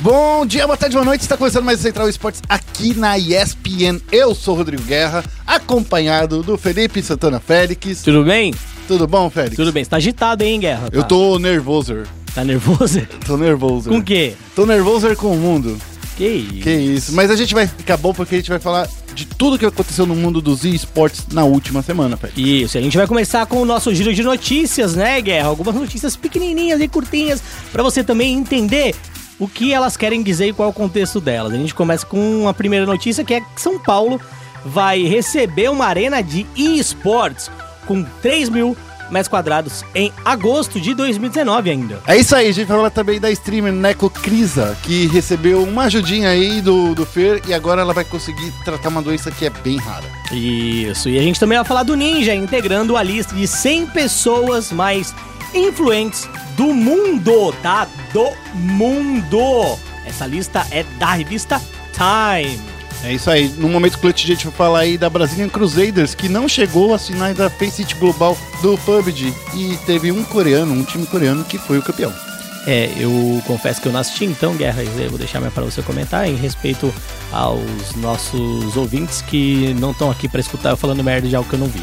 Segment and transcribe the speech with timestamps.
[0.00, 1.20] Bom dia, boa tarde, boa noite.
[1.22, 4.00] Está começando mais o Central Esportes aqui na ESPN.
[4.10, 8.02] Eu sou o Rodrigo Guerra, acompanhado do Felipe Santana Félix.
[8.02, 8.54] Tudo bem?
[8.88, 9.56] Tudo bom, Félix?
[9.56, 9.84] Tudo bem.
[9.84, 10.88] Você tá agitado, hein, Guerra?
[10.90, 12.02] Eu Tá- tô nervoso.
[12.34, 13.06] Tá nervoso?
[13.26, 13.90] Tô nervoso.
[13.90, 14.34] Com o quê?
[14.56, 15.76] Tô nervoso com o mundo.
[16.16, 16.54] Que isso?
[16.62, 17.12] Que isso.
[17.14, 20.06] Mas a gente vai ficar bom porque a gente vai falar de tudo que aconteceu
[20.06, 22.38] no mundo dos esportes na última semana, Félix.
[22.38, 25.48] Isso, a gente vai começar com o nosso giro de notícias, né, Guerra?
[25.48, 27.42] Algumas notícias pequenininhas e curtinhas
[27.72, 28.94] pra você também entender
[29.40, 31.54] o que elas querem dizer e qual é o contexto delas.
[31.54, 34.20] A gente começa com a primeira notícia que é que São Paulo
[34.64, 37.50] vai receber uma arena de esportes
[37.86, 38.76] com 3 mil
[39.10, 42.00] metros quadrados em agosto de 2019 ainda.
[42.06, 46.28] É isso aí, a gente falar também da streamer Neco Crisa, que recebeu uma ajudinha
[46.28, 49.78] aí do, do Fer e agora ela vai conseguir tratar uma doença que é bem
[49.78, 50.04] rara.
[50.30, 54.70] Isso, e a gente também vai falar do Ninja, integrando a lista de 100 pessoas
[54.70, 55.12] mais
[55.54, 57.86] influentes do mundo, tá?
[58.12, 59.78] Do mundo!
[60.06, 61.60] Essa lista é da revista
[61.92, 62.60] Time.
[63.02, 63.48] É isso aí.
[63.56, 67.06] No momento clutch a gente vai falar aí da Brazilian Crusaders, que não chegou às
[67.06, 69.32] finais da Faceit Global do PUBG.
[69.54, 72.12] E teve um coreano, um time coreano, que foi o campeão.
[72.66, 75.80] É, eu confesso que eu não assisti, então, Guerra, eu vou deixar mais para você
[75.80, 76.92] comentar em respeito
[77.32, 81.54] aos nossos ouvintes que não estão aqui para escutar eu falando merda de algo que
[81.54, 81.82] eu não vi,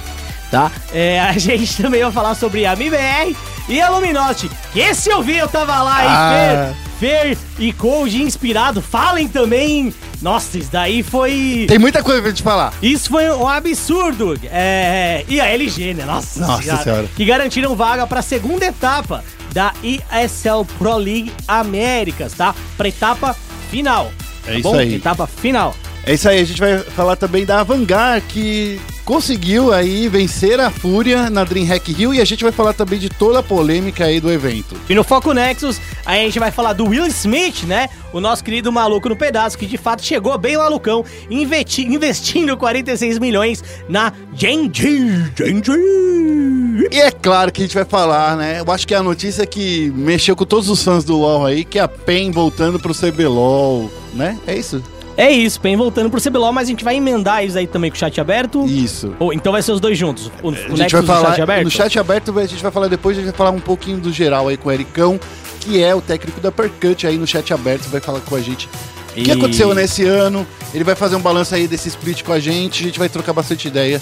[0.51, 0.71] tá?
[0.93, 3.35] É, a gente também vai falar sobre a MBR
[3.69, 6.73] e a Luminosity, que esse eu vi, eu tava lá, hein, Ah.
[6.99, 9.93] Fer, Fer e Cold inspirado, falem também.
[10.21, 11.65] Nossa, isso daí foi...
[11.67, 12.73] Tem muita coisa pra gente falar.
[12.81, 14.35] Isso foi um absurdo.
[14.45, 16.05] É, e a LG, né?
[16.05, 17.07] Nossa, Nossa Senhora.
[17.15, 19.23] Que garantiram vaga para a segunda etapa
[19.53, 22.55] da ESL Pro League Américas, tá?
[22.75, 23.35] Para etapa
[23.69, 24.11] final.
[24.47, 24.77] É tá isso bom?
[24.77, 24.95] aí.
[24.95, 25.75] Etapa final.
[26.07, 30.69] É isso aí, a gente vai falar também da Vanguard, que conseguiu aí vencer a
[30.71, 34.21] Fúria na DreamHack Hill e a gente vai falar também de toda a polêmica aí
[34.21, 34.73] do evento.
[34.89, 37.89] E no Foco Nexus, aí a gente vai falar do Will Smith, né?
[38.13, 43.19] O nosso querido maluco no pedaço, que de fato chegou bem malucão, investi- investindo 46
[43.19, 45.29] milhões na Genji.
[45.35, 46.87] Genji.
[46.89, 48.61] E é claro que a gente vai falar, né?
[48.65, 51.65] Eu acho que é a notícia que mexeu com todos os fãs do LoL aí,
[51.65, 54.37] que é a PEN voltando pro CBLOL, né?
[54.47, 54.81] É isso?
[55.17, 57.97] É isso, Pen voltando pro CBLOL, mas a gente vai emendar isso aí também com
[57.97, 58.63] o chat aberto.
[58.67, 59.15] Isso.
[59.19, 60.31] Ou então vai ser os dois juntos.
[60.43, 61.63] O, o A gente vai falar chat aberto?
[61.63, 64.13] no chat aberto, a gente vai falar depois, a gente vai falar um pouquinho do
[64.13, 65.19] geral aí com o Ericão,
[65.59, 68.69] que é o técnico da Percut aí no chat aberto, vai falar com a gente
[69.17, 70.45] o que aconteceu nesse ano.
[70.71, 73.33] Ele vai fazer um balanço aí desse split com a gente, a gente vai trocar
[73.33, 73.99] bastante ideia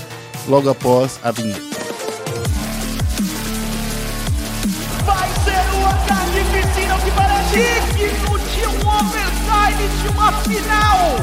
[0.50, 1.95] logo após a vinheta.
[10.25, 11.16] Uma final.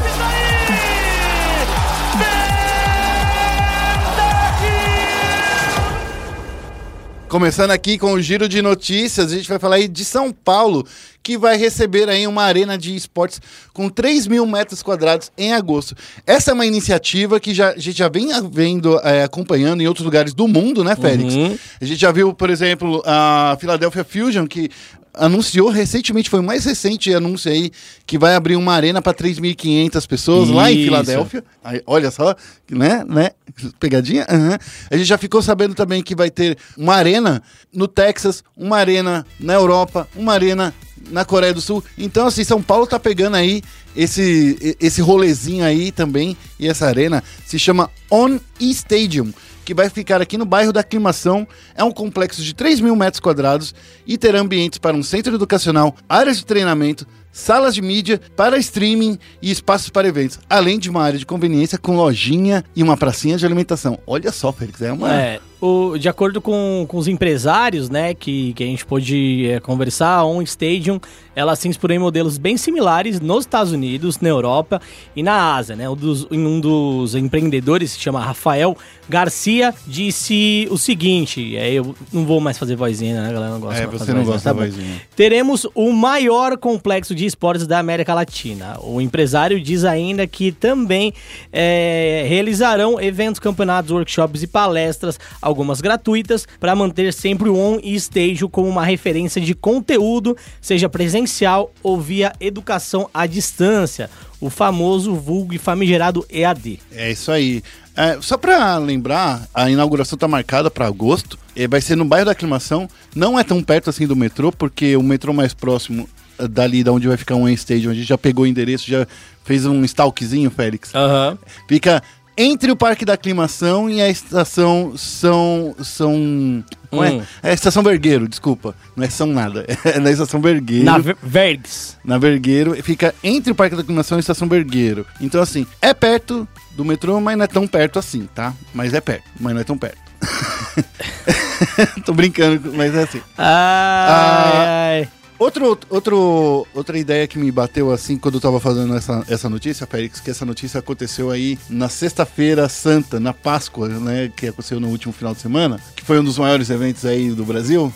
[7.28, 10.86] Começando aqui com o giro de notícias, a gente vai falar aí de São Paulo,
[11.22, 13.40] que vai receber aí uma arena de esportes
[13.72, 15.96] com 3 mil metros quadrados em agosto.
[16.26, 20.04] Essa é uma iniciativa que já, a gente já vem vendo, é, acompanhando em outros
[20.04, 21.34] lugares do mundo, né, Félix?
[21.34, 21.58] Uhum.
[21.80, 24.68] A gente já viu, por exemplo, a Philadelphia Fusion, que
[25.14, 27.70] anunciou recentemente, foi o mais recente anúncio aí,
[28.06, 30.84] que vai abrir uma arena para 3.500 pessoas lá em Isso.
[30.84, 31.44] Filadélfia.
[31.62, 32.34] Aí, olha só,
[32.70, 33.30] né, né?
[33.78, 34.26] Pegadinha?
[34.28, 34.58] Aham.
[34.90, 37.42] A gente já ficou sabendo também que vai ter uma arena
[37.72, 40.74] no Texas, uma arena na Europa, uma arena
[41.10, 41.82] na Coreia do Sul.
[41.98, 43.62] Então, assim, São Paulo tá pegando aí
[43.94, 46.36] esse, esse rolezinho aí também.
[46.58, 49.32] E essa arena se chama On Stadium,
[49.64, 51.46] que vai ficar aqui no bairro da Aclimação.
[51.74, 53.74] É um complexo de 3 mil metros quadrados
[54.06, 59.18] e terá ambientes para um centro educacional, áreas de treinamento, salas de mídia para streaming
[59.40, 63.36] e espaços para eventos, além de uma área de conveniência com lojinha e uma pracinha
[63.36, 63.98] de alimentação.
[64.06, 65.14] Olha só, Félix, é uma.
[65.14, 69.60] É, o, de acordo com, com os empresários, né, que, que a gente pôde é,
[69.60, 71.00] conversar, a On Stadium,
[71.36, 74.82] ela se inspirou em modelos bem similares nos Estados Unidos, na Europa
[75.14, 75.88] e na Ásia, né?
[75.88, 78.76] Um dos, um dos empreendedores, se chama Rafael
[79.08, 83.60] Garcia, disse o seguinte, é, eu não vou mais fazer vozinha, né, a galera não
[83.60, 84.70] gosta É, mais de você fazer não vozinha, gosta tá da bom.
[84.70, 85.02] vozinha.
[85.14, 88.78] Teremos o maior complexo de esportes da América Latina.
[88.82, 91.14] O empresário diz ainda que também
[91.52, 95.18] é, realizarão eventos, campeonatos, workshops e palestras,
[95.52, 100.88] algumas gratuitas, para manter sempre o On e Stage como uma referência de conteúdo, seja
[100.88, 104.10] presencial ou via educação à distância.
[104.40, 106.80] O famoso vulgo e famigerado EAD.
[106.90, 107.62] É isso aí.
[107.96, 111.38] É, só pra lembrar, a inauguração tá marcada pra agosto.
[111.54, 112.88] E vai ser no bairro da Aclimação.
[113.14, 116.08] Não é tão perto assim do metrô, porque o metrô mais próximo
[116.38, 119.06] eh, dali da onde vai ficar um Stadium, a gente já pegou o endereço, já
[119.44, 120.94] fez um stalkzinho, Félix.
[120.94, 121.38] Aham.
[121.68, 122.02] Fica
[122.36, 125.74] entre o Parque da Aclimação e a estação São.
[125.82, 126.64] São.
[126.90, 127.22] Como Hum.
[127.42, 127.48] é?
[127.48, 128.74] É a estação Vergueiro, desculpa.
[128.96, 129.64] Não é São nada.
[129.84, 130.84] É na estação Vergueiro.
[130.84, 131.96] Na Ver- Vergs.
[132.04, 135.06] na Vergueiro, fica entre o Parque da Aclimação e a Estação Vergueiro.
[135.20, 136.46] Então, assim, é perto
[136.76, 138.52] do metrô, mas não é tão perto assim, tá?
[138.74, 139.98] Mas é perto, mas não é tão perto.
[142.04, 143.20] Tô brincando, mas é assim.
[143.36, 144.66] Ai,
[145.02, 145.08] ai.
[145.42, 149.84] Outro, outro, outra ideia que me bateu assim quando eu tava fazendo essa, essa notícia,
[149.88, 154.30] Félix, que essa notícia aconteceu aí na sexta-feira santa, na Páscoa, né?
[154.36, 157.44] Que aconteceu no último final de semana, que foi um dos maiores eventos aí do
[157.44, 157.92] Brasil.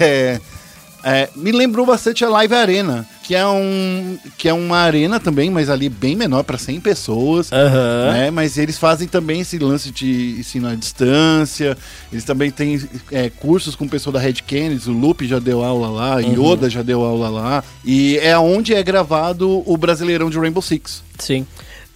[0.00, 0.40] É,
[1.04, 5.50] é, me lembrou bastante a Live Arena, que é, um, que é uma arena também,
[5.50, 7.52] mas ali bem menor, para 100 pessoas.
[7.52, 8.12] Aham.
[8.12, 8.30] né?
[8.30, 11.76] Mas eles fazem também esse lance de ensino à distância.
[12.12, 12.80] Eles também têm
[13.12, 14.88] é, cursos com o pessoal da Red Kennedy.
[14.88, 16.52] O Lupe já deu aula lá, Uhum.
[16.52, 17.64] Yoda já deu aula lá.
[17.84, 21.02] E é onde é gravado o Brasileirão de Rainbow Six.
[21.18, 21.46] Sim.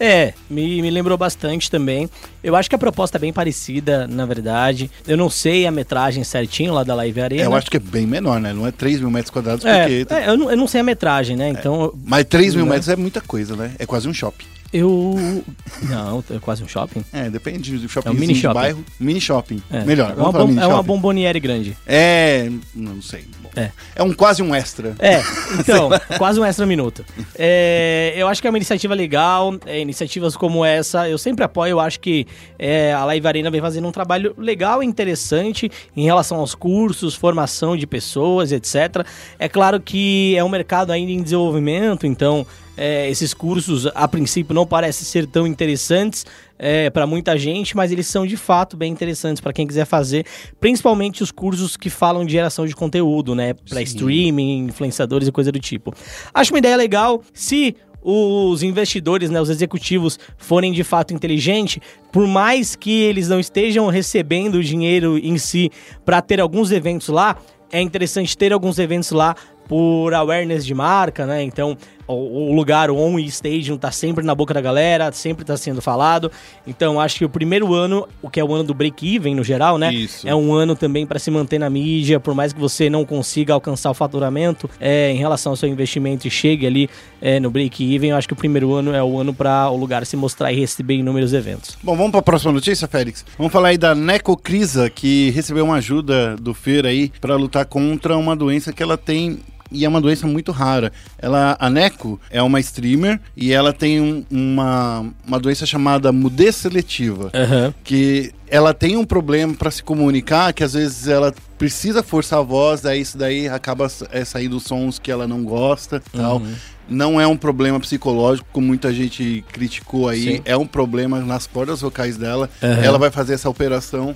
[0.04, 2.10] É, me, me lembrou bastante também.
[2.42, 4.90] Eu acho que a proposta é bem parecida, na verdade.
[5.06, 7.42] Eu não sei a metragem certinho lá da Live Arena.
[7.44, 8.52] Eu acho que é bem menor, né?
[8.52, 10.14] Não é 3 mil metros quadrados, É, porque.
[10.14, 11.48] é, eu, não, eu não sei a metragem, né?
[11.50, 12.70] Então, Mas 3 mil Né?
[12.72, 13.72] metros é muita coisa, né?
[13.78, 14.44] É quase um shopping.
[14.72, 15.44] Eu.
[15.82, 17.04] Não, é quase um shopping.
[17.12, 18.54] É, depende do shopping É um mini shopping.
[18.54, 18.84] bairro.
[18.98, 19.62] Mini shopping.
[19.70, 20.14] É, Melhor.
[20.16, 21.76] É uma, bom- mini é uma bomboniere grande.
[21.86, 22.48] É.
[22.74, 23.24] Não sei.
[23.42, 23.70] Bom, É.
[23.94, 24.94] É um quase um extra.
[24.98, 25.20] É,
[25.60, 27.04] então, quase um extra minuto.
[27.36, 31.72] É, eu acho que é uma iniciativa legal, é, iniciativas como essa, eu sempre apoio,
[31.72, 32.26] eu acho que
[32.58, 37.14] é, a Live Arena vem fazendo um trabalho legal e interessante em relação aos cursos,
[37.14, 39.04] formação de pessoas, etc.
[39.38, 42.46] É claro que é um mercado ainda em desenvolvimento, então
[42.84, 46.26] é, esses cursos, a princípio, não parecem ser tão interessantes
[46.58, 50.26] é, para muita gente, mas eles são de fato bem interessantes para quem quiser fazer,
[50.58, 53.54] principalmente os cursos que falam de geração de conteúdo, né?
[53.54, 55.94] Para streaming, influenciadores e coisa do tipo.
[56.34, 57.22] Acho uma ideia legal.
[57.32, 61.80] Se os investidores, né, os executivos forem de fato inteligentes,
[62.10, 65.70] por mais que eles não estejam recebendo o dinheiro em si
[66.04, 67.36] para ter alguns eventos lá,
[67.70, 69.36] é interessante ter alguns eventos lá
[69.68, 71.42] por awareness de marca, né?
[71.42, 75.56] Então, o, o lugar, o On Stadium, tá sempre na boca da galera, sempre tá
[75.56, 76.30] sendo falado.
[76.66, 79.78] Então, acho que o primeiro ano, o que é o ano do break-even no geral,
[79.78, 79.92] né?
[79.92, 80.28] Isso.
[80.28, 83.54] É um ano também para se manter na mídia, por mais que você não consiga
[83.54, 86.90] alcançar o faturamento é, em relação ao seu investimento e chegue ali
[87.20, 90.04] é, no break-even, eu acho que o primeiro ano é o ano para o lugar
[90.06, 91.76] se mostrar e receber inúmeros eventos.
[91.82, 93.24] Bom, vamos para a próxima notícia, Félix.
[93.38, 98.16] Vamos falar aí da Necocrisa, que recebeu uma ajuda do Fer aí para lutar contra
[98.16, 99.38] uma doença que ela tem
[99.72, 100.92] e é uma doença muito rara.
[101.18, 106.56] Ela, a Neco é uma streamer e ela tem um- uma, uma doença chamada mudez
[106.56, 107.30] seletiva.
[107.34, 107.72] Aham.
[107.84, 112.42] que ela tem um problema para se comunicar, que às vezes ela precisa forçar a
[112.42, 116.36] voz, daí isso daí acaba é, saindo sons que ela não gosta, tal.
[116.38, 116.52] Uhum.
[116.88, 120.42] Não é um problema psicológico, como muita gente criticou aí, Sim.
[120.44, 122.50] é um problema nas cordas vocais dela.
[122.62, 122.82] Aham.
[122.82, 124.14] Ela vai fazer essa operação.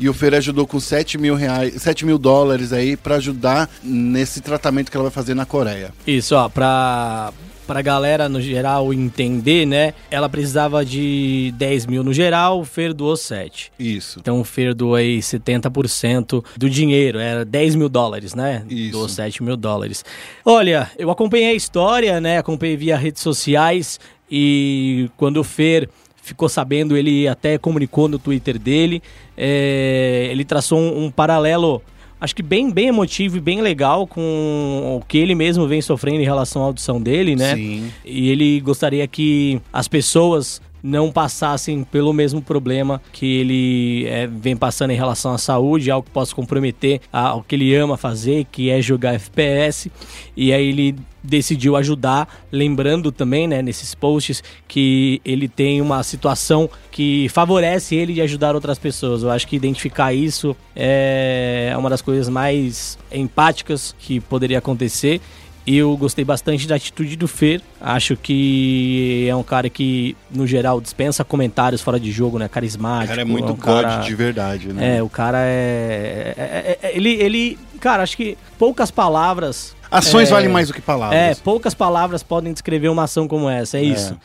[0.00, 4.40] E o Fer ajudou com 7 mil, reais, 7 mil dólares aí para ajudar nesse
[4.40, 5.92] tratamento que ela vai fazer na Coreia.
[6.06, 7.34] Isso, ó, pra,
[7.66, 9.92] pra galera no geral entender, né?
[10.10, 13.70] Ela precisava de 10 mil no geral, o Fer doou 7.
[13.78, 14.18] Isso.
[14.20, 18.64] Então o Fer doou aí 70% do dinheiro, era 10 mil dólares, né?
[18.70, 18.92] Isso.
[18.92, 20.02] Doou 7 mil dólares.
[20.46, 22.38] Olha, eu acompanhei a história, né?
[22.38, 24.00] Acompanhei via redes sociais
[24.30, 25.90] e quando o Fer
[26.22, 29.02] ficou sabendo, ele até comunicou no Twitter dele.
[29.36, 31.82] é, ele traçou um, um paralelo,
[32.20, 36.20] acho que bem, bem emotivo e bem legal com o que ele mesmo vem sofrendo
[36.20, 37.54] em relação à audição dele, né?
[37.56, 37.90] Sim.
[38.04, 44.56] E ele gostaria que as pessoas não passassem pelo mesmo problema que ele é, vem
[44.56, 48.46] passando em relação à saúde, algo que possa comprometer a- o que ele ama fazer,
[48.50, 49.90] que é jogar FPS.
[50.34, 56.68] E aí ele decidiu ajudar, lembrando também, né, nesses posts, que ele tem uma situação
[56.90, 59.22] que favorece ele de ajudar outras pessoas.
[59.22, 65.20] Eu acho que identificar isso é uma das coisas mais empáticas que poderia acontecer.
[65.66, 67.60] E eu gostei bastante da atitude do Fer.
[67.80, 72.46] Acho que é um cara que, no geral, dispensa comentários fora de jogo, né?
[72.46, 73.08] O Carismático.
[73.08, 74.96] cara é muito um god cara- de verdade, né?
[74.96, 77.58] É, o cara é, é- é- é- Ele, ele.
[77.78, 79.76] Cara, acho que poucas palavras.
[79.90, 81.18] Ações é, valem mais do que palavras.
[81.18, 83.84] É, poucas palavras podem descrever uma ação como essa, é, É.
[83.84, 84.16] isso.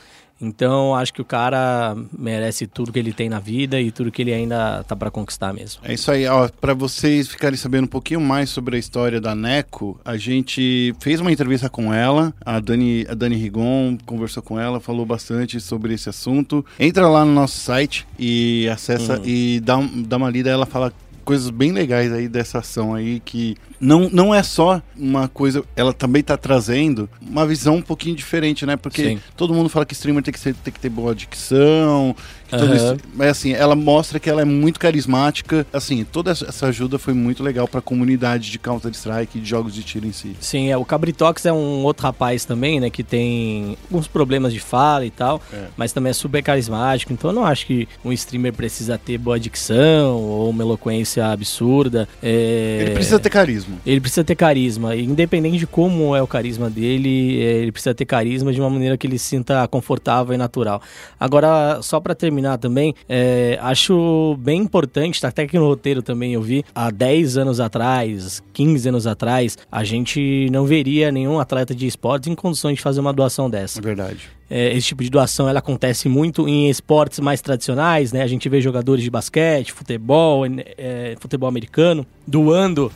[0.41, 4.21] Então, acho que o cara merece tudo que ele tem na vida e tudo que
[4.21, 5.79] ele ainda tá pra conquistar mesmo.
[5.85, 9.33] É isso aí, ó, para vocês ficarem sabendo um pouquinho mais sobre a história da
[9.33, 14.59] Neco, a gente fez uma entrevista com ela, a Dani, a Dani Rigon conversou com
[14.59, 16.65] ela, falou bastante sobre esse assunto.
[16.77, 19.25] Entra lá no nosso site e acessa Uhum.
[19.25, 20.91] e dá, um- dá uma lida, ela fala
[21.25, 25.91] coisas bem legais aí dessa ação aí que não, não é só uma coisa, ela
[25.91, 28.77] também tá trazendo uma visão um pouquinho diferente, né?
[28.77, 29.19] Porque Sim.
[29.35, 32.15] todo mundo fala que streamer tem que, ser, tem que ter boa dicção,
[32.51, 32.75] Aham.
[32.75, 37.13] isso- mas assim, ela mostra que ela é muito carismática, assim, toda essa ajuda foi
[37.13, 40.35] muito legal pra comunidade de Counter-Strike e de jogos de tiro em si.
[40.39, 44.59] Sim, é, o Cabritox é um outro rapaz também, né, que tem alguns problemas de
[44.59, 45.65] fala e tal, É.
[45.75, 49.39] mas também é super carismático, então eu não acho que um streamer precisa ter boa
[49.39, 52.07] dicção ou uma eloquência absurda.
[52.21, 53.75] é, Ele precisa ter carisma.
[53.85, 57.93] Ele precisa ter carisma, e independente de como é o carisma dele, é, ele precisa
[57.95, 60.81] ter carisma de uma maneira que ele se sinta confortável e natural.
[61.19, 66.33] Agora, só pra terminar também, é, acho bem importante, tá até aqui no roteiro também
[66.33, 71.73] eu vi, há 10 anos atrás, 15 anos atrás, a gente não veria nenhum atleta
[71.73, 73.79] de esportes em condições de fazer uma doação dessa.
[73.79, 74.29] É verdade.
[74.49, 78.21] É, esse tipo de doação ela acontece muito em esportes mais tradicionais, né?
[78.21, 82.91] A gente vê jogadores de basquete, futebol, é, futebol americano doando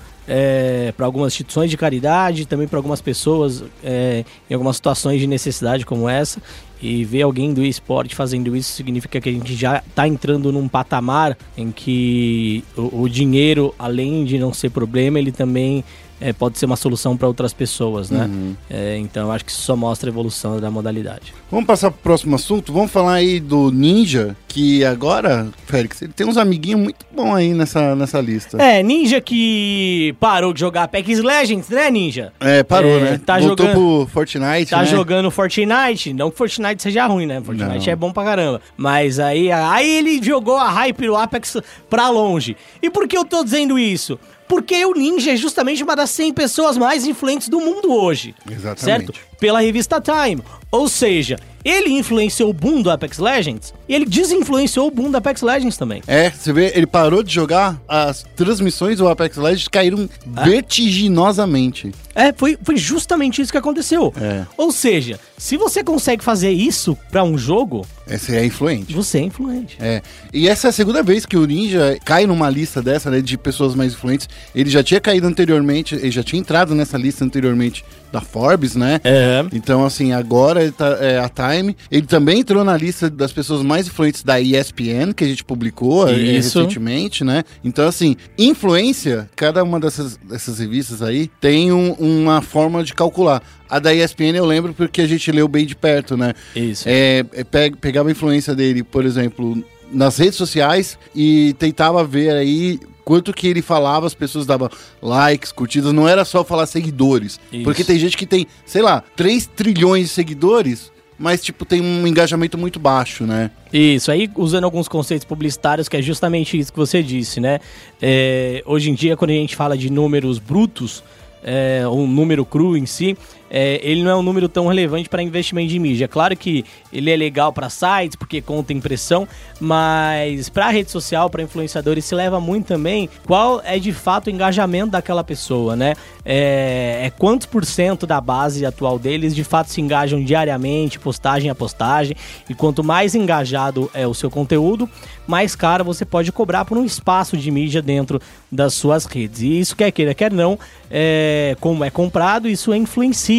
[0.95, 5.86] para algumas instituições de caridade, também para algumas pessoas é, em algumas situações de necessidade
[5.86, 6.41] como essa.
[6.81, 10.67] E ver alguém do esporte fazendo isso significa que a gente já está entrando num
[10.67, 15.83] patamar em que o, o dinheiro, além de não ser problema, ele também
[16.21, 18.25] é, pode ser uma solução para outras pessoas, né?
[18.25, 18.55] Uhum.
[18.69, 21.33] É, então acho que isso só mostra a evolução da modalidade.
[21.50, 22.74] Vamos passar pro próximo assunto?
[22.74, 27.53] Vamos falar aí do Ninja, que agora, Félix, ele tem uns amiguinhos muito bons aí
[27.53, 28.62] nessa, nessa lista.
[28.62, 32.34] É, Ninja que parou de jogar Apex Legends, né, Ninja?
[32.39, 33.22] É, parou, É, né?
[33.24, 34.86] tá Voltou jogando- pro Fortnite, Tá né?
[34.88, 37.39] jogando Fortnite, não que Fortnite seja ruim, né?
[37.46, 37.94] Fortnite Não.
[37.94, 38.62] é bom pra caramba.
[38.75, 41.58] Mas aí, aí ele jogou a hype do Apex
[41.89, 42.58] pra longe.
[42.82, 44.20] E por que eu tô dizendo isso?
[44.48, 48.34] Porque o Ninja é justamente uma das 100 pessoas mais influentes do mundo hoje.
[48.50, 48.84] Exatamente.
[49.06, 49.13] Certo?
[49.39, 50.41] Pela revista Time.
[50.72, 55.18] Ou seja, ele influenciou o boom do Apex Legends e ele desinfluenciou o boom do
[55.18, 56.01] Apex Legends também.
[56.08, 60.10] É, você vê, ele parou de jogar, as transmissões do Apex Legends caíram
[60.44, 61.92] vertiginosamente.
[62.16, 64.13] É, foi, foi justamente isso que aconteceu.
[64.20, 64.46] É.
[64.58, 68.94] Ou seja, se você consegue fazer isso pra um jogo, Esse é influente.
[68.94, 69.78] você é influente.
[69.80, 70.01] É.
[70.34, 73.38] E essa é a segunda vez que o Ninja cai numa lista dessa, né, de
[73.38, 74.28] pessoas mais influentes.
[74.54, 79.00] Ele já tinha caído anteriormente, ele já tinha entrado nessa lista anteriormente da Forbes, né?
[79.04, 79.46] É.
[79.54, 81.75] Então, assim, agora tá, é, a Time.
[81.92, 86.08] Ele também entrou na lista das pessoas mais influentes da ESPN, que a gente publicou
[86.08, 86.60] é, Isso.
[86.60, 87.44] recentemente, né?
[87.63, 93.42] Então, assim, influência, cada uma dessas, dessas revistas aí tem um- uma forma de calcular.
[93.70, 96.34] A da ESPN eu lembro porque a gente leu bem de perto, né?
[96.56, 96.86] Isso.
[96.88, 102.32] É, é, pe- pegava a influência dele, por exemplo, nas redes sociais e tentava ver
[102.32, 104.70] aí quanto que ele falava, as pessoas davam
[105.01, 107.39] likes, curtidas, não era só falar seguidores.
[107.51, 107.63] Isso.
[107.63, 112.06] Porque tem gente que tem, sei lá, 3 trilhões de seguidores, mas tipo tem um
[112.06, 113.50] engajamento muito baixo, né?
[113.74, 117.60] Isso, aí usando alguns conceitos publicitários, que é justamente isso que você disse, né?
[118.00, 121.04] É, hoje em dia, quando a gente fala de números brutos,
[121.44, 123.18] é, um número cru em si,
[123.50, 126.06] é, ele não é um número tão relevante para investimento de mídia.
[126.06, 129.27] É claro que ele é legal para sites, porque conta impressão,
[129.60, 134.29] mas para rede social, para influenciadores, se leva muito também qual é de fato o
[134.29, 135.96] engajamento daquela pessoa, né?
[136.24, 141.50] É, é quantos por cento da base atual deles de fato se engajam diariamente, postagem
[141.50, 142.15] a postagem,
[142.50, 144.88] e quanto mais engajado é o seu conteúdo,
[145.27, 149.41] mais caro você pode cobrar por um espaço de mídia dentro das suas redes.
[149.41, 150.58] E isso quer queira, quer não,
[150.89, 153.38] é, como é comprado, isso influencia.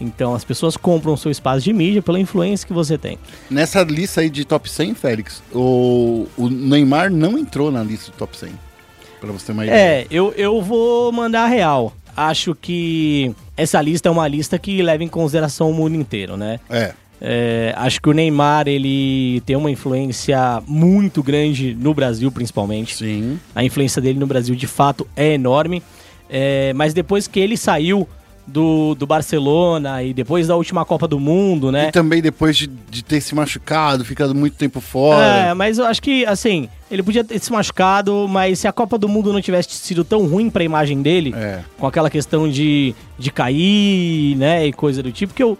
[0.00, 3.18] Então as pessoas compram o seu espaço de mídia pela influência que você tem.
[3.50, 8.16] Nessa lista aí de top 100, Félix, o, o Neymar não entrou na lista do
[8.16, 8.50] top 100.
[9.20, 9.78] Pra você ter uma ideia.
[9.78, 11.92] É, eu, eu vou mandar a real.
[12.16, 16.60] Acho que essa lista é uma lista que leva em consideração o mundo inteiro, né?
[16.68, 16.92] É.
[17.20, 22.96] É, acho que o Neymar ele tem uma influência muito grande no Brasil, principalmente.
[22.96, 23.38] Sim.
[23.54, 25.82] A influência dele no Brasil de fato é enorme.
[26.28, 28.08] É, mas depois que ele saiu
[28.46, 31.88] do, do Barcelona e depois da última Copa do Mundo, né?
[31.88, 35.24] E também depois de, de ter se machucado, ficado muito tempo fora.
[35.48, 38.98] É, mas eu acho que, assim, ele podia ter se machucado, mas se a Copa
[38.98, 41.60] do Mundo não tivesse sido tão ruim pra imagem dele, É.
[41.78, 45.56] com aquela questão de, de cair, né, e coisa do tipo, que eu,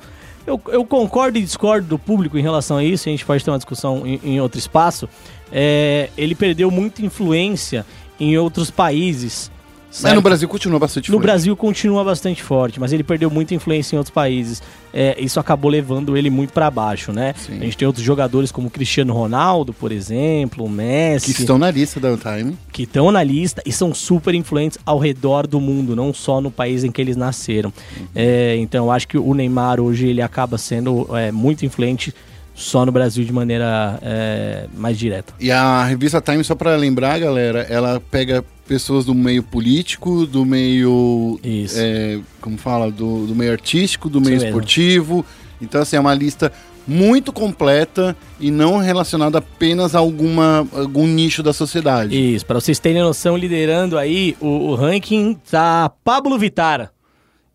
[0.46, 3.50] eu, eu concordo e discordo do público em relação a isso, a gente pode ter
[3.50, 5.08] uma discussão em, em outro espaço,
[5.50, 7.86] é, ele perdeu muita influência
[8.20, 9.50] em outros países.
[9.94, 10.14] Mas certo?
[10.16, 11.22] no Brasil continua bastante No forte.
[11.26, 14.60] Brasil continua bastante forte, mas ele perdeu muita influência em outros países.
[14.92, 17.32] É, isso acabou levando ele muito pra baixo, né?
[17.36, 17.58] Sim.
[17.60, 21.70] A gente tem outros jogadores como Cristiano Ronaldo, por exemplo, o Messi, Que estão na
[21.70, 22.56] lista da Time.
[22.72, 26.50] que estão na lista e são super influentes ao redor do mundo, não só no
[26.50, 27.72] país em que eles nasceram.
[28.14, 32.12] É, então, eu acho que o Neymar hoje ele acaba sendo é, muito influente
[32.54, 35.34] só no Brasil de maneira é, mais direta.
[35.40, 40.44] E a revista Time, só pra lembrar, galera, ela pega pessoas do meio político, do
[40.44, 41.38] meio.
[41.42, 41.76] Isso.
[41.78, 42.90] é, como fala?
[42.90, 44.48] Do, do meio artístico, do Isso meio mesmo.
[44.48, 45.26] esportivo.
[45.60, 46.52] Então, assim, é uma lista
[46.86, 52.34] muito completa e não relacionada apenas a alguma, algum nicho da sociedade.
[52.34, 56.90] Isso, para vocês terem noção, liderando aí o, o ranking tá Pablo Vittar.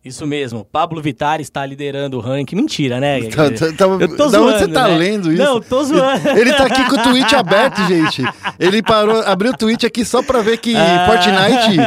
[0.09, 2.55] Isso mesmo, Pablo Vittar está liderando o ranking.
[2.55, 3.21] Mentira, né?
[3.29, 4.97] Tá- tá- tá- Eu tô da onde zoando, você tá né?
[4.97, 5.41] lendo isso?
[5.43, 6.29] Não, tô zoando.
[6.35, 8.23] Ele tá aqui com o tweet aberto, gente.
[8.59, 11.05] Ele parou, abriu o tweet aqui só pra ver que Ah.
[11.05, 11.77] Fortnite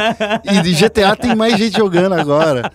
[0.69, 2.71] e GTA tem mais gente jogando agora.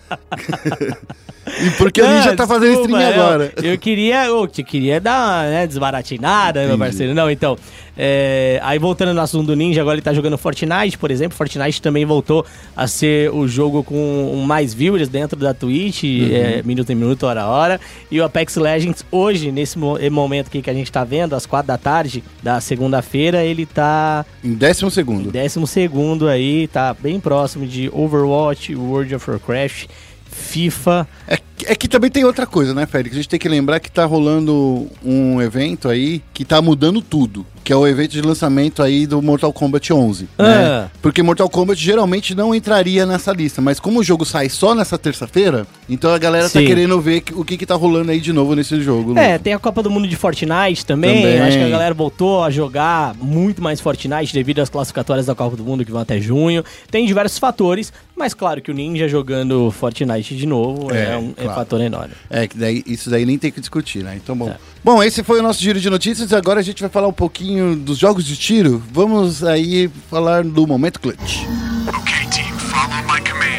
[1.61, 3.51] e porque o Não, Ninja tá fazendo desculpa, stream agora.
[3.63, 6.83] Eu queria, eu queria dar uma né, desbaratinada, meu Entendi.
[6.83, 7.13] parceiro.
[7.15, 7.57] Não, então.
[7.97, 11.37] É, aí voltando no assunto do Ninja, agora ele tá jogando Fortnite, por exemplo.
[11.37, 16.29] Fortnite também voltou a ser o jogo com mais viewers dentro da Twitch, Uhum.
[16.31, 17.79] é, minuto em minuto, hora a hora.
[18.09, 21.45] E o Apex Legends, hoje, nesse mo- momento aqui que a gente tá vendo, às
[21.45, 25.31] quatro da tarde da segunda-feira, ele tá Em décimo segundo.
[25.31, 29.87] Décimo segundo aí, tá bem próximo de Overwatch, World of Warcraft,
[30.31, 31.07] FIFA.
[31.27, 33.15] É, é que também tem outra coisa, né, Félix?
[33.15, 37.45] A gente tem que lembrar que tá rolando um evento aí que tá mudando tudo.
[37.63, 40.27] Que é o evento de lançamento aí do Mortal Kombat 11.
[40.39, 40.43] Ah.
[40.43, 40.91] Né?
[41.01, 43.61] Porque Mortal Kombat geralmente não entraria nessa lista.
[43.61, 46.65] Mas como o jogo sai só nessa terça-feira, então a galera tá Sim.
[46.65, 49.17] querendo ver o que que tá rolando aí de novo nesse jogo.
[49.19, 51.21] É, tem a Copa do Mundo de Fortnite também.
[51.21, 51.41] Também.
[51.41, 55.55] Acho que a galera voltou a jogar muito mais Fortnite devido às classificatórias da Copa
[55.55, 56.63] do Mundo que vão até junho.
[56.89, 61.33] Tem diversos fatores, mas claro que o Ninja jogando Fortnite de novo é, É, um
[61.37, 61.61] é claro.
[61.61, 62.13] fator enorme.
[62.29, 64.19] É, que daí, isso daí nem tem que discutir, né?
[64.21, 64.53] Então, bom.
[64.83, 66.31] Bom, esse foi o nosso giro de notícias.
[66.33, 68.81] Agora a gente vai falar um pouquinho dos jogos de tiro.
[68.91, 71.43] Vamos aí falar do Momento Clutch.
[71.87, 73.49] Okay, team, follow my command.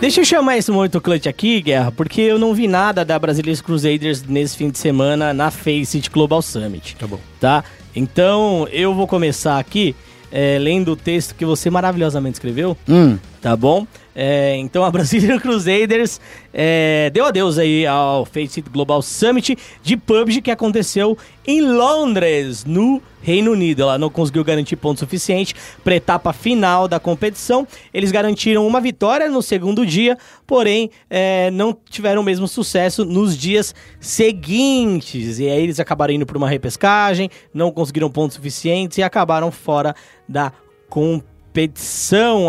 [0.00, 3.62] Deixa eu chamar esse momento clutch aqui, Guerra, porque eu não vi nada da Brasileiros
[3.62, 6.94] Crusaders nesse fim de semana na Faceit Global Summit.
[6.96, 7.18] Tá bom.
[7.40, 7.64] Tá?
[7.96, 9.96] Então, eu vou começar aqui
[10.30, 13.86] é, lendo o texto que você maravilhosamente escreveu, Hum, tá bom?
[14.16, 16.18] É, então, a Brazilian Crusaders
[16.50, 23.02] é, deu adeus aí ao Faceit Global Summit de PUBG que aconteceu em Londres, no
[23.20, 23.82] Reino Unido.
[23.82, 27.68] Ela não conseguiu garantir ponto suficiente para etapa final da competição.
[27.92, 33.36] Eles garantiram uma vitória no segundo dia, porém é, não tiveram o mesmo sucesso nos
[33.36, 35.38] dias seguintes.
[35.38, 39.94] E aí eles acabaram indo para uma repescagem, não conseguiram pontos suficientes e acabaram fora
[40.26, 40.50] da
[40.88, 41.33] competição.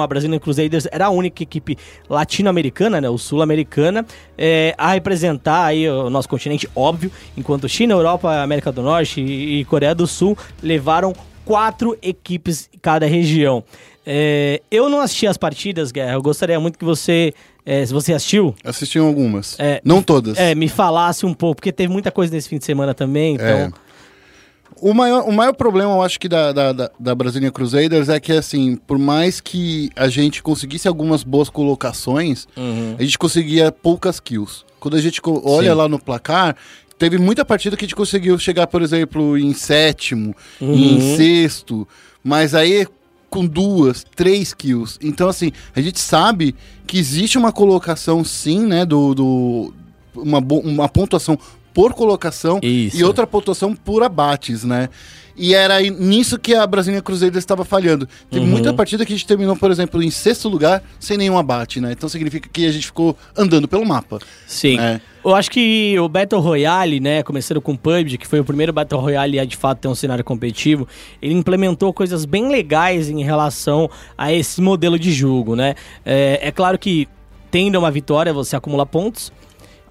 [0.01, 1.77] A Brazilian Crusaders era a única equipe
[2.09, 4.05] latino-americana, né, ou sul-americana,
[4.37, 9.59] é, a representar aí o nosso continente, óbvio, enquanto China, Europa, América do Norte e,
[9.59, 11.13] e Coreia do Sul levaram
[11.43, 13.63] quatro equipes em cada região.
[14.05, 16.13] É, eu não assisti as partidas, Guerra.
[16.13, 17.33] Eu gostaria muito que você,
[17.65, 19.55] é, se você assistiu, assisti algumas.
[19.59, 20.37] É, Não todas.
[20.37, 23.71] é, me falasse um pouco, porque teve muita coisa nesse fim de semana também, então...
[24.81, 24.89] É.
[24.89, 28.31] O maior, o maior problema, eu acho que da, da, da, Brazilian Crusaders é que,
[28.31, 32.95] assim, por mais que a gente conseguisse algumas boas colocações, Uhum.
[32.97, 34.63] a gente conseguia poucas kills.
[34.79, 35.77] Quando a gente olha Sim.
[35.77, 36.55] lá no placar,
[36.97, 40.73] teve muita partida que a gente conseguiu chegar, por exemplo, em sétimo, Uhum.
[40.73, 41.87] em sexto,
[42.23, 42.85] mas aí
[43.29, 44.97] com duas, três kills.
[45.01, 46.55] Então, assim, a gente sabe
[46.87, 49.13] que existe uma colocação, sim, né, do...
[49.13, 49.73] do
[50.15, 51.37] uma, uma pontuação
[51.75, 52.97] por colocação Isso.
[52.97, 54.87] e outra pontuação por abates, né?
[55.37, 58.07] E era nisso que a Brasília Cruzeiro estava falhando.
[58.31, 58.51] Teve Uhum.
[58.51, 61.91] muita partida que a gente terminou, por exemplo, em sexto lugar, sem nenhum abate, né?
[61.91, 64.19] Então significa que a gente ficou andando pelo mapa.
[64.47, 64.79] Sim.
[64.79, 65.01] É.
[65.25, 68.71] Eu acho que o Battle Royale, né, começando com o PUBG, que foi o primeiro
[68.71, 70.87] Battle Royale a de fato ter um cenário competitivo,
[71.21, 75.75] ele implementou coisas bem legais em relação a esse modelo de jogo, né?
[76.05, 77.09] É, é claro que
[77.51, 79.33] tendo uma vitória você acumula pontos,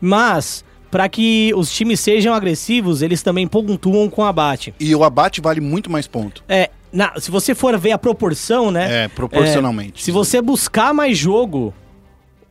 [0.01, 0.65] mas
[0.95, 4.73] para que os times sejam agressivos, eles também pontuam com abate.
[4.79, 6.45] E o abate vale muito mais ponto.
[6.49, 9.07] É, na- se você for ver a proporção, né?
[9.07, 10.05] É, proporcionalmente.
[10.05, 11.75] Se você buscar mais jogo,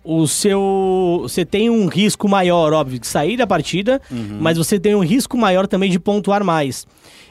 [0.04, 1.20] o seu.
[1.22, 4.40] Você tem um risco maior, óbvio, de sair da partida, Uhum.
[4.42, 6.86] mas você tem um risco maior também de pontuar mais.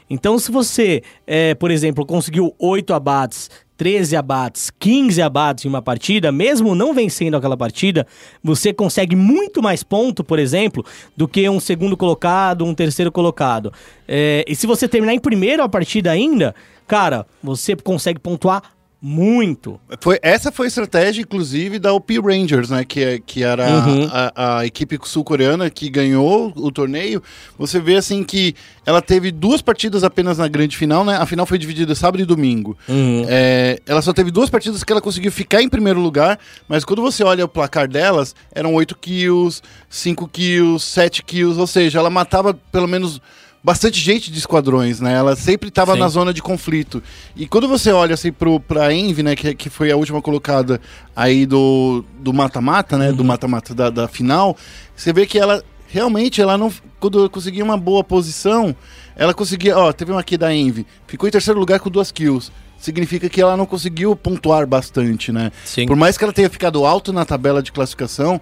[0.09, 5.81] Então, se você, é, por exemplo, conseguiu 8 abates, 13 abates, 15 abates em uma
[5.81, 8.05] partida, mesmo não vencendo aquela partida,
[8.43, 13.73] você consegue muito mais ponto, por exemplo, do que um segundo colocado, um terceiro colocado.
[14.07, 16.53] É, e se você terminar em primeiro a partida ainda,
[16.87, 18.72] cara, você consegue pontuar
[19.05, 19.77] muito.
[19.99, 22.85] Foi, essa foi a estratégia, inclusive, da OP Rangers, né?
[22.85, 24.07] Que, é- que era Uhum.
[24.09, 27.21] a, a equipe sul-coreana que ganhou o torneio.
[27.59, 31.17] Você vê, assim, que ela teve duas partidas apenas na grande final, né?
[31.17, 32.77] A final foi dividida sábado e domingo.
[32.87, 33.25] Uhum.
[33.27, 36.39] É, ela só teve duas partidas que ela conseguiu ficar em primeiro lugar,
[36.69, 41.67] mas quando você olha o placar delas, eram 8 kills, 5 kills, 7 kills, ou
[41.67, 43.19] seja, ela matava pelo menos
[43.63, 45.13] bastante gente de esquadrões, né?
[45.13, 47.01] Ela sempre estava na zona de conflito.
[47.35, 50.81] E quando você olha assim pro, pra Envy, né, que, que foi a última colocada
[51.15, 54.57] aí do do mata-mata, né, do mata-mata da, da final,
[54.95, 58.75] você vê que ela realmente ela não quando conseguia uma boa posição,
[59.15, 62.51] ela conseguia, ó, teve uma aqui da Envy, ficou em terceiro lugar com duas kills.
[62.79, 65.53] Significa que ela não conseguiu pontuar bastante, né?
[65.63, 65.85] Sim.
[65.85, 68.41] Por mais que ela tenha ficado alto na tabela de classificação,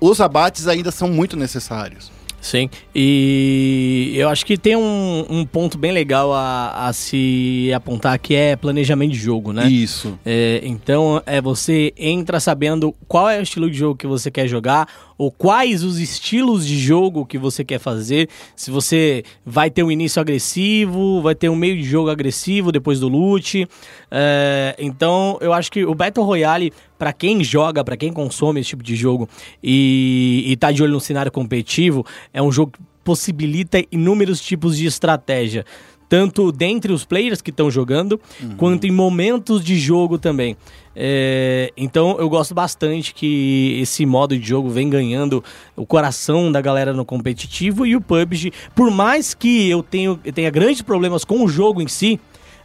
[0.00, 2.10] os abates ainda são muito necessários.
[2.44, 8.18] Sim, e eu acho que tem um, um ponto bem legal a, a se apontar
[8.18, 9.66] que é planejamento de jogo, né?
[9.66, 10.18] Isso.
[10.26, 14.46] É, então, é você entra sabendo qual é o estilo de jogo que você quer
[14.46, 18.28] jogar, ou quais os estilos de jogo que você quer fazer.
[18.56, 23.00] Se você vai ter um início agressivo, vai ter um meio de jogo agressivo depois
[23.00, 23.66] do loot.
[24.10, 28.70] É, então, eu acho que o Battle Royale, pra quem joga, pra quem consome esse
[28.70, 29.28] tipo de jogo
[29.62, 34.78] e, e tá de olho no cenário competitivo, é um jogo que possibilita inúmeros tipos
[34.78, 35.64] de estratégia
[36.08, 38.20] tanto dentre os players que estão jogando,
[38.56, 40.56] quanto em momentos de jogo também.
[40.96, 45.42] É, então eu gosto bastante que esse modo de jogo vem ganhando
[45.74, 50.32] o coração da galera no competitivo e o PUBG, por mais que eu, tenho, eu
[50.32, 52.20] tenha grandes problemas com o jogo em si,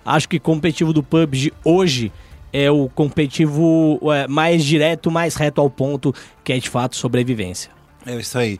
[0.05, 2.11] acho que competitivo do PUBG hoje
[2.53, 7.71] é o competitivo é, mais direto, mais reto ao ponto, que é de fato sobrevivência.
[8.05, 8.59] É isso aí.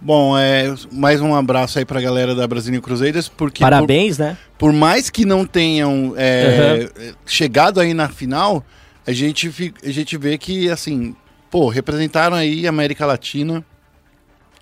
[0.00, 4.36] Bom, é, mais um abraço aí pra galera da Brasília Cruzeiras, porque Parabéns, né?
[4.58, 8.64] por, por mais que não tenham é, chegado aí na final,
[9.06, 11.14] a gente, a gente vê que, assim,
[11.50, 13.64] pô, representaram aí a América Latina.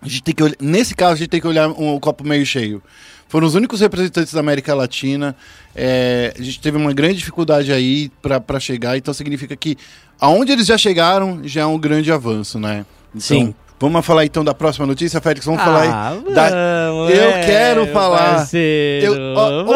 [0.00, 2.22] A gente tem que olhar, nesse caso, a gente tem que olhar um, o copo
[2.24, 2.82] meio cheio.
[3.26, 5.34] Foram os únicos representantes da América Latina.
[5.74, 9.76] é, a gente teve uma grande dificuldade aí pra pra chegar, então significa que
[10.20, 12.86] aonde eles já chegaram já é um grande avanço, né?
[13.08, 13.54] Então, Sim.
[13.90, 15.44] Vamos falar então da próxima notícia, Félix?
[15.46, 15.88] Vamos falar aí.
[16.34, 18.34] da- Ah, vamos, Eu é, quero falar.
[18.36, 19.66] parceiro, Eu- ou, ou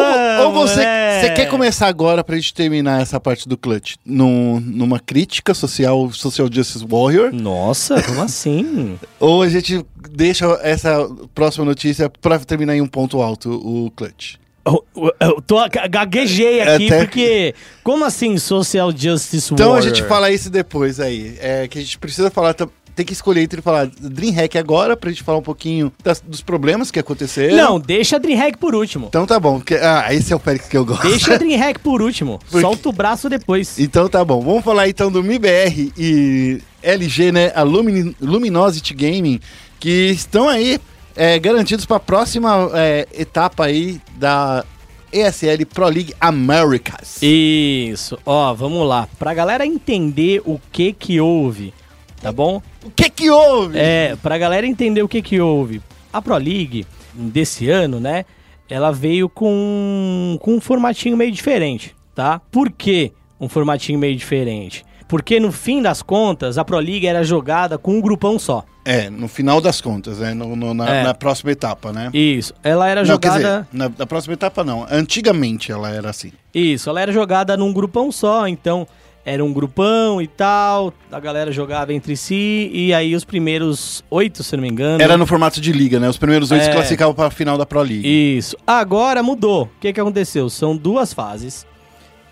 [0.53, 1.21] vamos, você, né?
[1.21, 3.95] você quer começar agora pra gente terminar essa parte do clutch?
[4.05, 7.31] Num, numa crítica social, social justice warrior?
[7.33, 8.97] Nossa, como assim?
[9.19, 14.35] Ou a gente deixa essa próxima notícia pra terminar em um ponto alto, o clutch?
[14.65, 14.85] Eu,
[15.19, 15.55] eu- tô
[15.89, 19.95] gaguejei aqui Até- porque como assim social justice Então a warrior?
[19.95, 21.35] gente fala isso depois aí.
[21.39, 22.53] É que a gente precisa falar.
[22.53, 22.69] tam-
[22.99, 26.91] Tem que escolher entre falar Dreamhack agora, pra gente falar um pouquinho das- dos problemas
[26.91, 27.55] que aconteceram.
[27.55, 29.05] Não, deixa a Dreamhack por último.
[29.07, 29.59] Então tá bom.
[29.59, 31.07] porque- ah, esse é o Félix que eu gosto.
[31.07, 32.39] Deixa a Dreamhack por último.
[32.51, 33.79] Porque- Solta o braço depois.
[33.79, 34.41] Então tá bom.
[34.41, 37.53] Vamos falar então do MIBR e LG, né?
[37.55, 39.39] A Lumini- Luminosity Gaming,
[39.79, 40.77] que estão aí
[41.15, 44.65] é, garantidos para a próxima é, etapa aí da
[45.13, 47.17] ESL Pro League Americas.
[47.21, 48.17] Isso.
[48.25, 49.07] Ó, vamos lá.
[49.17, 51.73] Pra galera entender o que que houve,
[52.21, 52.61] tá bom?
[52.83, 53.77] O que que houve?
[53.77, 55.81] É, pra galera entender o que que houve.
[56.11, 58.25] A Pro League desse ano, né?
[58.69, 62.39] Ela veio com, com um formatinho meio diferente, tá?
[62.51, 64.83] Por que um formatinho meio diferente?
[65.07, 68.63] Porque no fim das contas, a Pro League era jogada com um grupão só.
[68.85, 70.33] É, no final das contas, né?
[70.35, 71.03] No- no- na, É.
[71.03, 72.09] na próxima etapa, né?
[72.13, 72.53] Isso.
[72.63, 73.67] Ela era Não, quer jogada.
[73.71, 74.85] dizer, na, na próxima etapa não.
[74.89, 76.31] Antigamente ela era assim.
[76.53, 78.87] Isso, ela era jogada num grupão só, então
[79.25, 84.43] era um grupão e tal, a galera jogava entre si, e aí os primeiros oito,
[84.43, 85.03] se não me engano.
[85.03, 86.09] Era no formato de liga, né?
[86.09, 86.65] Os primeiros oito É.
[86.65, 88.07] se classificavam para a final da Pro League.
[88.37, 88.55] Isso.
[88.65, 89.63] Agora mudou.
[89.65, 90.49] O que que aconteceu?
[90.49, 91.65] São duas fases,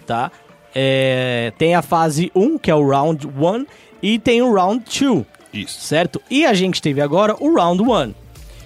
[0.05, 0.31] tá?
[0.73, 3.65] É, tem a fase 1, que é o Round 1,
[4.01, 5.81] e tem o Round 2, Isso.
[5.81, 6.21] certo?
[6.29, 8.13] E a gente teve agora o Round 1.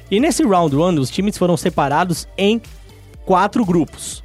[0.09, 2.61] E nesse Round 1, os times foram separados em
[3.25, 4.21] quatro grupos,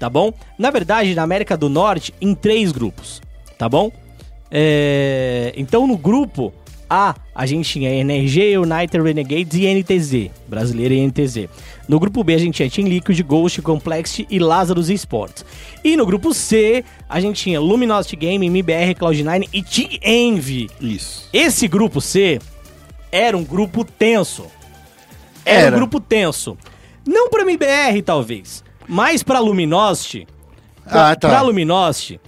[0.00, 0.32] tá bom?
[0.58, 3.20] Na verdade, na América do Norte, em três grupos,
[3.58, 3.90] tá bom?
[4.50, 6.52] É, Então, no grupo
[6.88, 11.48] A, a gente tinha NRG, United Renegades e NTZ, brasileira e NTZ.
[11.86, 15.44] No grupo B, a gente tinha Team Liquid, Ghost, Complexity e Lazarus Esports.
[15.84, 20.70] E no grupo C, a gente tinha Luminosity Gaming, MBR, Cloud9 e Team Envy.
[20.80, 21.28] Isso.
[21.32, 22.38] Esse grupo C
[23.12, 24.46] era um grupo tenso.
[25.44, 25.76] Era, Era.
[25.76, 26.56] um grupo tenso.
[27.06, 30.26] Não pra MBR, talvez, mas pra Luminosity.
[30.86, 31.28] Ah, tá.
[31.28, 32.18] pra Luminosity,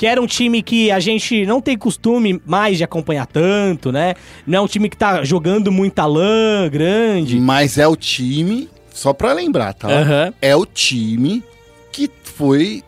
[0.00, 4.14] que era um time que a gente não tem costume mais de acompanhar tanto, né?
[4.46, 7.38] Não é um time que tá jogando muita lã grande.
[7.38, 9.88] Mas é o time, só pra lembrar, tá?
[9.88, 10.32] Aham.
[10.40, 11.44] É o time
[11.92, 12.82] que foi.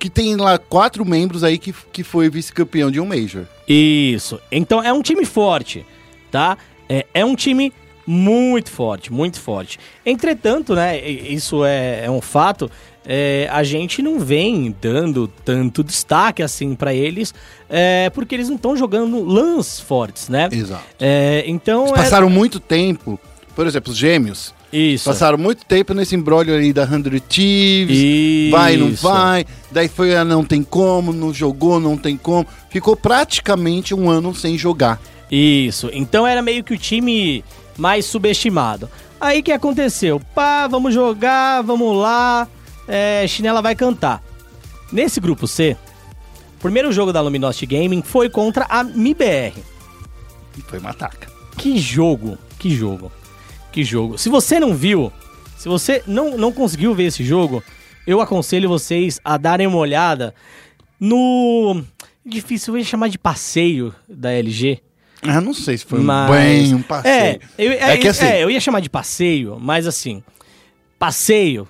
[0.00, 3.44] que tem lá quatro membros aí que, que foi vice-campeão de um Major.
[3.68, 4.40] Isso.
[4.50, 5.86] Então é um time forte,
[6.28, 6.58] tá?
[6.88, 7.72] É, é um time
[8.04, 9.78] muito forte, muito forte.
[10.04, 12.70] Entretanto, né, isso é, é um fato,
[13.06, 17.32] é, a gente não vem dando tanto destaque assim pra eles,
[17.68, 20.48] é, porque eles não estão jogando lãs fortes, né?
[20.50, 20.82] Exato.
[20.98, 21.82] É, então.
[21.86, 23.18] Eles é- passaram muito tempo,
[23.54, 24.54] por exemplo, os gêmeos.
[24.72, 25.08] Isso.
[25.08, 27.96] Passaram muito tempo nesse embrólio aí da 100 Thieves.
[27.96, 28.50] Isso.
[28.50, 29.46] Vai, não vai.
[29.70, 32.46] Daí foi, ah, não tem como, não jogou, não tem como.
[32.68, 35.00] Ficou praticamente um ano sem jogar.
[35.30, 35.88] Isso.
[35.92, 37.44] Então era meio que o time
[37.78, 38.90] mais subestimado.
[39.20, 40.20] Aí o que aconteceu?
[40.34, 42.46] Pá, vamos jogar, vamos lá.
[42.88, 44.22] É, Chinela vai cantar.
[44.92, 45.76] Nesse grupo C,
[46.58, 49.54] o primeiro jogo da Luminosity Gaming foi contra a MIBR.
[50.56, 51.28] E foi uma ataca.
[51.56, 53.10] Que jogo, que jogo,
[53.72, 54.16] que jogo.
[54.18, 55.12] Se você não viu,
[55.56, 57.62] se você não, não conseguiu ver esse jogo,
[58.06, 60.34] eu aconselho vocês a darem uma olhada
[61.00, 61.82] no.
[62.24, 64.80] Difícil, eu ia chamar de passeio da LG.
[65.22, 67.12] Ah, não sei se foi Mas- bem um passeio.
[67.14, 70.22] É, eu, é, É que assim- é, eu ia chamar de passeio, mas assim,
[70.98, 71.66] passeio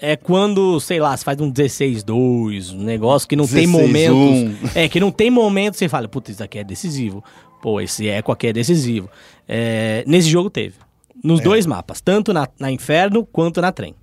[0.00, 3.70] é quando, sei lá, você faz um 16-2, um negócio que não tem 16-1.
[3.70, 4.76] momentos.
[4.76, 7.24] É, que não tem momento você fala, puta, isso aqui é decisivo.
[7.62, 9.08] Pô, esse eco aqui é decisivo.
[9.48, 10.74] É, nesse jogo teve.
[10.78, 11.26] É.
[11.26, 13.94] Nos dois mapas, tanto na, na Inferno quanto na Trem.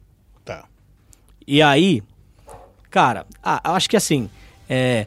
[0.44, 0.66] Tá.
[1.48, 2.02] E aí,
[2.90, 4.30] cara, ah, acho que assim,
[4.68, 5.06] é,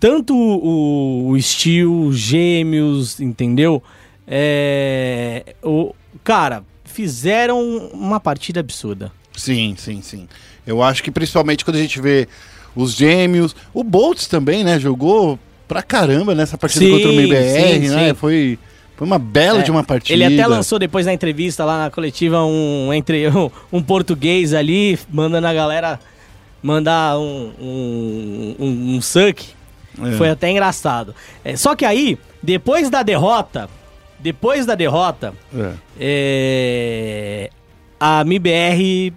[0.00, 3.82] tanto o, o Steel, Gêmeos, entendeu?
[4.26, 9.12] É, o, cara, fizeram uma partida absurda.
[9.36, 10.28] Sim, sim, sim.
[10.66, 12.28] Eu acho que principalmente quando a gente vê
[12.74, 14.78] os gêmeos, o Boltz também, né?
[14.78, 18.08] Jogou pra caramba nessa partida Sim, contra o MBR, sim, né?
[18.08, 18.14] sim.
[18.14, 18.58] Foi,
[18.96, 20.12] foi uma bela É, de uma partida.
[20.12, 24.98] Ele até lançou depois na entrevista lá na coletiva um, entre, um, um português ali,
[25.10, 26.00] mandando a galera
[26.62, 29.44] mandar um, um, um, um suck.
[30.02, 30.12] É.
[30.16, 31.14] Foi até engraçado.
[31.44, 33.68] É, só que aí, depois da derrota,
[34.18, 35.72] depois da derrota, É.
[36.00, 37.50] é,
[38.00, 39.12] a MIBR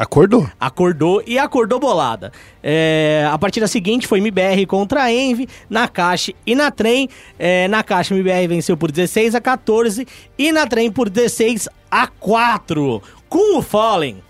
[0.00, 0.48] Acordou.
[0.58, 2.32] acordou e acordou bolada.
[2.62, 7.06] É, a partida seguinte foi MBR contra a Envy, na caixa e na trem.
[7.38, 10.06] É, na caixa, MBR venceu por 16 a 14
[10.38, 13.02] e na trem por 16 a 4.
[13.28, 14.22] Com o Fallen.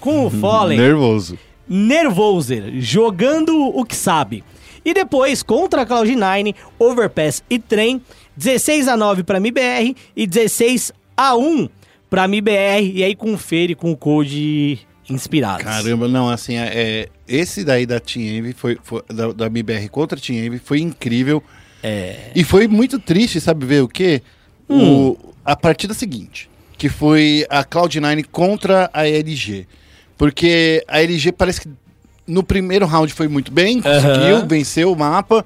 [0.00, 1.38] Com o Fallen Nervoso.
[1.68, 4.42] nervoser, jogando o que sabe.
[4.82, 8.00] E depois, contra a Cloud9, Overpass e Trem,
[8.34, 11.68] 16 a 9 para MBR e 16 a 1
[12.08, 12.92] para MBR.
[12.94, 14.80] E aí confere com o code
[15.14, 15.62] inspirado.
[15.64, 19.88] Caramba, não, assim, é, é, esse daí da Team Envy foi, foi- da, da MBR
[19.88, 21.42] contra a Team Envy foi incrível.
[21.82, 22.30] É.
[22.34, 24.22] E foi muito triste, sabe ver o quê?
[24.68, 26.48] O, a partida seguinte,
[26.78, 29.66] que foi a Cloud9 contra a LG.
[30.16, 31.68] Porque a LG parece que
[32.26, 34.46] no primeiro round foi muito bem, conseguiu, Aham.
[34.46, 35.44] venceu o mapa.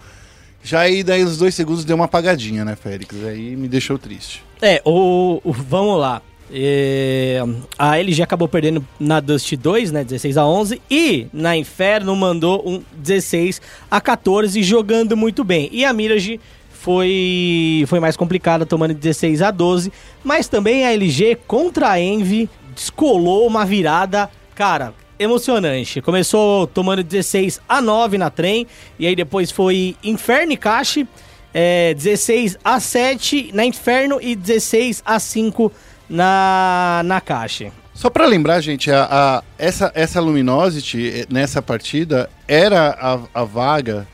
[0.63, 3.15] Já aí daí os dois segundos deu uma apagadinha, né, Félix?
[3.25, 4.45] Aí me deixou triste.
[4.61, 6.21] É, o, o- vamos lá.
[6.53, 7.43] É,
[7.77, 10.05] a LG acabou perdendo na Dust 2, né?
[10.05, 15.69] 16 a 11 e na Inferno mandou um 16 a 14 jogando muito bem.
[15.73, 21.39] E a Mirage foi foi mais complicada, tomando 16 a 12, mas também a LG
[21.47, 26.01] contra a Envy descolou uma virada, cara, emocionante.
[26.01, 28.67] Começou tomando 16 a 9 na trem
[28.99, 31.09] e aí depois foi Inferno e Cache
[31.53, 35.73] é, 16 a 7 na Inferno e 16 a 5
[36.09, 37.73] na, na Caixa.
[37.95, 43.45] Só pra lembrar, gente, a, a- essa, essa Luminosity eh, nessa partida era a, a
[43.45, 44.07] vaga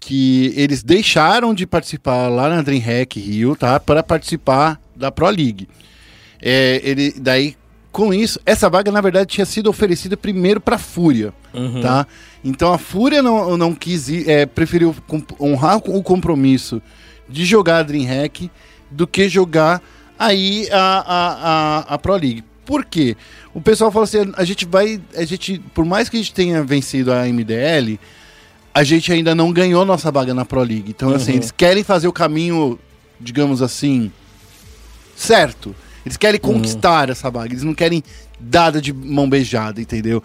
[0.00, 3.78] que eles deixaram de participar lá na DreamHack Rio, tá?
[3.80, 5.68] Para participar da Pro League.
[6.40, 7.56] É, ele, daí,
[7.92, 11.32] com isso, essa vaga na verdade tinha sido oferecida primeiro para Fúria,
[11.82, 12.06] tá?
[12.44, 14.94] Então a Fúria não, não quis ir, é, preferiu
[15.40, 16.80] honrar o compromisso
[17.28, 18.50] de jogar a DreamHack
[18.90, 19.82] do que jogar
[20.18, 21.48] aí a, a,
[21.88, 22.44] a, a Pro League.
[22.64, 23.16] Por quê?
[23.54, 26.62] O pessoal fala assim, a gente vai, a gente, por mais que a gente tenha
[26.64, 27.98] vencido a MDL,
[28.74, 30.90] a gente ainda não ganhou nossa vaga na Pro League.
[30.90, 32.78] Então, assim, eles querem fazer o caminho,
[33.20, 34.12] digamos assim,
[35.16, 35.74] certo.
[36.04, 37.52] Eles querem conquistar essa vaga.
[37.52, 38.02] Eles não querem
[38.38, 40.22] dada de mão beijada, entendeu?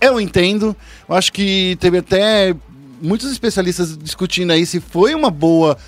[0.00, 0.76] Eu entendo.
[1.08, 2.54] Eu acho que teve até
[3.00, 5.78] muitos especialistas discutindo aí se foi uma boa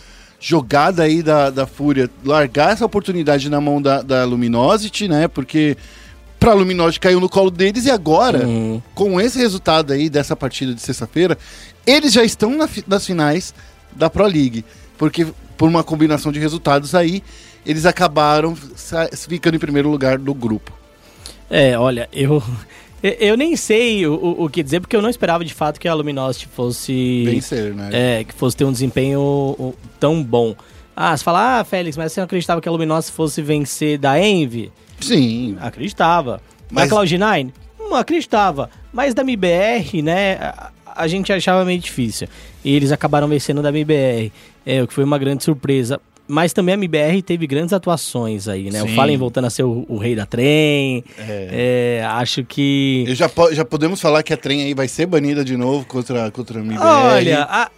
[0.40, 5.26] jogada aí da, da Fúria largar essa oportunidade na mão da, da Luminosity, né?
[5.28, 5.76] Porque
[6.38, 8.80] pra Luminosity caiu no colo deles e agora, Uhum.
[8.94, 11.36] com esse resultado aí dessa partida de sexta-feira,
[11.86, 13.52] eles já estão na fi- nas finais
[13.92, 14.64] da Pro League.
[14.96, 17.22] Porque por uma combinação de resultados aí,
[17.66, 18.56] eles acabaram
[19.28, 20.72] ficando em primeiro lugar do grupo.
[21.50, 22.40] É, olha, eu,
[23.02, 25.94] Eu nem sei o, o- que dizer, porque eu não esperava de fato que a
[25.94, 27.22] Luminosity fosse.
[27.26, 27.90] Vencer, né?
[27.92, 30.54] É, que fosse ter um desempenho tão bom.
[30.96, 34.20] Ah, você fala, ah, Félix, mas você não acreditava que a Luminosity fosse vencer da
[34.20, 34.72] Envy?
[35.00, 35.56] Sim.
[35.60, 36.40] Acreditava.
[36.70, 37.52] Mas- Da Cloud9?
[37.78, 38.68] Não acreditava.
[38.92, 42.26] Mas da MBR, né, a, a gente achava meio difícil.
[42.64, 44.32] E eles acabaram vencendo da MBR,
[44.66, 46.00] é, o que foi uma grande surpresa.
[46.30, 48.82] Mas também a MBR teve grandes atuações aí, né?
[48.82, 48.94] O Sim.
[48.94, 51.02] Fallen voltando a ser o, o rei da trem.
[51.18, 53.04] É, acho que...
[53.08, 56.30] Eu já, já podemos falar que a trem aí vai ser banida de novo contra,
[56.30, 56.84] contra a MBR.
[56.84, 57.70] Olha, a-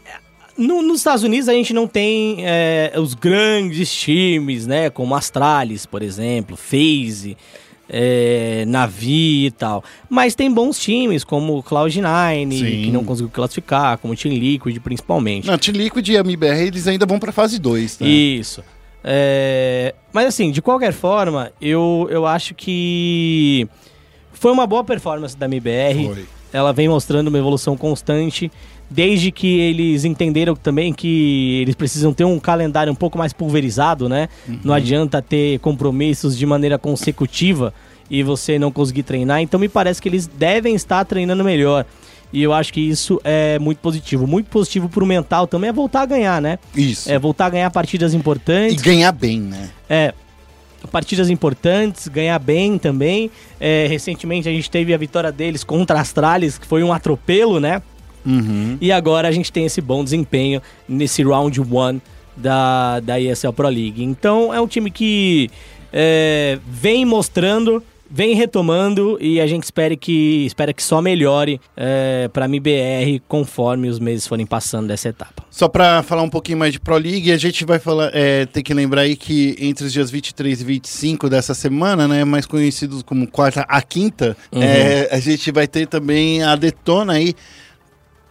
[0.59, 4.91] no- nos Estados Unidos a gente não tem é, os grandes times, né?
[4.91, 7.37] Como Astralis, por exemplo, FaZe,
[7.91, 9.83] é, Navi e tal.
[10.09, 12.83] Mas tem bons times, como o Cloud9, Sim.
[12.85, 15.47] que não conseguiu classificar, como o Team Liquid, principalmente.
[15.47, 18.07] Não, Team Liquid e a MBR, eles ainda vão pra fase 2, tá?
[18.07, 18.63] Isso.
[19.03, 23.67] É, Mas assim, de qualquer forma, eu, eu acho que
[24.33, 26.07] foi uma boa performance da MBR.
[26.07, 26.27] Foi.
[26.53, 28.51] Ela vem mostrando uma evolução constante,
[28.91, 34.09] desde que eles entenderam também que eles precisam ter um calendário um pouco mais pulverizado,
[34.09, 34.29] né?
[34.65, 37.73] Não adianta ter compromissos de maneira consecutiva
[38.11, 39.41] e você não conseguir treinar.
[39.41, 41.87] Então me parece que eles devem estar treinando melhor.
[42.33, 44.27] E eu acho que isso é muito positivo.
[44.27, 46.59] Muito positivo pro mental também é voltar a ganhar, né?
[46.75, 47.11] Isso.
[47.11, 48.81] É voltar a ganhar partidas E importantes.
[48.83, 49.71] ganhar bem, né?
[49.89, 50.15] É,
[50.93, 53.31] partidas importantes, ganhar bem também.
[53.61, 57.59] É, recentemente a gente teve a vitória deles contra a Astralis, que foi um atropelo,
[57.59, 57.83] né?
[58.25, 58.77] Uhum.
[58.81, 62.01] E agora a gente tem esse bom desempenho nesse round one
[62.37, 64.03] da, da ESL Pro League.
[64.03, 65.51] Então é um time que
[65.93, 72.29] é, vem mostrando, vem retomando e a gente espera que, espera que só melhore é,
[72.33, 75.45] para a MBR conforme os meses forem passando dessa etapa.
[75.51, 78.63] Só pra falar um pouquinho mais de Pro League, a gente vai falar, é, tem
[78.63, 83.03] que lembrar aí que entre os dias 23 e 25 dessa semana, né, mais conhecidos
[83.03, 84.63] como quarta a quinta, Uhum.
[84.63, 87.35] é, a gente vai ter também a Detona aí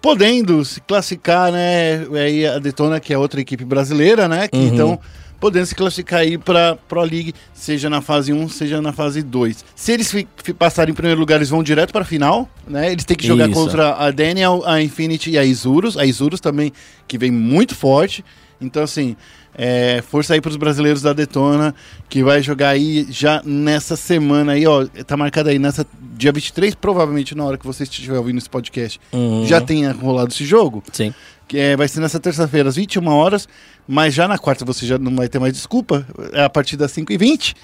[0.01, 4.67] podendo se classificar, né, aí a Detona que é outra equipe brasileira, né, que Uhum.
[4.67, 4.99] então
[5.39, 9.63] podendo se classificar aí pra Pro League, seja na fase 1, seja na fase 2.
[9.73, 10.13] Se eles
[10.57, 12.91] passarem em primeiro lugar, eles vão direto pra final, né?
[12.91, 13.57] Eles têm que jogar Isso.
[13.57, 15.95] contra a Daniel, a Infinity e a Isurus.
[15.95, 16.73] A Isurus também,
[17.07, 18.23] que vem muito forte.
[18.62, 19.15] Então, assim,
[19.58, 21.74] é, força aí pros brasileiros da Detona,
[22.10, 24.86] que vai jogar aí já nessa semana aí, ó.
[25.08, 25.86] Tá marcado aí nessa
[26.17, 29.45] dia 23, provavelmente na hora que você estiver ouvindo esse podcast, Uhum.
[29.48, 30.84] já tenha rolado esse jogo.
[30.91, 31.13] Sim.
[31.48, 33.48] Que é, vai ser nessa terça-feira, às 21 horas,
[33.88, 36.91] mas já na quarta você já não vai ter mais desculpa, é a partir das
[36.91, 37.56] 5h20.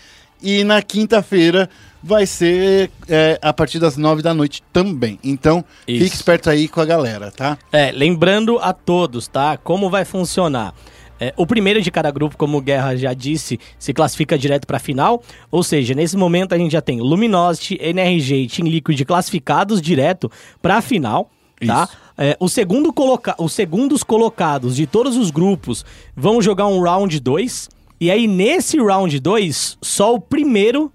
[0.46, 1.68] E na quinta-feira
[2.04, 5.18] vai ser é, a partir das 9 da noite também.
[5.24, 6.04] Então, Isso.
[6.04, 7.58] fique esperto aí com a galera, tá?
[7.72, 9.58] É, lembrando a todos, tá?
[9.58, 10.76] Como vai funcionar.
[11.20, 14.78] É, o primeiro de cada grupo, como o Guerra já disse, se classifica direto para
[14.78, 15.24] a final.
[15.50, 20.32] Ou seja, nesse momento a gente já tem Luminosity, NRG e Team Liquid classificados direto
[20.62, 21.32] para a final,
[21.66, 21.90] tá?
[22.18, 25.84] É, o segundo coloca os segundos colocados de todos os grupos
[26.16, 27.70] vão jogar um round 2.
[28.00, 30.92] E aí, nesse round 2, só o primeiro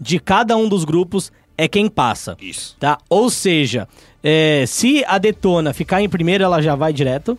[0.00, 2.36] de cada um dos grupos é quem passa.
[2.40, 2.76] Isso.
[2.78, 2.98] Tá?
[3.08, 3.88] Ou seja,
[4.22, 7.38] é, se a Detona ficar em primeiro, ela já vai direto.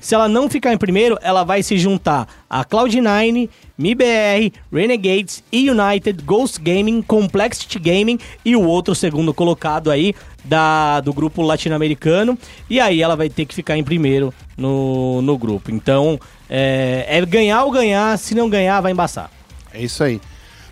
[0.00, 6.22] Se ela não ficar em primeiro, ela vai se juntar a Cloud9, MIBR, Renegades, E-United,
[6.22, 10.14] Ghost Gaming, Complexity Gaming e o outro segundo colocado aí
[10.44, 12.38] da, do grupo latino-americano.
[12.68, 15.70] E aí ela vai ter que ficar em primeiro no, no grupo.
[15.70, 18.18] Então, é, é ganhar ou ganhar.
[18.18, 19.30] Se não ganhar, vai embaçar.
[19.72, 20.20] É isso aí.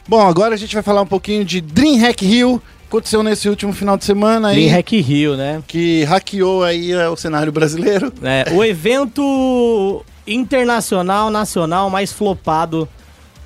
[0.08, 2.62] Bom, agora a gente vai falar um pouquinho de DreamHack Rio.
[2.88, 4.56] Aconteceu nesse último final de semana aí.
[4.56, 5.62] DreamHack Rio, né?
[5.66, 8.12] Que hackeou aí é, o cenário brasileiro.
[8.22, 12.88] É, o evento internacional, nacional mais flopado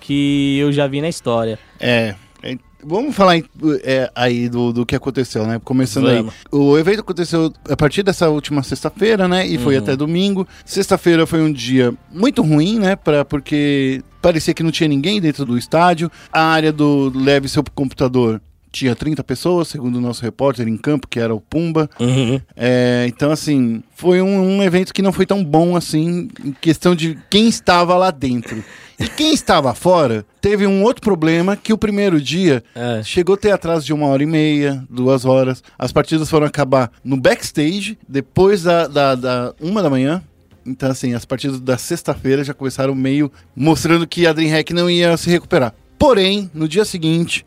[0.00, 1.58] que eu já vi na história.
[1.78, 2.14] É.
[2.88, 3.36] Vamos falar
[3.82, 5.60] é, aí do, do que aconteceu, né?
[5.64, 6.32] Começando Vamos.
[6.32, 6.48] aí.
[6.52, 9.44] O evento aconteceu a partir dessa última sexta-feira, né?
[9.44, 10.46] E foi até domingo.
[10.64, 12.94] Sexta-feira foi um dia muito ruim, né?
[12.94, 16.08] Pra, porque parecia que não tinha ninguém dentro do estádio.
[16.32, 18.40] A área do Leve Seu Computador
[18.76, 21.88] tinha 30 pessoas, segundo o nosso repórter em campo, que era o Pumba.
[22.54, 26.94] É, então, assim, foi um, um evento que não foi tão bom assim, em questão
[26.94, 28.62] de quem estava lá dentro.
[28.98, 33.02] E quem estava fora teve um outro problema que o primeiro dia É.
[33.02, 35.62] chegou a ter atraso de uma hora e meia, duas horas.
[35.78, 40.22] As partidas foram acabar no backstage, depois da, da, da uma da manhã.
[40.64, 45.16] Então, assim, as partidas da sexta-feira já começaram meio mostrando que a DreamHack não ia
[45.16, 45.74] se recuperar.
[45.98, 47.44] Porém, no dia seguinte,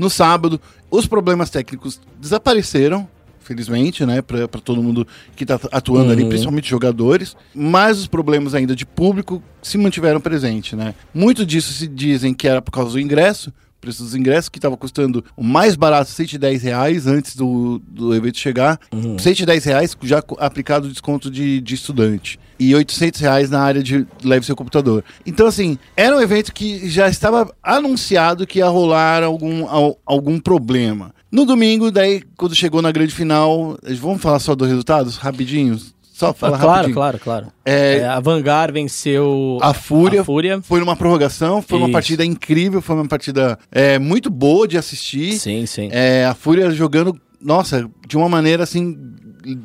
[0.00, 0.58] no sábado,
[0.90, 3.06] os problemas técnicos desapareceram,
[3.40, 6.28] felizmente, né, para todo mundo que está atuando ali, Uhum.
[6.30, 10.94] principalmente jogadores, mas os problemas ainda de público se mantiveram presentes, né?
[11.12, 14.76] Muito disso se dizem que era por causa do ingresso, preço dos ingressos, que estava
[14.76, 18.78] custando o mais barato 110 reais antes do, do evento chegar.
[19.18, 22.38] 110 reais já aplicado o desconto de, de estudante.
[22.58, 25.02] E 800 reais na área de leve seu computador.
[25.24, 30.38] Então, assim, era um evento que já estava anunciado que ia rolar algum, al- algum
[30.38, 31.14] problema.
[31.32, 35.78] No domingo, daí, quando chegou na grande final, vamos falar só dos resultados, rapidinho?
[36.20, 36.94] Só falar Ah, claro, rapidinho.
[36.94, 37.46] claro, claro.
[37.64, 40.60] É, É, a Vanguard venceu a Fúria, a Fúria.
[40.62, 41.92] foi numa prorrogação, foi uma Isso.
[41.92, 45.32] partida incrível, foi uma partida é, muito boa de assistir.
[45.38, 45.88] Sim, sim.
[45.90, 48.96] É, a Fúria jogando, nossa, de uma maneira assim,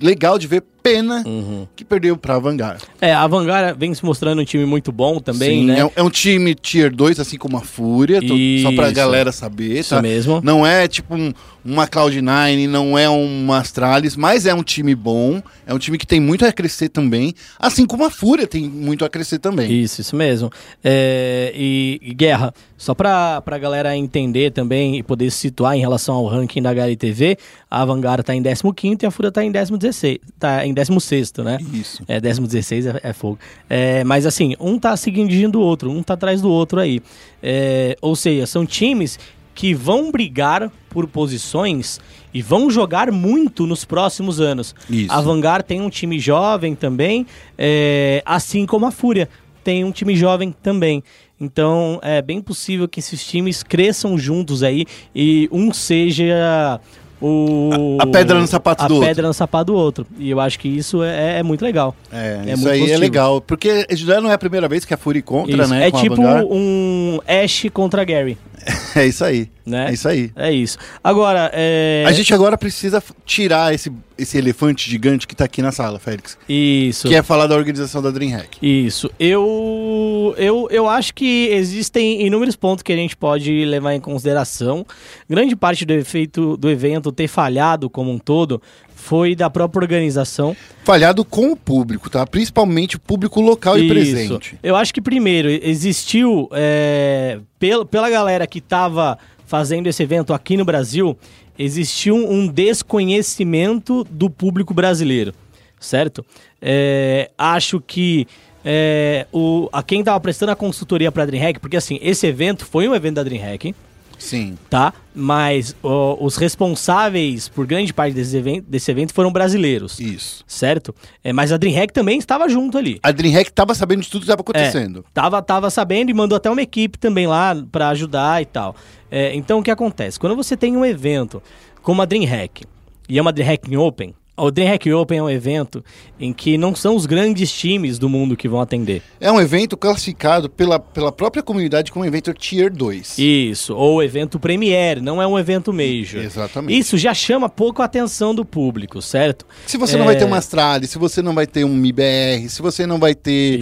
[0.02, 0.64] legal de ver.
[0.86, 1.68] Pena Uhum.
[1.76, 2.80] que perdeu pra Vanguard.
[3.02, 5.80] É, a Vanguard vem se mostrando um time muito bom também, Sim, né?
[5.80, 8.28] é, um- é um time tier 2, assim como a Fúria, tô-
[8.62, 8.94] só pra Isso.
[8.96, 10.02] galera saber, Isso tá?
[10.02, 10.42] mesmo.
[10.44, 11.34] Não é tipo um-
[11.66, 16.06] uma Cloud9, não é uma Astralis, mas é um time bom, é um time que
[16.06, 19.72] tem muito a crescer também, assim como a Fúria tem muito a crescer também.
[19.72, 20.52] Isso, isso mesmo.
[20.84, 25.80] É, e, e Guerra, só pra, pra galera entender também e poder se situar em
[25.80, 27.36] relação ao ranking da HLTV,
[27.72, 31.58] a Vanguard tá em 15º e a Fúria tá em 16 tá em 16º, né?
[31.74, 32.04] Isso.
[32.08, 33.40] É, 16 é, é fogo.
[33.70, 37.02] É, mas assim, um tá seguindo o outro, um tá atrás do outro aí.
[37.42, 39.18] É, ou seja, são times
[39.56, 42.00] que vão brigar por posições
[42.34, 44.76] e vão jogar muito nos próximos anos.
[44.90, 45.12] Isso.
[45.12, 47.26] A Vanguard tem um time jovem também,
[47.58, 49.30] é, assim como a Fúria
[49.64, 51.02] tem um time jovem também.
[51.40, 56.80] Então é bem possível que esses times cresçam juntos aí e um seja
[57.22, 59.08] o A- a pedra no sapato a do outro.
[59.10, 60.06] pedra no sapato do outro.
[60.20, 61.96] E eu acho que isso é, é muito legal.
[62.12, 63.00] É, É isso muito aí é positivo.
[63.02, 65.70] legal, porque já não é a primeira vez que a Fúria contra, Isso.
[65.74, 65.84] né?
[65.84, 68.38] é a tipo um Ash contra Gary,
[68.96, 69.50] É isso aí.
[69.66, 69.88] Né?
[69.90, 70.32] É isso aí.
[70.36, 70.78] É isso.
[71.04, 72.04] Agora, é...
[72.08, 76.38] A gente agora precisa tirar esse, esse elefante gigante que tá aqui na sala, Félix.
[76.48, 77.08] Isso.
[77.08, 78.58] Que é falar da organização da DreamHack.
[78.62, 79.10] Isso.
[79.20, 84.86] Eu, eu, eu acho que existem inúmeros pontos que a gente pode levar em consideração.
[85.30, 88.62] Grande parte do, efeito, do evento ter falhado como um todo
[88.96, 90.56] foi da própria organização.
[90.84, 92.26] Falhado com o público, tá?
[92.26, 93.94] Principalmente o público local e Isso.
[93.94, 94.58] presente.
[94.64, 99.16] Eu acho que primeiro existiu é, pel- pela galera que estava
[99.56, 101.18] fazendo esse evento aqui no Brasil,
[101.58, 105.34] existiu um desconhecimento do público brasileiro,
[105.80, 106.26] certo?
[106.62, 108.28] É, acho que
[108.66, 112.66] é, o, a quem estava prestando a consultoria para a DreamHack, porque assim, esse evento
[112.66, 113.74] foi um evento da DreamHack,
[114.18, 114.58] Sim.
[114.70, 114.94] tá?
[115.14, 120.44] Mas ó, os responsáveis por grande parte desse evento, desse evento foram brasileiros, Isso.
[120.48, 120.94] certo?
[121.24, 123.00] É, mas a DreamHack também estava junto ali.
[123.02, 125.00] A DreamHack tava sabendo de tudo que tava acontecendo.
[125.00, 128.76] É, tava, tava sabendo e mandou até uma equipe também lá pra ajudar e tal.
[129.10, 130.20] É, então o que acontece?
[130.20, 131.42] Quando você tem um evento
[131.82, 132.66] como a DreamHack
[133.08, 135.84] e é uma DreamHack Open, o DreamHack Open é um evento
[136.20, 139.02] em que não são os grandes times do mundo que vão atender.
[139.20, 143.18] É um evento classificado pela, pela própria comunidade como um evento Tier 2.
[143.18, 146.22] Isso, ou evento Premiere, não é um evento Major.
[146.22, 146.78] Exatamente.
[146.78, 149.46] Isso já chama pouco a atenção do público, certo?
[149.66, 150.18] Se você não vai É.
[150.20, 153.58] ter uma Astralis, se você não vai ter um MIBR, se você não vai ter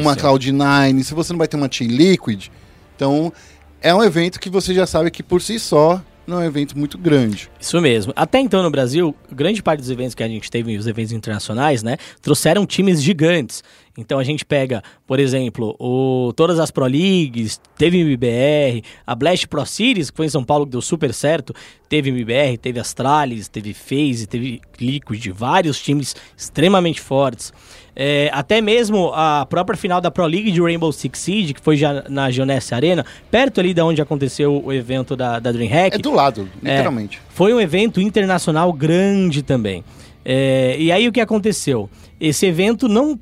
[0.00, 0.20] uma Isso.
[0.24, 2.46] Cloud9, se você não vai ter uma Team Liquid,
[2.94, 3.32] então
[3.80, 6.00] é um evento que você já sabe que por si só
[6.32, 7.50] não é um evento muito grande.
[7.60, 8.12] Isso mesmo.
[8.16, 11.82] Até então no Brasil, grande parte dos eventos que a gente teve, os eventos internacionais,
[11.82, 13.62] né, trouxeram times gigantes.
[13.96, 19.46] Então a gente pega, por exemplo, o, todas as Pro Leagues, teve MBR, a Blast
[19.46, 21.54] Pro Series, que foi em São Paulo, que deu super certo,
[21.88, 27.52] teve MBR, teve Astralis, teve FaZe, teve Liquid, vários times extremamente fortes.
[27.94, 31.76] É, até mesmo a própria final da Pro League de Rainbow Six Siege, que foi
[31.76, 35.96] já na Geonesse Arena, perto ali da onde aconteceu o evento da, da DreamHack.
[35.96, 36.70] É do lado, É.
[36.70, 37.20] literalmente.
[37.28, 39.84] Foi um evento internacional grande também.
[40.24, 41.90] É, e aí o que aconteceu?
[42.18, 43.18] Esse evento não,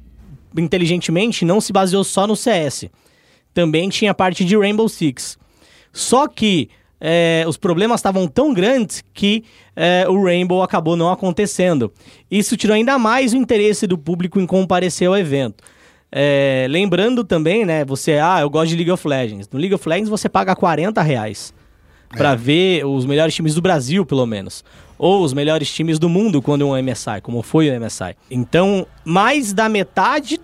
[0.56, 2.86] inteligentemente, não se baseou só no CS.
[3.52, 5.38] Também tinha parte de Rainbow Six.
[5.92, 6.68] Só que
[7.00, 9.42] é, os problemas estavam tão grandes que
[9.74, 11.90] é, o Rainbow acabou não acontecendo.
[12.30, 15.64] Isso tirou ainda mais o interesse do público em comparecer ao evento.
[16.12, 17.84] É, lembrando também, né?
[17.84, 19.48] Você, ah, eu gosto de League of Legends.
[19.50, 21.54] No League of Legends você paga 40 reais
[22.10, 24.64] pra ver os melhores times do Brasil, pelo menos.
[24.98, 28.16] Ou os melhores times do mundo quando é um MSI, como foi o MSI.
[28.30, 30.38] Então, mais da metade,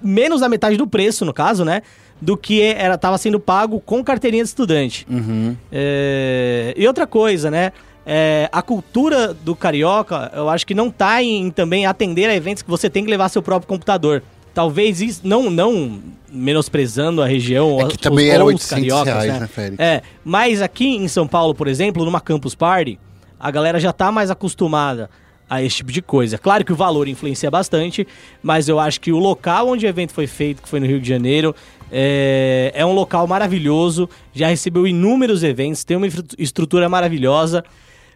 [0.00, 1.82] menos da metade do preço, no caso, né?
[2.20, 5.06] Do que era estava sendo pago com carteirinha de estudante.
[5.08, 5.56] Uhum.
[5.70, 7.72] É, E outra coisa, né?
[8.04, 12.62] É, a cultura do carioca, eu acho que não tá em também atender a eventos
[12.62, 14.22] que você tem que levar seu próprio computador.
[14.54, 16.00] Talvez isso, não, não
[16.32, 19.40] menosprezando a região É que também os- era ou os 800 cariocas, reais, né?
[19.40, 19.78] né, Félix?
[19.78, 22.98] É, mas aqui em São Paulo, por exemplo, numa campus party,
[23.38, 25.10] a galera já tá mais acostumada
[25.48, 26.36] a esse tipo de coisa.
[26.38, 28.06] Claro que o valor influencia bastante,
[28.42, 31.00] mas eu acho que o local onde o evento foi feito, que foi no Rio
[31.00, 31.54] de Janeiro,
[31.90, 36.06] é, é um local maravilhoso, já recebeu inúmeros eventos, tem uma
[36.38, 37.64] estrutura maravilhosa,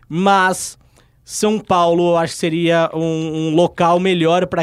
[0.09, 0.79] mas
[1.25, 4.63] São Paulo eu acho que seria um, um local melhor para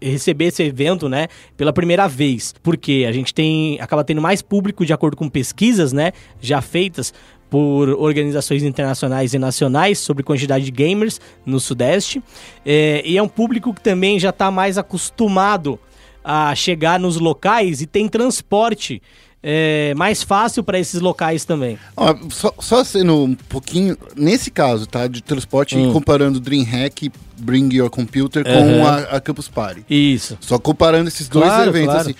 [0.00, 1.28] receber esse evento, né?
[1.56, 2.54] Pela primeira vez.
[2.62, 6.12] Porque a gente tem acaba tendo mais público de acordo com pesquisas, né?
[6.40, 7.12] Já feitas
[7.48, 12.22] por organizações internacionais e nacionais sobre quantidade de gamers no Sudeste.
[12.64, 15.78] É, e é um público que também já está mais acostumado
[16.24, 19.00] a chegar nos locais e tem transporte
[19.42, 21.78] é, mais fácil para esses locais também.
[21.96, 25.06] Ó, só, só sendo um pouquinho, nesse caso, tá?
[25.06, 25.92] De transporte, Hum.
[25.94, 29.82] comparando Dreamhack, Bring Your Computer com a, a Campus Party.
[29.88, 30.36] Isso.
[30.42, 32.00] Só comparando esses dois Claro, eventos, claro.
[32.10, 32.14] assim.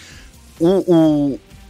[0.58, 0.94] O,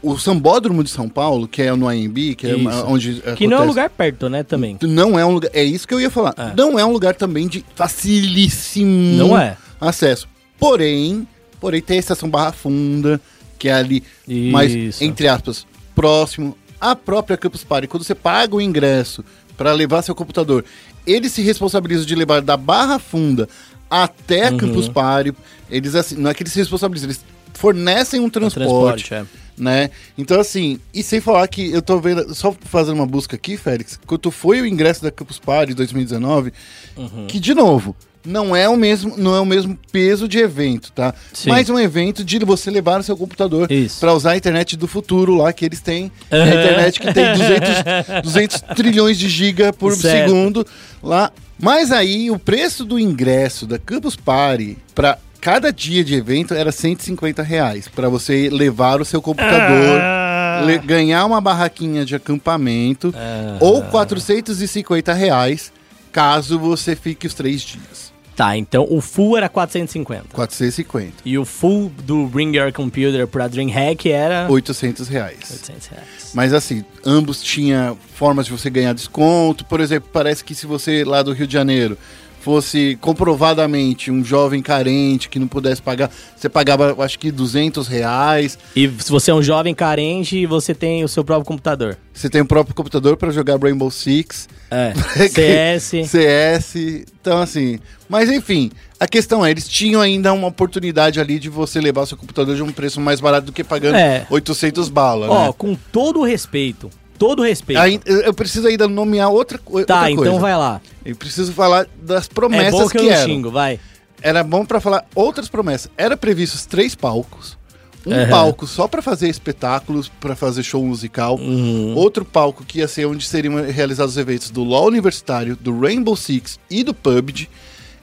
[0.05, 3.49] o, o Sambódromo de São Paulo, que é no AMB, que é uma- onde Que
[3.49, 4.79] não é um acontece- lugar perto, né, também.
[4.83, 5.51] Não é um lugar.
[5.53, 6.33] É isso que eu ia falar.
[6.39, 6.53] É.
[6.57, 9.57] Não é um lugar também de facilíssimo Não é.
[9.81, 10.29] acesso.
[10.59, 11.27] Porém,
[11.61, 13.21] porém tem a estação Barra Funda,
[13.59, 14.03] que é ali
[14.51, 15.05] mais, Isso.
[15.05, 17.87] entre aspas, próximo à própria Campus Party.
[17.87, 19.25] Quando você paga o ingresso
[19.57, 20.65] para levar seu computador,
[21.07, 23.49] eles se responsabilizam de levar da Barra Funda
[23.91, 24.57] até a Uhum.
[24.57, 25.35] Campus Party.
[25.71, 27.21] Eles assim, não é que eles se responsabilizam, eles
[27.53, 29.25] fornecem um transporte transporte, é.
[29.59, 29.91] né?
[30.17, 34.01] Então, assim, e sem falar que eu tô vendo, só fazendo uma busca aqui, Félix,
[34.07, 36.53] quanto foi o ingresso da Campus Party 2019,
[36.97, 37.27] Uhum.
[37.27, 37.95] que, de novo,
[38.25, 41.15] não é o mesmo, não é o mesmo peso de evento, tá?
[41.33, 41.49] Sim.
[41.51, 43.69] Mas um evento de você levar o seu computador
[43.99, 46.13] para usar a internet do futuro lá, que eles têm.
[46.31, 46.43] Uhum.
[46.43, 50.29] a internet que tem 200, 200 trilhões de giga por Certo.
[50.29, 50.67] segundo
[51.03, 51.33] lá.
[51.59, 56.71] Mas aí, o preço do ingresso da Campus Party para cada dia de evento era
[56.73, 60.63] 150 reais para você levar o seu computador, Ah.
[60.67, 63.57] le- ganhar uma barraquinha de acampamento, Ah.
[63.61, 65.73] ou 450 reais
[66.13, 68.10] caso você fique os três dias.
[68.37, 70.29] Tá, então o full era 450.
[70.33, 71.15] 450.
[71.25, 75.39] E o full do Bring Your Computer pra DreamHack era 800 reais.
[75.51, 76.31] 800 reais.
[76.33, 79.65] Mas assim, ambos tinha formas de você ganhar desconto.
[79.65, 81.99] Por exemplo, parece que se você lá do Rio de Janeiro
[82.41, 88.59] fosse comprovadamente um jovem carente que não pudesse pagar, você pagava, acho que 200 reais.
[88.75, 91.97] E se você é um jovem carente, você tem o seu próprio computador.
[92.13, 94.49] Você tem o próprio computador para jogar Rainbow Six.
[94.71, 94.93] É.
[95.29, 96.09] CS.
[96.11, 96.75] CS.
[97.21, 97.79] Então, assim.
[98.09, 102.07] Mas, enfim, a questão é: eles tinham ainda uma oportunidade ali de você levar o
[102.07, 104.27] seu computador de um preço mais barato do que pagando É.
[104.31, 105.55] 800 bala, Ó, né?
[105.57, 106.91] com todo o respeito.
[107.21, 107.79] Todo respeito.
[107.79, 110.23] Aí, eu preciso ainda nomear outra, tá, outra coisa.
[110.23, 110.81] então vai lá.
[111.05, 113.27] Eu preciso falar das É promessas bom que, que, eu eram.
[113.27, 113.79] xingo, vai.
[114.23, 115.91] Era bom pra falar outras promessas.
[115.99, 117.59] Era previstos três palcos.
[118.07, 118.29] Um Aham.
[118.31, 121.37] palco só pra fazer espetáculos, pra fazer show musical.
[121.37, 121.95] Uhum.
[121.95, 126.17] Outro palco que ia ser onde seriam realizados os eventos do LoL Universitário, do Rainbow
[126.17, 127.51] Six e do PUBG.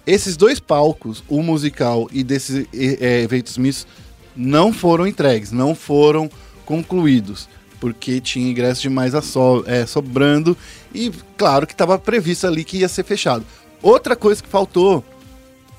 [0.06, 3.88] Esses dois palcos, o musical e desses eh, eventos mistos,
[4.36, 6.30] não foram entregues, não foram
[6.68, 7.50] concluídos.
[7.80, 10.58] Porque tinha ingresso demais a so, eh, sobrando
[10.94, 13.46] e, claro, que estava previsto ali que ia ser fechado.
[13.82, 15.04] Outra coisa que faltou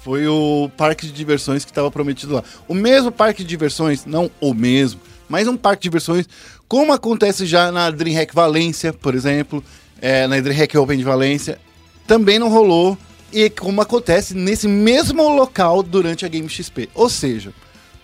[0.02, 2.44] foi o parque de diversões que estava prometido lá.
[2.68, 6.28] O mesmo parque de diversões, não o mesmo, mas um parque de diversões,
[6.68, 9.62] como acontece já na DreamHack Valência, por exemplo,
[10.00, 11.58] é, na DreamHack Open de Valência,
[12.06, 12.96] também não rolou,
[13.32, 16.88] e como acontece nesse mesmo local durante a Game XP.
[16.94, 17.52] Ou seja,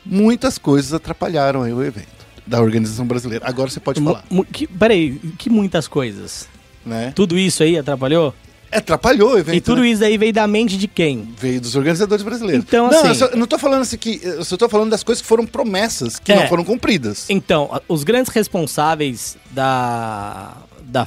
[0.05, 3.47] muitas coisas atrapalharam aí o evento da organização brasileira.
[3.49, 6.49] Agora você pode falar, Mu- que, peraí, que muitas coisas.
[6.85, 7.13] né?
[7.15, 8.35] Tudo isso aí atrapalhou?
[8.71, 9.57] Atrapalhou o evento.
[9.57, 9.89] e tudo né?
[9.91, 11.33] isso aí veio da mente de quem?
[11.39, 12.65] Veio dos organizadores brasileiros.
[12.67, 14.21] Então, não, assim- eu, só- eu não tô falando assim que.
[14.23, 16.37] Eu só tô falando das coisas que foram promessas, que É.
[16.41, 17.31] não foram cumpridas.
[17.31, 21.07] Então, os grandes responsáveis da, da-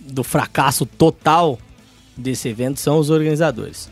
[0.00, 1.58] do fracasso total
[2.14, 3.88] desse evento são os organizadores.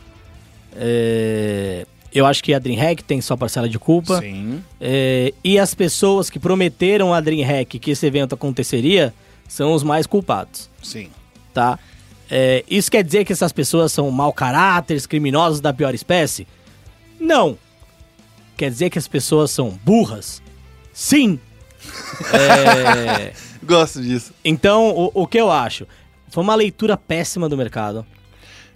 [0.75, 4.19] É, eu acho que a DreamHack tem sua parcela de culpa.
[4.19, 4.63] Sim.
[4.79, 9.13] É, e as pessoas que prometeram a DreamHack que esse evento aconteceria
[9.47, 11.09] são os mais culpados, Sim.
[11.53, 11.79] tá?
[12.29, 16.45] É, isso quer dizer que essas pessoas são mau caráteres, criminosos da pior espécie?
[17.19, 17.57] Não.
[18.57, 20.41] Quer dizer que as pessoas são burras?
[20.91, 21.39] Sim.
[22.33, 23.31] É,
[23.63, 24.33] Gosto disso.
[24.43, 25.87] então, o, o que eu acho?
[26.29, 28.05] Foi uma leitura péssima do mercado.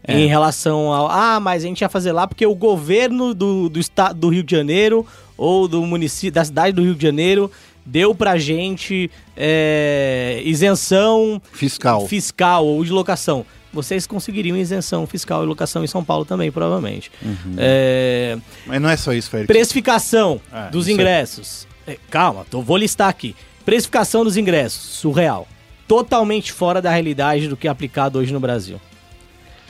[0.08, 0.20] É.
[0.20, 1.08] Em relação ao.
[1.10, 4.42] Ah, mas a gente ia fazer lá porque o governo do, do estado do Rio
[4.44, 5.06] de Janeiro
[5.38, 7.52] ou do município da cidade do Rio de Janeiro
[7.86, 12.08] deu pra gente é, isenção Fiscal.
[12.08, 13.46] fiscal ou de locação.
[13.74, 17.10] Vocês conseguiriam isenção fiscal e locação em São Paulo também, provavelmente.
[17.24, 17.56] Uhum.
[17.58, 19.48] É, Mas não é só isso, Félix.
[19.48, 20.94] Precificação Ah, dos aí.
[20.94, 21.66] ingressos.
[21.88, 23.36] É, calma, tô, vou listar aqui.
[23.64, 25.48] Precificação dos ingressos, surreal.
[25.88, 28.80] Totalmente fora da realidade do que é aplicado hoje no Brasil.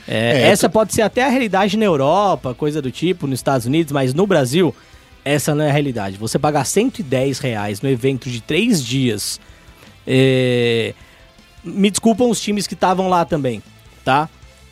[0.06, 3.66] É, É, essa pode ser até a realidade na Europa, coisa do tipo, nos Estados
[3.66, 4.74] Unidos, mas no Brasil,
[5.24, 6.16] essa não é a realidade.
[6.16, 9.40] Você pagar 110 reais no evento de três dias.
[10.06, 10.94] é,
[11.64, 13.62] Me desculpam os times que estavam lá também,
[14.04, 14.28] tá?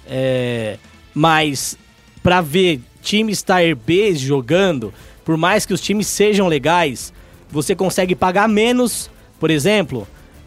[0.06, 0.76] É,
[1.14, 1.78] Mas
[2.22, 4.92] pra ver times Tier B jogando,
[5.24, 7.12] por mais que os times sejam legais,
[7.50, 9.08] você consegue pagar menos,
[9.38, 10.06] por exemplo,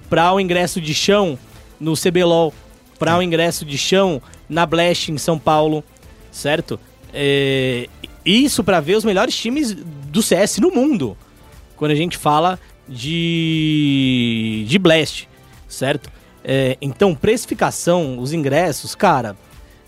[0.10, 1.40] para o ingresso de chão
[1.80, 2.54] no CBLOL,
[3.04, 5.84] para o ingresso de chão na Blast em São Paulo,
[6.32, 6.80] certo?
[7.14, 7.90] É,
[8.26, 11.18] isso para ver os melhores times do CS no mundo,
[11.76, 15.28] quando a gente fala de, de Blast,
[15.68, 16.10] certo?
[16.46, 19.36] É, então, precificação, os ingressos, cara,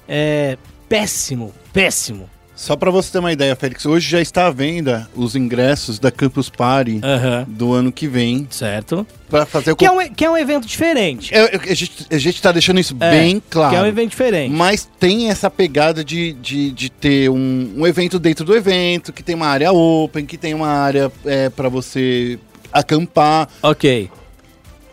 [0.10, 0.58] é
[0.90, 2.30] péssimo, péssimo.
[2.56, 6.10] Só pra você ter uma ideia, Félix, hoje já está à venda os ingressos da
[6.10, 7.46] Campus Party Aham.
[7.50, 9.06] do ano que vem Certo?
[9.30, 11.34] pra fazer o Que é um, que é um evento diferente.
[11.36, 13.72] É, é, a, gente, a gente tá deixando isso É, bem claro.
[13.72, 14.54] Que é um evento diferente.
[14.54, 19.22] Mas tem essa pegada de, de, de ter um, um evento dentro do evento, que
[19.22, 22.40] tem uma área open, que tem uma área é, para você
[22.72, 23.50] acampar.
[23.62, 24.10] Ok.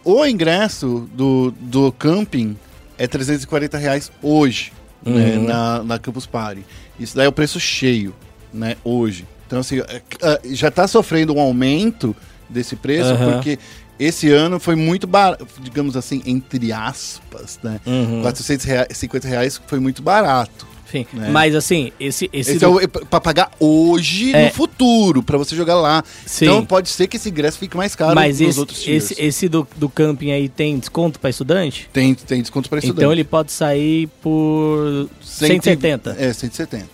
[0.05, 2.57] O ingresso do, do camping
[2.99, 4.73] é 340 reais hoje,
[5.05, 5.45] né, Uhum.
[5.45, 6.65] na, na Campus Party.
[6.99, 8.15] Isso daí é o preço cheio,
[8.53, 9.27] né, hoje.
[9.47, 12.15] Então, assim, é, é, já está sofrendo um aumento
[12.49, 13.33] desse preço, Aham.
[13.33, 13.59] porque
[13.99, 17.81] esse ano foi muito barato, digamos assim, entre aspas, né?
[17.87, 18.23] Uhum.
[18.23, 20.67] 450 reais foi muito barato.
[20.95, 21.31] Enfim, né?
[21.31, 22.29] mas assim, esse...
[22.33, 24.47] esse, Esse do- é o, pra pagar hoje É.
[24.47, 26.05] no futuro, pra você jogar lá.
[26.27, 26.45] Sim.
[26.45, 29.11] Então pode ser que esse ingresso fique mais caro mas nos esse, outros tiers.
[29.11, 31.89] esse, esse do, do camping aí tem desconto para estudante?
[31.93, 32.99] Tem, tem desconto para estudante.
[33.01, 36.17] Então ele pode sair por 170.
[36.19, 36.87] É, 170.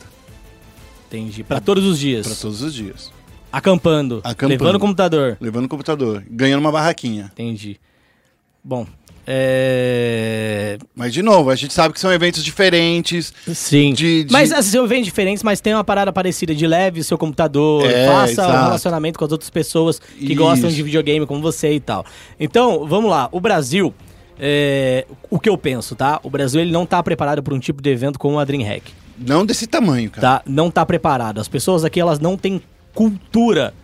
[1.07, 1.43] Entendi.
[1.43, 2.27] Para todos os dias.
[2.27, 3.11] Para todos os dias.
[3.51, 4.51] Acampando, Acampando.
[4.51, 5.37] Levando o computador.
[5.41, 6.23] Levando o computador.
[6.31, 7.31] Ganhando uma barraquinha.
[7.33, 7.81] Entendi.
[8.63, 8.87] Bom,
[9.31, 10.79] é...
[10.95, 13.33] Mas, de novo, a gente sabe que são eventos diferentes.
[13.55, 13.93] Sim.
[13.93, 17.05] De- de- Mas assim, são eventos diferentes, mas tem uma parada parecida de leve o
[17.05, 18.51] seu computador, É, faça exato.
[18.59, 20.35] um relacionamento com as outras pessoas que Isso.
[20.37, 22.05] gostam de videogame como você e tal.
[22.41, 23.29] Então, vamos lá.
[23.31, 23.93] O Brasil,
[24.39, 26.19] é, o que eu penso, tá?
[26.23, 29.45] O Brasil ele não tá preparado para um tipo de evento como a DreamHack, Não
[29.45, 30.39] desse tamanho, cara.
[30.39, 30.43] tá?
[30.47, 31.41] Não tá preparado.
[31.41, 32.61] As pessoas aqui, elas não têm
[32.95, 33.75] cultura,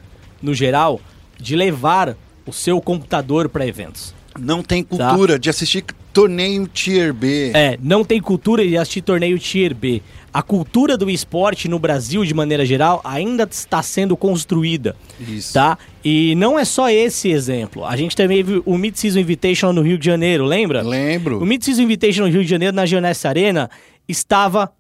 [0.43, 1.01] no geral,
[1.39, 2.17] de levar
[2.47, 4.15] o seu computador para eventos.
[4.39, 7.51] Não tem cultura de assistir torneio Tier B.
[7.55, 10.01] É, não tem cultura de assistir torneio Tier B.
[10.33, 15.53] A cultura do esporte no Brasil, de maneira geral, ainda está sendo construída, Isso.
[15.53, 15.79] tá?
[16.05, 17.85] E não é só esse exemplo.
[17.85, 20.83] A gente também viu o Mid-Season Invitational no Rio de Janeiro, lembra?
[20.83, 21.41] Lembro.
[21.41, 23.71] O Mid-Season Invitational no Rio de Janeiro, na Geonesse Arena,
[24.09, 24.73] estava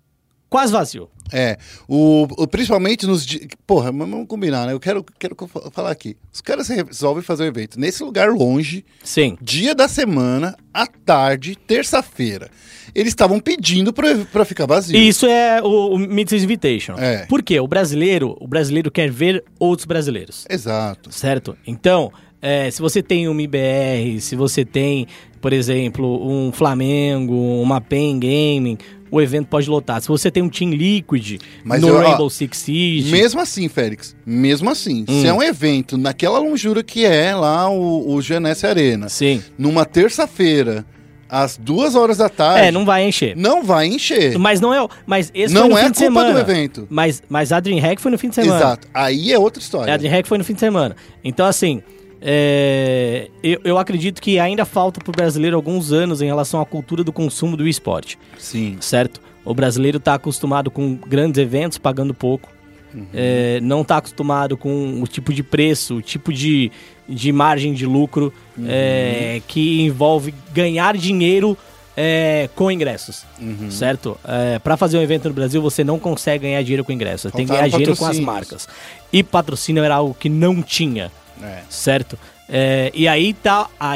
[0.48, 1.08] quase vazio.
[1.32, 1.56] É,
[1.88, 3.26] o, o- principalmente nos.
[3.66, 4.72] Porra, mas vamos combinar, né?
[4.74, 5.34] Eu quero, quero
[5.72, 6.16] falar aqui.
[6.32, 9.36] Os caras resolvem fazer o evento nesse lugar longe, Sim.
[9.40, 12.50] dia da semana, à tarde, terça-feira.
[12.94, 14.96] Eles estavam pedindo pra, pra ficar vazio.
[14.96, 17.00] Isso é o, o Mid-Season Invitational.
[17.02, 17.24] É.
[17.26, 17.58] Por quê?
[17.58, 20.44] O brasileiro, o brasileiro quer ver outros brasileiros.
[20.48, 21.10] Exato.
[21.12, 21.56] Certo?
[21.66, 25.08] Então, é, se você tem uma IBR, se você tem,
[25.40, 28.78] por exemplo, um Flamengo, uma PEN Gaming,
[29.14, 30.00] o evento pode lotar.
[30.00, 33.10] Se você tem um Team Liquid Mas no eu- ó, Rainbow Six Siege...
[33.12, 35.20] Mesmo assim, Félix, mesmo assim, Hum.
[35.20, 39.42] se é um evento naquela longura que é lá o, o GNS Arena, Sim.
[39.56, 40.84] numa terça-feira,
[41.28, 43.36] às duas horas da tarde, É, não vai encher.
[43.36, 44.38] não vai encher.
[44.38, 44.82] Mas não é...
[44.82, 46.32] o- Mas esse Não foi no é fim de culpa semana.
[46.32, 46.86] do evento.
[46.90, 48.56] Mas, mas a DreamHack foi no fim de semana.
[48.56, 48.88] Exato.
[48.92, 49.90] Aí é outra história.
[49.90, 50.94] É, a DreamHack foi no fim de semana.
[51.24, 51.82] Então, assim,
[52.26, 57.04] é, eu, eu acredito que ainda falta pro brasileiro alguns anos em relação à cultura
[57.04, 58.18] do consumo do esporte.
[58.38, 58.78] Sim.
[58.80, 59.20] certo?
[59.44, 62.48] O brasileiro está acostumado com grandes eventos, pagando pouco.
[62.94, 63.06] Uhum.
[63.12, 66.72] É, não está acostumado com o tipo de preço, o tipo de,
[67.06, 68.64] de margem de lucro Uhum.
[68.68, 71.58] é, que envolve ganhar dinheiro
[71.96, 73.70] é, com ingressos, Uhum.
[73.70, 74.16] certo?
[74.62, 77.46] Para fazer um evento no Brasil, você não consegue ganhar dinheiro com ingressos, você tem
[77.46, 78.66] que ganhar dinheiro com as marcas.
[79.12, 81.10] E patrocínio era algo que não tinha
[81.42, 81.60] É.
[81.68, 82.18] certo?
[82.48, 83.94] É, e aí tá a,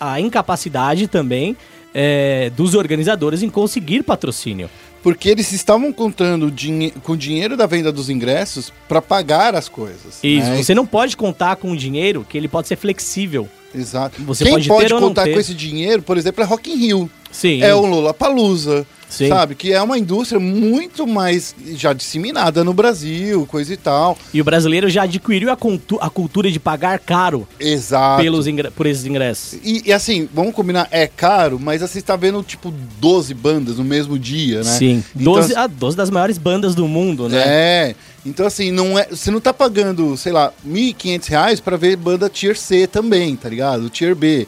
[0.00, 1.56] a incapacidade também
[1.94, 4.68] é, dos organizadores em conseguir patrocínio.
[5.02, 9.68] Porque eles estavam contando dinhe- com o dinheiro da venda dos ingressos para pagar as
[9.68, 10.18] coisas.
[10.22, 10.62] Isso, né?
[10.62, 13.48] você não pode contar com o dinheiro que ele pode ser flexível.
[13.74, 14.20] Exato.
[14.22, 17.10] você Quem pode pode, contar com esse dinheiro, por exemplo, é Rock in Rio.
[17.30, 17.62] Sim.
[17.62, 18.86] É o Lollapalooza.
[19.08, 19.28] Sim.
[19.28, 19.54] Sabe?
[19.54, 24.18] Que é uma indústria muito mais já disseminada no Brasil, coisa e tal.
[24.32, 28.22] E o brasileiro já adquiriu a, cultu- a cultura de pagar caro Exato.
[28.22, 29.58] pelos por esses ingressos.
[29.64, 33.78] E, e assim, vamos combinar, é caro, mas assim, você tá vendo tipo 12 bandas
[33.78, 34.70] no mesmo dia, né?
[34.70, 35.04] Sim.
[35.14, 37.42] Então, 12, ah, 12 das maiores bandas do mundo, né?
[37.44, 37.94] É.
[38.24, 42.28] Então, assim, não é, você não tá pagando, sei lá, 1.500 reais pra ver banda
[42.28, 43.88] Tier C também, tá ligado?
[43.88, 44.46] Tier B.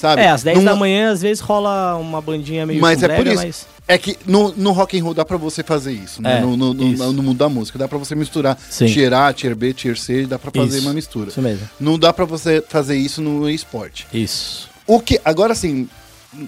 [0.00, 0.22] sabe?
[0.22, 3.26] É, às 10 Não- da manhã, às vezes rola uma bandinha meio Mas é por
[3.26, 3.36] isso.
[3.36, 6.38] mas- É que no, no rock and roll dá pra você fazer isso, né?
[6.38, 7.12] É, no, no, no- isso.
[7.12, 7.76] no mundo da música.
[7.78, 8.86] Dá pra você misturar Sim.
[8.86, 11.28] tier A, tier B, tier C, dá pra fazer Isso, uma mistura.
[11.28, 11.68] Isso mesmo.
[11.80, 14.06] Não dá pra você fazer isso no esporte.
[14.12, 14.68] Isso.
[14.86, 15.88] O que, agora sim,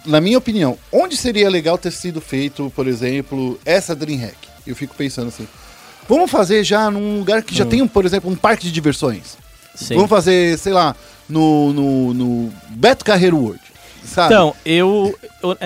[0.07, 4.37] na minha opinião, onde seria legal ter sido feito, por exemplo, essa Dream Hack?
[4.65, 5.47] Eu fico pensando assim.
[6.09, 9.37] Vamos fazer já num lugar que já tem, por exemplo, um parque de diversões.
[9.37, 9.43] Hum.
[9.75, 9.95] Sim.
[9.97, 10.95] Vamos fazer, sei lá,
[11.33, 13.61] no, no, no Beto Carreiro World.
[14.05, 14.35] Sabe?
[14.35, 15.15] Então, eu.
[15.43, 15.57] Eu,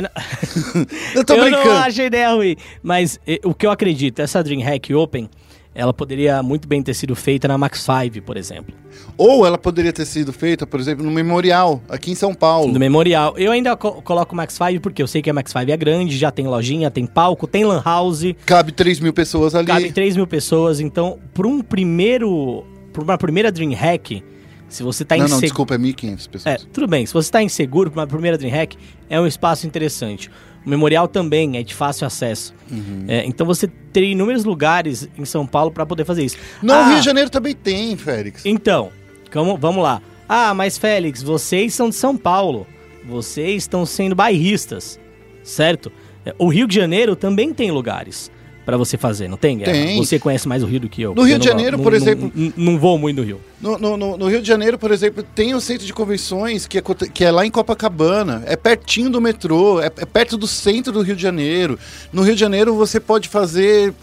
[1.15, 1.69] eu tô eu brincando.
[1.69, 2.57] não acho ideia ruim.
[2.83, 5.29] Mas o que eu acredito, essa DreamHack Open,
[5.75, 8.75] ela poderia muito bem ter sido feita na Max 5, por exemplo.
[9.17, 12.73] Ou ela poderia ter sido feita, por exemplo, no Memorial, aqui em São Paulo.
[12.73, 13.35] No Memorial.
[13.37, 15.77] Eu ainda co coloco o Max 5 porque eu sei que a Max 5 é
[15.77, 19.67] grande, já tem lojinha, tem palco, tem lan house, Cabe 3 mil pessoas ali.
[19.67, 20.79] cabe 3 mil pessoas.
[20.81, 22.65] Então, para um primeiro.
[22.93, 24.23] Para uma primeira DreamHack,
[24.69, 25.47] se você tá não, não, inseguro.
[25.47, 26.47] desculpa, é 1.500 pessoas.
[26.63, 27.07] É, tudo bem.
[27.07, 28.77] Se você está inseguro para uma primeira DreamHack,
[29.09, 30.31] é um espaço interessante.
[30.65, 32.53] O memorial também é de fácil acesso.
[32.71, 33.05] Uhum.
[33.07, 36.37] É, então você teria inúmeros lugares em São Paulo para poder fazer isso.
[36.61, 38.45] No Ah, Rio de Janeiro também tem, Félix.
[38.45, 38.91] Então,
[39.33, 40.03] como, vamos lá.
[40.29, 42.67] Ah, mas Félix, vocês são de São Paulo.
[43.09, 44.99] Vocês estão sendo bairristas,
[45.45, 45.93] certo?
[46.25, 48.29] É, O Rio de Janeiro também tem lugares
[48.67, 49.61] para você fazer, não tem?
[49.61, 49.97] Tem.
[49.97, 51.15] Você conhece mais o Rio do que eu.
[51.15, 53.41] No Rio de Janeiro, não- por não- exemplo- Não, não vou muito no Rio.
[53.61, 56.83] No, no- no- Rio de Janeiro, por exemplo, tem o centro de convenções que é,
[57.15, 58.43] que é lá em Copacabana.
[58.45, 61.79] É pertinho do metrô, é, é perto do centro do Rio de Janeiro.
[62.13, 63.95] No Rio de Janeiro você pode fazer.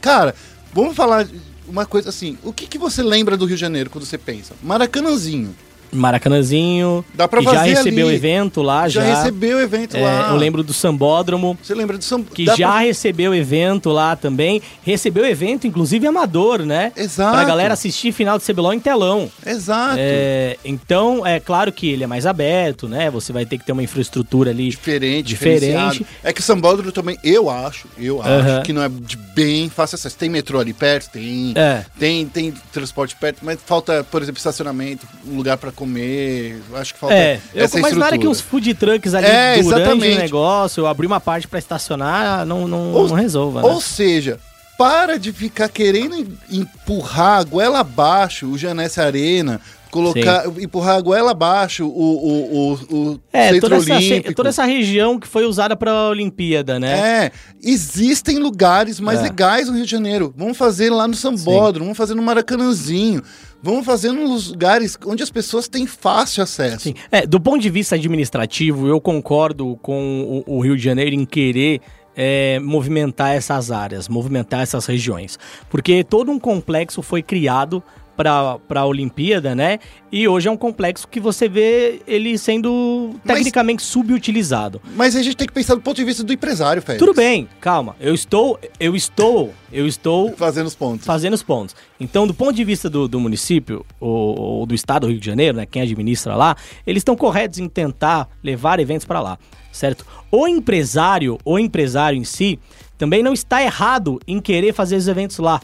[0.00, 0.34] Cara,
[0.72, 1.28] vamos falar
[1.68, 2.38] uma coisa assim.
[2.42, 4.54] O que, que você lembra do Rio de Janeiro quando você pensa?
[4.62, 5.54] Maracanãzinho.
[5.92, 7.04] Maracanãzinho.
[7.14, 8.16] Dá pra que já fazer recebeu ali.
[8.16, 9.16] evento lá, já, já.
[9.16, 10.28] recebeu evento É, lá.
[10.30, 14.16] eu lembro do Sambódromo, Você lembra de São que dá já pra- recebeu evento lá
[14.16, 14.60] também.
[14.82, 16.92] Recebeu evento, inclusive amador, né?
[16.96, 17.32] Exato.
[17.32, 19.30] Pra galera assistir final de CBLOL em telão.
[19.44, 19.96] Exato.
[19.98, 23.10] É, então, é claro que ele é mais aberto, né?
[23.10, 24.68] Você vai ter que ter uma infraestrutura ali.
[24.70, 26.06] Diferente, Diferente.
[26.22, 28.62] É que o Sambódromo também, eu acho, eu acho Aham.
[28.62, 30.16] que não é de bem fácil acesso.
[30.16, 31.84] Tem metrô ali perto, tem, É.
[31.98, 36.60] tem, tem transporte perto, mas falta, por exemplo, estacionamento, um lugar pra comer.
[36.74, 38.30] Acho que falta É, eu, mas na hora que estrutura.
[38.30, 40.16] uns food trucks ali É, durante exatamente.
[40.16, 43.68] o negócio, eu abri uma parte pra estacionar, não, não, Ou- não resolva, né?
[43.68, 44.38] Ou seja,
[44.76, 49.60] para de ficar querendo em- empurrar a goela abaixo o Janesse Arena,
[49.90, 52.72] colocar, empurrar a goela abaixo o, o, o,
[53.12, 54.34] o É, Centro toda essa, Olímpico.
[54.34, 57.24] toda essa região que foi usada pra Olimpíada, né?
[57.26, 57.32] É,
[57.62, 59.22] existem lugares mais É.
[59.24, 60.34] legais no Rio de Janeiro.
[60.36, 63.22] Vamos fazer lá no Sambódromo, vamos fazer no Maracanãzinho,
[63.62, 66.80] vamos fazer nos lugares onde as pessoas têm fácil acesso.
[66.84, 66.94] Sim.
[67.10, 71.24] É, do ponto de vista administrativo, eu concordo com o, o Rio de Janeiro em
[71.24, 71.80] querer
[72.16, 75.38] é, movimentar essas áreas, movimentar essas regiões.
[75.70, 77.82] Porque todo um complexo foi criado
[78.18, 79.78] para a Olimpíada, né?
[80.10, 84.82] E hoje é um complexo que você vê ele sendo Mas- tecnicamente subutilizado.
[84.96, 86.98] Mas a gente tem que pensar do ponto de vista do empresário, Félix.
[86.98, 87.94] Tudo bem, calma.
[88.00, 91.06] Eu estou, eu estou, eu estou Fazendo os pontos.
[91.06, 91.76] fazendo os pontos.
[92.00, 95.26] Então, do ponto de vista do, do município, ou, ou do estado do Rio de
[95.26, 99.38] Janeiro, né, quem administra lá, eles estão corretos em tentar levar eventos para lá,
[99.70, 100.04] certo?
[100.28, 102.58] O empresário, o empresário em si,
[102.96, 105.60] também não está errado em querer fazer os eventos lá.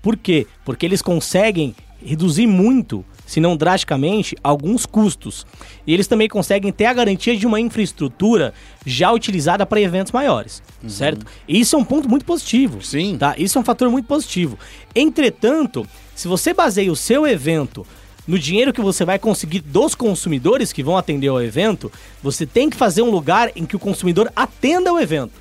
[0.00, 0.46] Por quê?
[0.64, 1.74] Porque eles conseguem
[2.04, 5.46] reduzir muito, se não drasticamente, alguns custos.
[5.86, 8.52] E eles também conseguem ter a garantia de uma infraestrutura
[8.84, 11.26] já utilizada para eventos maiores, certo?
[11.46, 12.82] E isso é um ponto muito positivo.
[12.82, 13.16] Sim.
[13.18, 13.34] Tá?
[13.36, 14.58] Isso é um fator muito positivo.
[14.94, 17.86] Entretanto, se você baseia o seu evento
[18.30, 21.90] no dinheiro que você vai conseguir dos consumidores que vão atender ao evento,
[22.22, 25.32] você tem que fazer um lugar em que o consumidor atenda ao evento.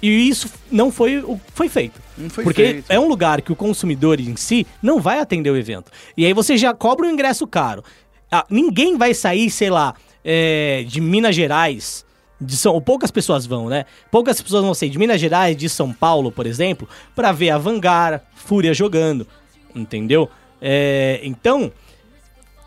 [0.00, 2.00] E isso não foi foi feito.
[2.16, 2.84] Não foi porque feito.
[2.88, 5.90] é um lugar que o consumidor em si não vai atender o evento.
[6.16, 7.82] E aí você já cobra um ingresso caro.
[8.30, 9.94] Ah, ninguém vai sair, sei lá,
[10.24, 12.06] é, de Minas Gerais.
[12.40, 13.84] De São, ou poucas pessoas vão, né?
[14.10, 17.58] Poucas pessoas vão sair de Minas Gerais, de São Paulo, por exemplo, pra ver a
[17.58, 19.26] Vanguard, Fúria jogando,
[19.74, 20.28] entendeu?
[20.60, 21.70] É, então,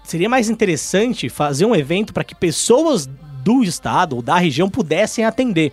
[0.06, 3.08] seria mais interessante fazer um evento para que pessoas
[3.44, 5.72] do estado ou da região pudessem atender.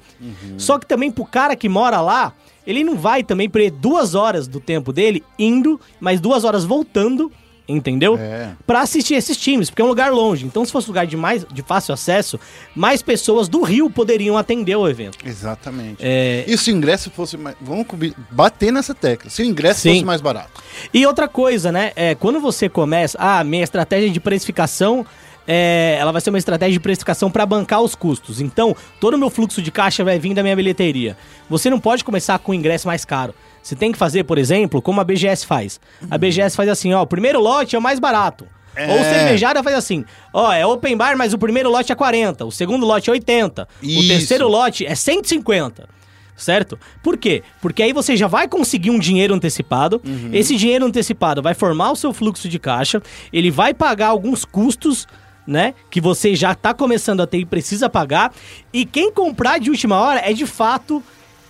[0.58, 2.34] Só que também pro cara que mora lá,
[2.66, 7.32] ele não vai também perder duas horas do tempo dele indo, mais duas horas voltando,
[7.68, 8.16] entendeu?
[8.18, 8.50] É.
[8.66, 10.44] Pra assistir esses times, porque é um lugar longe.
[10.44, 12.38] Então, se fosse um lugar de mais de fácil acesso,
[12.74, 15.18] mais pessoas do Rio poderiam atender o evento.
[15.24, 15.98] Exatamente.
[16.00, 17.56] É, E se o ingresso fosse mais.
[17.60, 17.86] Vamos
[18.30, 19.30] bater nessa tecla.
[19.30, 19.94] Se o ingresso Sim.
[19.94, 20.62] fosse mais barato.
[20.92, 21.92] E outra coisa, né?
[21.96, 23.16] É, quando você começa.
[23.20, 25.06] Ah, minha estratégia de precificação.
[25.44, 28.40] É, ela vai ser uma estratégia de precificação para bancar os custos.
[28.40, 31.16] Então, todo o meu fluxo de caixa vai vir da minha bilheteria.
[31.50, 33.34] Você não pode começar com o ingresso mais caro.
[33.62, 35.80] Você tem que fazer, por exemplo, como a BGS faz.
[36.10, 38.46] A BGS faz assim, ó, o primeiro lote é o mais barato.
[38.74, 38.90] É.
[38.92, 42.50] Ou cervejaria faz assim, ó, é open bar, mas o primeiro lote é 40, o
[42.50, 44.08] segundo lote é 80, o Isso.
[44.08, 45.88] terceiro lote é 150.
[46.34, 46.78] Certo?
[47.02, 47.42] Por quê?
[47.60, 50.00] Porque aí você já vai conseguir um dinheiro antecipado.
[50.04, 50.30] Uhum.
[50.32, 53.02] Esse dinheiro antecipado vai formar o seu fluxo de caixa.
[53.30, 55.06] Ele vai pagar alguns custos,
[55.46, 55.74] né?
[55.90, 58.32] Que você já tá começando a ter e precisa pagar.
[58.72, 61.02] E quem comprar de última hora é de fato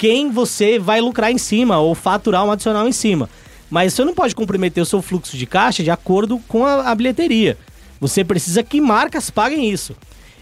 [0.03, 3.31] quem você vai lucrar em cima ou faturar um adicional em cima.
[3.71, 6.95] Mas você não pode comprometer o seu fluxo de caixa de acordo com a, a
[6.97, 7.57] bilheteria.
[8.01, 9.95] Você precisa que marcas paguem isso.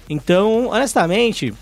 [0.09, 1.53] Então, honestamente,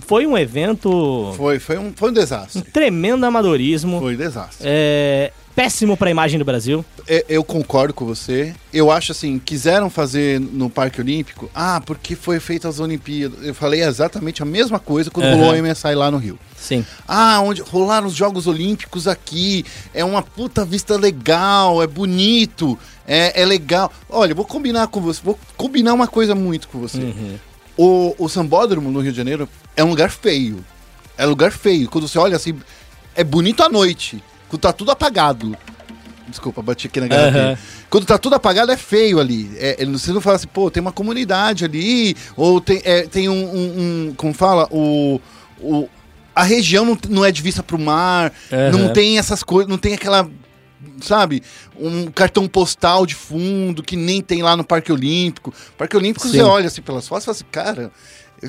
[0.00, 2.58] foi um evento Foi, foi, um, foi um desastre.
[2.58, 4.00] um tremendo amadorismo.
[4.00, 4.66] Foi um desastre.
[4.68, 6.84] É, péssimo pra imagem do Brasil.
[7.06, 8.54] É, eu concordo com você.
[8.72, 13.44] Eu acho assim, quiseram fazer no Parque Olímpico, ah, porque foi feita as Olimpíadas.
[13.44, 15.36] Eu falei exatamente a mesma coisa quando Aham.
[15.36, 16.38] rolou o MSI lá no Rio.
[16.56, 16.84] Sim.
[17.06, 23.42] Ah, onde rolaram os Jogos Olímpicos aqui, é uma puta vista legal, é bonito, é,
[23.42, 23.92] é legal.
[24.08, 26.98] Olha, vou combinar com você, vou combinar uma coisa muito com você.
[26.98, 27.38] Uhum.
[27.76, 30.64] O, o Sambódromo no Rio de Janeiro é um lugar feio.
[31.16, 31.88] É lugar feio.
[31.88, 32.54] Quando você olha assim,
[33.14, 35.56] é bonito à noite, quando tá tudo apagado.
[36.28, 37.38] Desculpa, bati aqui na garrafa.
[37.38, 37.58] Aham.
[37.88, 39.50] Quando tá tudo apagado, é feio ali.
[39.56, 43.28] É, é, você não fala assim, pô, tem uma comunidade ali, ou tem, é, tem
[43.28, 44.68] um, um- um- Como fala?
[44.70, 45.20] O.
[45.60, 45.88] o
[46.32, 48.70] a região não, não é de vista pro mar, Aham.
[48.70, 50.30] não tem essas coisas, não tem aquela.
[51.02, 51.42] Sabe?
[51.78, 55.52] Um cartão postal de fundo que nem tem lá no Parque Olímpico.
[55.76, 56.32] Parque Olímpico, Sim.
[56.38, 57.92] você olha assim pelas fotos e fala assim, cara,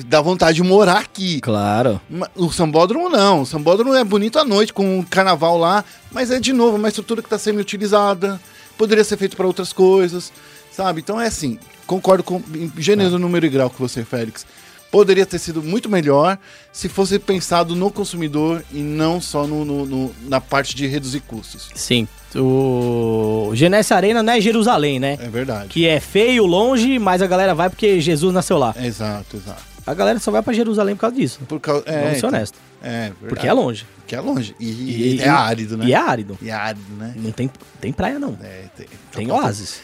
[0.06, 1.40] dá vontade de morar aqui.
[1.40, 2.00] Claro.
[2.34, 3.42] O Sambódromo não.
[3.42, 6.88] O Sambódromo é bonito à noite, com o carnaval lá, mas é de novo uma
[6.88, 8.40] estrutura que está sendo utilizada.
[8.78, 10.32] Poderia ser feito para outras coisas,
[10.72, 11.00] sabe?
[11.00, 12.42] Então é assim, concordo com
[12.78, 14.46] gênero, número e grau com você, Félix.
[14.90, 16.38] Poderia ter sido muito melhor
[16.72, 21.20] se fosse pensado no consumidor e não só no, no- no- na parte de reduzir
[21.20, 21.70] custos.
[21.74, 22.06] Sim.
[22.40, 25.18] O Genesse Arena não é Jerusalém, né?
[25.20, 25.68] É verdade.
[25.68, 28.74] Que é feio, longe, mas a galera vai porque Jesus nasceu lá.
[28.82, 29.62] Exato, exato.
[29.86, 31.40] A galera só vai pra Jerusalém por causa disso.
[31.48, 32.60] Por causa, é, Vamos ser então, honestos.
[32.82, 33.26] É, verdade.
[33.28, 33.86] Porque é longe.
[33.96, 34.54] Porque é longe.
[34.60, 35.84] E, E- e é árido, né?
[35.86, 36.38] E é árido.
[36.40, 37.12] E é árido, né?
[37.16, 38.36] Não tem, tem praia, não.
[38.42, 39.80] É, tem, Tem então, oásis.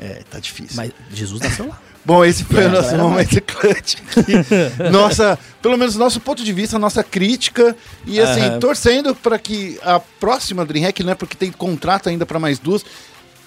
[0.00, 0.76] É, tá difícil.
[0.76, 1.78] Mas Jesus nasceu lá.
[2.04, 3.94] Bom, esse foi É, o nosso momento clutch.
[4.90, 7.76] nossa, pelo menos nosso ponto de vista, nossa crítica.
[8.06, 11.14] E assim, torcendo para que a próxima DreamHack, né?
[11.14, 12.84] Porque tem contrato ainda para mais duas,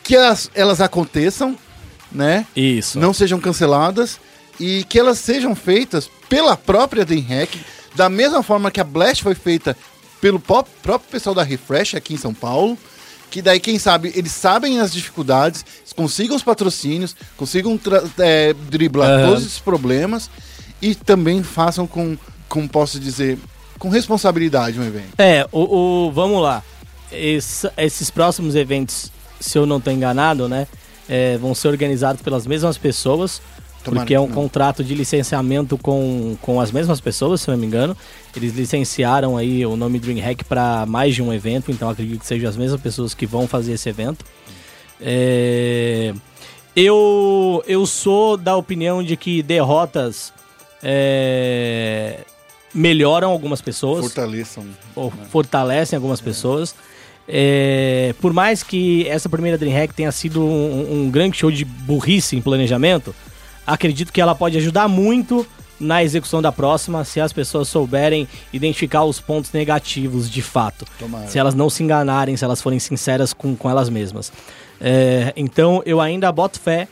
[0.03, 1.57] que elas, elas aconteçam,
[2.11, 2.45] né?
[2.55, 2.97] Isso.
[2.99, 4.19] Não sejam canceladas
[4.59, 7.59] e que elas sejam feitas pela própria DreamHack,
[7.93, 9.75] da mesma forma que a Blast foi feita
[10.21, 12.77] pelo próprio pessoal da Refresh aqui em São Paulo.
[13.31, 15.65] Que daí, quem sabe, eles sabem as dificuldades,
[15.95, 17.79] consigam os patrocínios, consigam
[18.19, 19.27] é, driblar Aham.
[19.29, 20.29] todos esses problemas
[20.81, 22.17] e também façam com,
[22.47, 23.37] como posso dizer,
[23.77, 25.13] com responsabilidade um evento.
[25.17, 26.63] É, o, o- vamos lá.
[27.11, 30.67] Esse- esses próximos eventos, se eu não tô enganado, né?
[31.07, 33.39] é, vão ser organizados pelas mesmas pessoas.
[33.85, 37.65] Tomara porque é um contrato de licenciamento com, com as mesmas pessoas, se não me
[37.65, 37.95] engano.
[38.35, 42.49] Eles licenciaram aí o nome DreamHack para mais de um evento, então acredito que sejam
[42.49, 44.25] as mesmas pessoas que vão fazer esse evento.
[44.99, 46.13] É,
[46.75, 50.33] eu, eu sou da opinião de que derrotas
[50.81, 52.21] é,
[52.73, 54.65] melhoram algumas pessoas Fortaleçam.
[54.95, 56.75] ou fortalecem algumas pessoas.
[57.27, 62.35] É, por mais que essa primeira DreamHack tenha sido um, um grande show de burrice
[62.35, 63.15] em planejamento,
[63.65, 65.45] acredito que ela pode ajudar muito
[65.79, 70.85] na execução da próxima se as pessoas souberem identificar os pontos negativos de fato.
[70.97, 71.27] Tomara.
[71.27, 74.31] Se elas não se enganarem, se elas forem sinceras com, com elas mesmas.
[74.79, 76.87] É, então eu ainda boto fé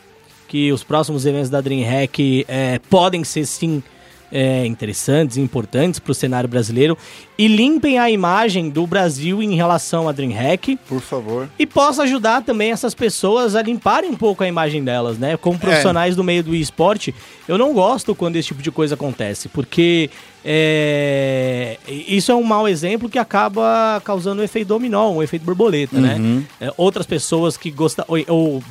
[0.48, 3.82] que os próximos eventos da DreamHack é, podem ser sim
[4.30, 6.96] é, interessantes e importantes para o cenário brasileiro
[7.38, 11.48] e limpem a imagem do Brasil em relação à DreamHack Por favor.
[11.58, 15.36] e possa ajudar também essas pessoas a limparem um pouco a imagem delas, né?
[15.36, 17.14] Como profissionais do meio do esporte,
[17.46, 20.10] eu não gosto quando esse tipo de coisa acontece, porque
[20.44, 25.98] é, isso é um mau exemplo que acaba causando um efeito dominó, um efeito borboleta,
[25.98, 26.44] né?
[26.60, 28.62] É, outras pessoas que gostam, ou, ou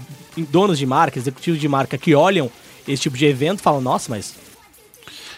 [0.50, 2.50] donos de marca, executivos de marca que olham
[2.88, 4.36] esse tipo de evento falam, nossa, mas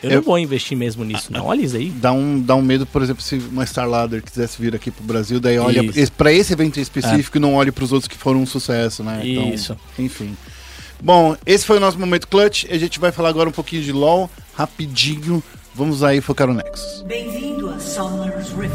[0.05, 1.45] eu, Eu- não vou investir mesmo nisso, não.
[1.45, 1.89] Olha isso aí.
[1.89, 5.03] Dá um, dá um medo, por exemplo, se uma Star Ladder quisesse vir aqui pro
[5.03, 5.99] Brasil, daí olha Isso.
[5.99, 9.25] esse- pra esse evento específico e não olhe pros outros que foram um sucesso, né?
[9.25, 9.77] Isso.
[9.99, 10.35] enfim.
[11.03, 12.65] Bom, esse foi o nosso momento clutch.
[12.71, 15.43] A gente vai falar agora um pouquinho de LoL, rapidinho.
[15.73, 17.01] Vamos aí focar no Nexus.
[17.05, 18.73] Bem-vindo a Summer's Rift.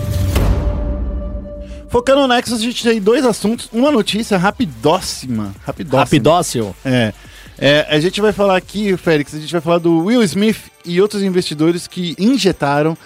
[1.89, 3.69] Focando no Nexus, a gente tem dois assuntos.
[3.73, 5.53] Uma notícia rapidóssima.
[5.67, 6.05] Rapidóssima.
[6.05, 6.77] Rapidócio.
[6.85, 7.13] É.
[7.61, 11.01] É, a gente vai falar aqui, Félix, a gente vai falar do Will Smith e
[11.01, 12.97] outros investidores que injetaram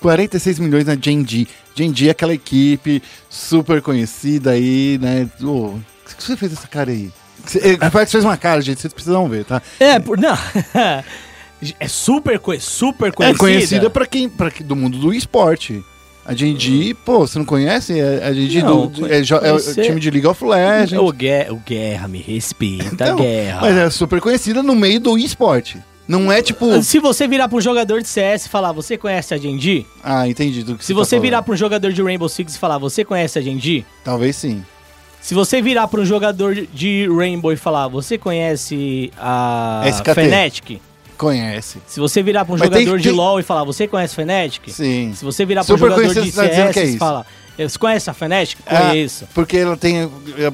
[0.00, 1.48] 46 milhões na Gen.G.
[1.74, 5.28] Gen.G é aquela equipe super conhecida aí, né?
[5.42, 5.82] Ô, o
[6.16, 7.10] que você fez essa cara aí?
[7.44, 9.60] Cê- O Félix fez uma cara, gente, vocês precisam ver, tá?
[9.80, 10.36] É, por, não.
[11.80, 13.36] É super, super É conhecida.
[13.38, 15.84] conhecida pra quem, pra quem do mundo do esporte.
[16.28, 17.98] A D&D, pô, você não conhece?
[17.98, 20.92] É- A D&D Não, do- é, é o time de League of Legends.
[21.00, 23.60] O Guerra, o Guerra me respeita, Então, Guerra.
[23.62, 25.78] Mas é super conhecida no meio do esporte.
[26.06, 26.82] Não é tipo...
[26.82, 29.84] Se você virar pra um jogador de CS e falar, você conhece a D&D?
[30.04, 31.44] Ah, entendi do que Se tá você virar falando.
[31.46, 33.84] pra um jogador de Rainbow Six e falar, você conhece a D&D?
[34.04, 34.62] Talvez sim.
[35.20, 40.14] Se você virar pra um jogador de Rainbow e falar, você conhece a SKT.
[40.14, 40.80] Fnatic?
[41.18, 41.78] Conhece.
[41.86, 44.14] Se você virar pra um Mas tem- jogador de tem- LoL e falar, você conhece
[44.14, 44.68] Fnatic?
[44.70, 45.12] Sim.
[45.16, 46.98] Se você virar pra um jogador de tá CS que é e isso.
[46.98, 47.26] falar,
[47.58, 48.56] você conhece a Fnatic?
[48.64, 49.26] Ah, Conheço.
[49.34, 50.08] porque ela tem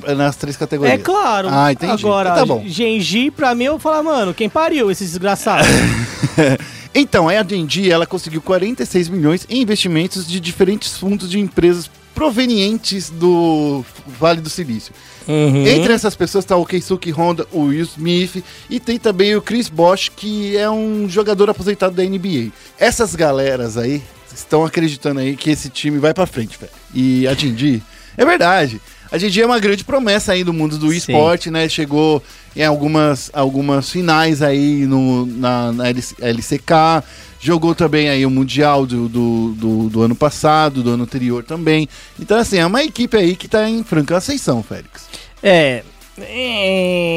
[0.09, 0.99] é, nas três categorias.
[0.99, 1.49] É claro.
[1.51, 1.93] Ah, entendi.
[1.93, 2.65] Agora, Tá bom.
[2.67, 5.65] Genji, pra mim, eu vou falar, mano, quem pariu esse desgraçado?
[6.97, 13.11] Então, a D&D, ela conseguiu 46 milhões em investimentos de diferentes fundos de empresas provenientes
[13.11, 14.95] do Vale do Silício.
[15.27, 15.67] Uhum.
[15.67, 19.69] Entre essas pessoas está o Keisuke Honda, o Will Smith e tem também o Chris
[19.69, 22.53] Bosh, que é um jogador aposentado da NBA.
[22.79, 24.03] Essas galeras aí
[24.35, 26.73] estão acreditando aí que esse time vai pra frente, velho.
[26.93, 27.81] E a D&D,
[28.17, 28.81] é verdade.
[29.11, 31.69] A D&D é uma grande promessa aí do mundo do esporte, né?
[31.69, 32.23] Chegou
[32.57, 37.05] em algumas, algumas finais aí no, na, na LC LCK,
[37.45, 41.86] jogou também aí o Mundial do, do, do, do ano passado, do ano anterior também.
[42.18, 45.07] Então, assim, é uma equipe aí que tá em franca ascensão, Félix.
[45.42, 45.82] É.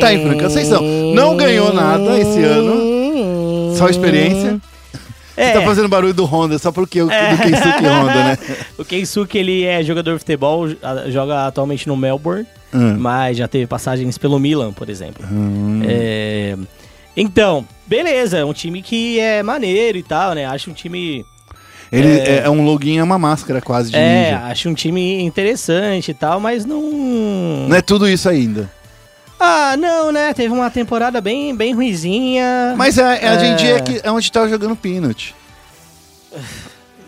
[0.01, 0.81] Tá em franca ascensão.
[1.13, 4.59] Não ganhou nada esse ano, só experiência.
[5.37, 5.53] É.
[5.53, 8.37] Você tá fazendo barulho do Honda só porque o do Keisuke Honda, né?
[8.77, 10.67] O Keisuke, ele é jogador de futebol,
[11.09, 12.97] joga atualmente no Melbourne, Hum.
[12.99, 15.25] mas já teve passagens pelo Milan, por exemplo.
[15.87, 16.57] É,
[17.15, 20.45] Então, beleza, é um time que é maneiro e tal, né?
[20.45, 21.25] Acho um time...
[21.89, 24.45] Ele é, é um login, é uma máscara quase de É, ninja.
[24.47, 26.81] acho um time interessante e tal, mas não...
[27.69, 28.69] Não é tudo isso ainda.
[29.39, 30.33] Ah, não, né?
[30.33, 32.73] Teve uma temporada bem, bem ruizinha.
[32.75, 33.37] Mas a, a É.
[33.37, 35.33] D&D é, que, é onde tá jogando Peanut.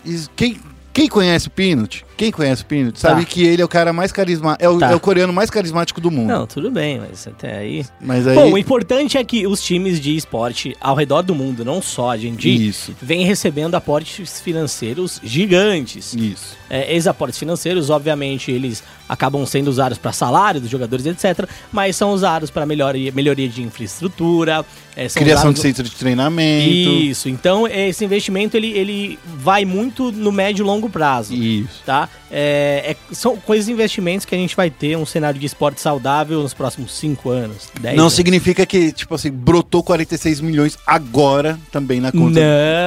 [0.04, 0.58] E quem,
[0.94, 3.26] quem conhece o Peanut, quem conhece o Peanut, sabe Tá.
[3.30, 4.90] que ele é o cara mais carismático, é, o- Tá.
[4.92, 6.28] é o coreano mais carismático do mundo.
[6.28, 7.84] Não, tudo bem, mas até aí...
[8.00, 8.34] Mas aí...
[8.34, 12.10] Bom, o importante é que os times de esporte ao redor do mundo, não só
[12.10, 12.94] a gente, Isso.
[13.00, 16.14] vem recebendo aportes financeiros gigantes.
[16.14, 16.56] Isso.
[16.68, 21.48] É, esses aportes financeiros, obviamente, eles acabam sendo usados para salário dos jogadores, etc.
[21.72, 24.64] Mas são usados para melhoria, melhoria de infraestrutura.
[24.96, 26.90] é, Criação de usados- centro de treinamento.
[26.90, 27.28] Isso.
[27.28, 31.32] Então, esse investimento ele, ele vai muito no médio e longo prazo.
[31.34, 31.80] Isso.
[31.86, 32.08] Tá?
[32.32, 35.80] É, é- são coisas de investimentos que a gente vai ter um cenário de esporte
[35.80, 38.14] saudável nos próximos 5 anos, 10 Não anos.
[38.14, 42.38] significa que, tipo assim, brotou 46 milhões agora também na conta.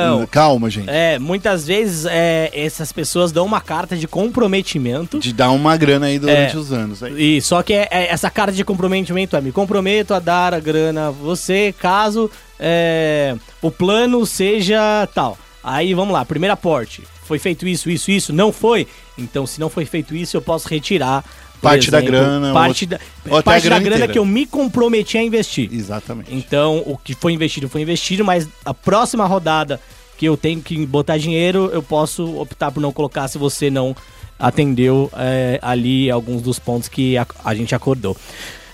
[0.07, 0.26] Não.
[0.28, 0.89] Calma, gente.
[0.89, 5.19] É, muitas vezes é, essas pessoas dão uma carta de comprometimento.
[5.19, 6.59] De dar uma grana aí durante É.
[6.59, 7.03] os anos.
[7.03, 7.38] Aí.
[7.38, 10.59] E só que é- é- essa carta de comprometimento é me comprometo a dar a
[10.59, 15.38] grana a você caso é, o plano seja tal.
[15.61, 17.03] Aí vamos lá, primeiro aporte.
[17.26, 18.34] Foi feito isso, isso, isso?
[18.34, 18.88] Não foi?
[19.17, 21.24] Então, se não foi feito isso, eu posso retirar.
[21.61, 22.99] Parte da grana, Parte da,
[23.41, 24.11] parte a da grana grana inteira.
[24.13, 25.69] que eu me comprometi a investir.
[25.71, 26.34] Exatamente.
[26.36, 29.80] Então, o que foi investido foi investido, mas a próxima rodada
[30.17, 33.95] que eu tenho que botar dinheiro, eu posso optar por não colocar se você não
[34.38, 38.15] atendeu é, ali alguns dos pontos que a, a gente acordou.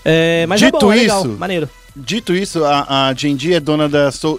[0.04, 1.68] É, mas é Dito bom, é legal, isso- maneiro.
[1.94, 3.12] Dito isso, a, a
[3.52, 4.38] é dona da Soul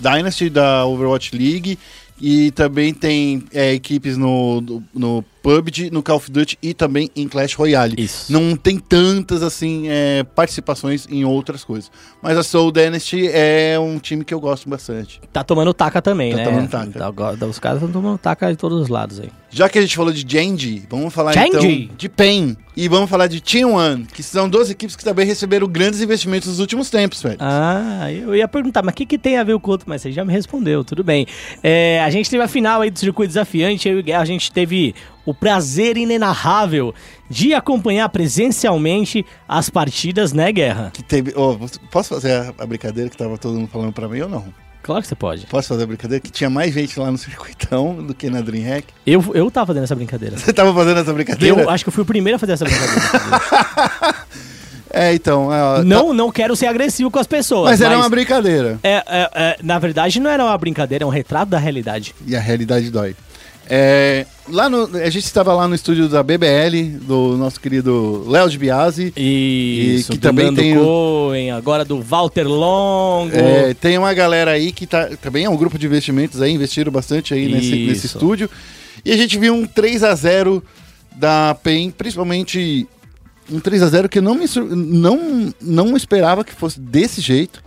[0.00, 1.78] Dynasty, da Overwatch League,
[2.20, 7.08] e também tem é, equipes no, no, no PUBG, no Call of Duty e também
[7.14, 7.94] em Clash Royale.
[7.96, 8.32] Isso.
[8.32, 11.88] Não tem tantas, assim, é, participações em outras coisas.
[12.20, 15.20] Mas a Soul Dynasty é um time que eu gosto bastante.
[15.32, 16.44] Tá tomando taca também, Tá né?
[16.44, 17.12] tomando taca.
[17.38, 19.30] Tá, os caras estão tomando taca de todos os lados aí.
[19.48, 21.82] Já que a gente falou de Genji, vamos falar Genji.
[21.84, 22.56] então de PEN.
[22.76, 26.48] E vamos falar de Team One, que são duas equipes que também receberam grandes investimentos
[26.48, 27.38] nos últimos tempos, velho.
[27.40, 29.86] Ah, eu ia perguntar, mas o que, que tem a ver com o outro?
[29.88, 31.26] Mas você já me respondeu, tudo bem.
[31.62, 34.26] É, a gente teve a final aí do circuito desafiante, eu e o Guerra, a
[34.26, 34.94] gente teve
[35.26, 36.94] o prazer inenarrável
[37.28, 40.90] de acompanhar presencialmente as partidas, né, Guerra?
[40.94, 41.32] Que teve.
[41.32, 44.44] você- posso fazer a, brincadeira que tava todo mundo falando pra mim ou não?
[44.82, 45.46] Claro que você pode.
[45.46, 46.22] Posso fazer a brincadeira?
[46.22, 48.86] Que tinha mais gente lá no circuitão do que na Dreamhack.
[49.04, 50.38] Eu, eu tava fazendo essa brincadeira.
[50.38, 51.60] Você tava fazendo essa brincadeira?
[51.62, 53.06] Eu acho que eu fui o primeiro a fazer essa brincadeira.
[54.88, 55.52] É, então.
[55.52, 57.70] é, não, não quero ser agressivo com as tá- pessoas.
[57.70, 58.78] Mas era uma brincadeira.
[58.82, 62.14] é, é, é, na verdade, não era uma brincadeira, é um retrato da realidade.
[62.26, 63.14] E a realidade dói.
[63.68, 68.48] É, lá no, a gente estava lá no estúdio da BBL, do nosso querido Léo
[68.48, 69.12] de Biasi.
[69.16, 73.34] Isso, E que do também Nando tem Cohen, agora do Walter Longo.
[73.34, 76.92] É, tem uma galera aí que tá, também é um grupo de investimentos aí, investiram
[76.92, 78.48] bastante aí nesse, nesse estúdio.
[79.04, 80.62] E a gente viu um 3 a 0
[81.16, 82.86] da PEN, principalmente
[83.50, 87.62] um 3 a 0 que eu não me não não esperava que fosse desse jeito,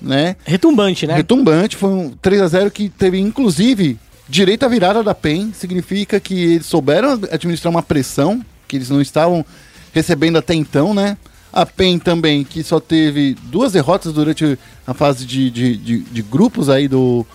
[0.00, 0.36] né?
[0.44, 1.14] Retumbante, né?
[1.14, 3.98] Retumbante, foi um 3 a 0 que teve inclusive
[4.30, 9.44] direita virada da PEN significa que eles souberam administrar uma pressão que eles não estavam
[9.92, 11.16] recebendo até então, né?
[11.52, 14.56] A PEN também, que só teve duas derrotas durante
[14.86, 17.26] a fase de, de, de, de grupos aí do,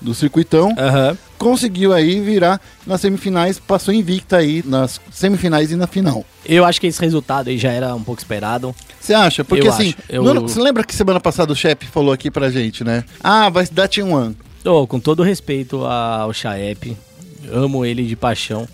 [0.00, 1.16] do circuitão, uhum.
[1.36, 6.24] conseguiu aí virar nas semifinais, passou invicta aí nas semifinais e na final.
[6.46, 8.72] Eu acho que esse resultado aí já era um pouco esperado.
[9.00, 9.42] Você acha?
[9.42, 9.96] Porque eu assim, acho.
[10.08, 10.22] eu...
[10.42, 13.02] Você lembra que semana passada o chefe falou aqui pra gente, né?
[13.20, 14.36] Ah, vai dar T1.
[14.64, 16.96] Oh, com todo respeito ao Chaep,
[17.52, 18.66] amo ele de paixão.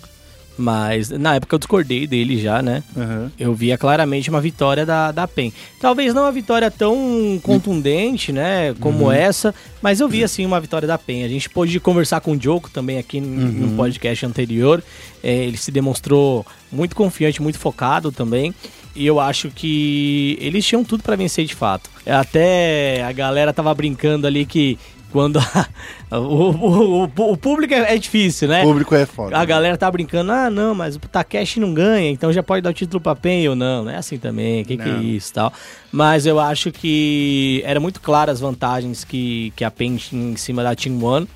[0.61, 2.83] Mas na época eu discordei dele já, né?
[2.95, 3.31] Uhum.
[3.39, 5.51] Eu via claramente uma vitória da, da PEN.
[5.81, 8.75] Talvez não uma vitória tão contundente, né?
[8.79, 9.13] Como uhum.
[9.13, 11.25] essa, mas eu via sim uma vitória da PEN.
[11.25, 13.25] A gente pôde conversar com o Joko também aqui uhum.
[13.25, 14.85] no podcast anterior.
[15.23, 18.55] É, ele se demonstrou muito confiante, muito focado também.
[18.95, 21.89] E eu acho que eles tinham tudo para vencer de fato.
[22.05, 24.79] Até a galera tava brincando ali que
[25.11, 25.67] quando a-
[26.19, 28.63] o, o, o- o público é, é difícil, né?
[28.63, 29.37] O público é foda.
[29.37, 32.71] A galera tá brincando, ah, não, mas o Takeshi não ganha, então já pode dar
[32.71, 33.85] o título pra Pen ou não.
[33.85, 35.53] Não é assim também, que que é isso e tal.
[35.93, 40.37] Mas eu acho que era muito claro as vantagens que, que a Pen tinha em
[40.37, 41.27] cima da Team One.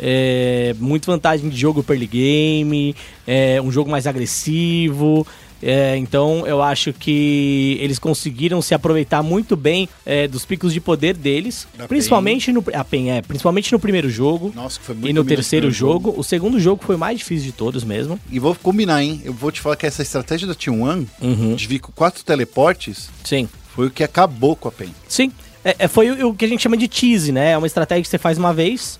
[0.00, 2.94] É, muito vantagem de jogo per game,
[3.26, 5.26] é, um jogo mais agressivo.
[5.62, 10.80] É, então eu acho que eles conseguiram se aproveitar muito bem é, dos picos de
[10.80, 14.52] poder deles, Da principalmente no a PEN, é, principalmente no primeiro jogo.
[14.54, 17.18] Nossa, que foi muito E no terceiro primeiro jogo, o segundo jogo foi o mais
[17.18, 18.18] difícil de todos mesmo.
[18.30, 19.20] E vou combinar, hein?
[19.24, 21.54] Eu vou te falar que essa estratégia da Team One, Uhum.
[21.56, 23.48] de vir com quatro teleportes, Sim.
[23.74, 24.90] foi o que acabou com a PEN.
[25.08, 25.32] Sim.
[25.64, 27.52] É, é, foi o, o que a gente chama de tease, né?
[27.52, 28.98] É uma estratégia que você faz uma vez,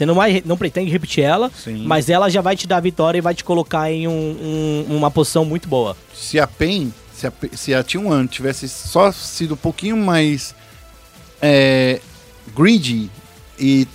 [0.00, 1.84] você não, vai, não pretende repetir ela, Sim.
[1.86, 4.96] mas ela já vai te dar a vitória e vai te colocar em um- um-
[4.96, 5.94] uma posição muito boa.
[6.14, 10.54] Se a PEN, se a, se a Team One tivesse só sido um pouquinho mais
[11.42, 12.00] é,
[12.56, 13.10] greedy
[13.58, 13.86] e,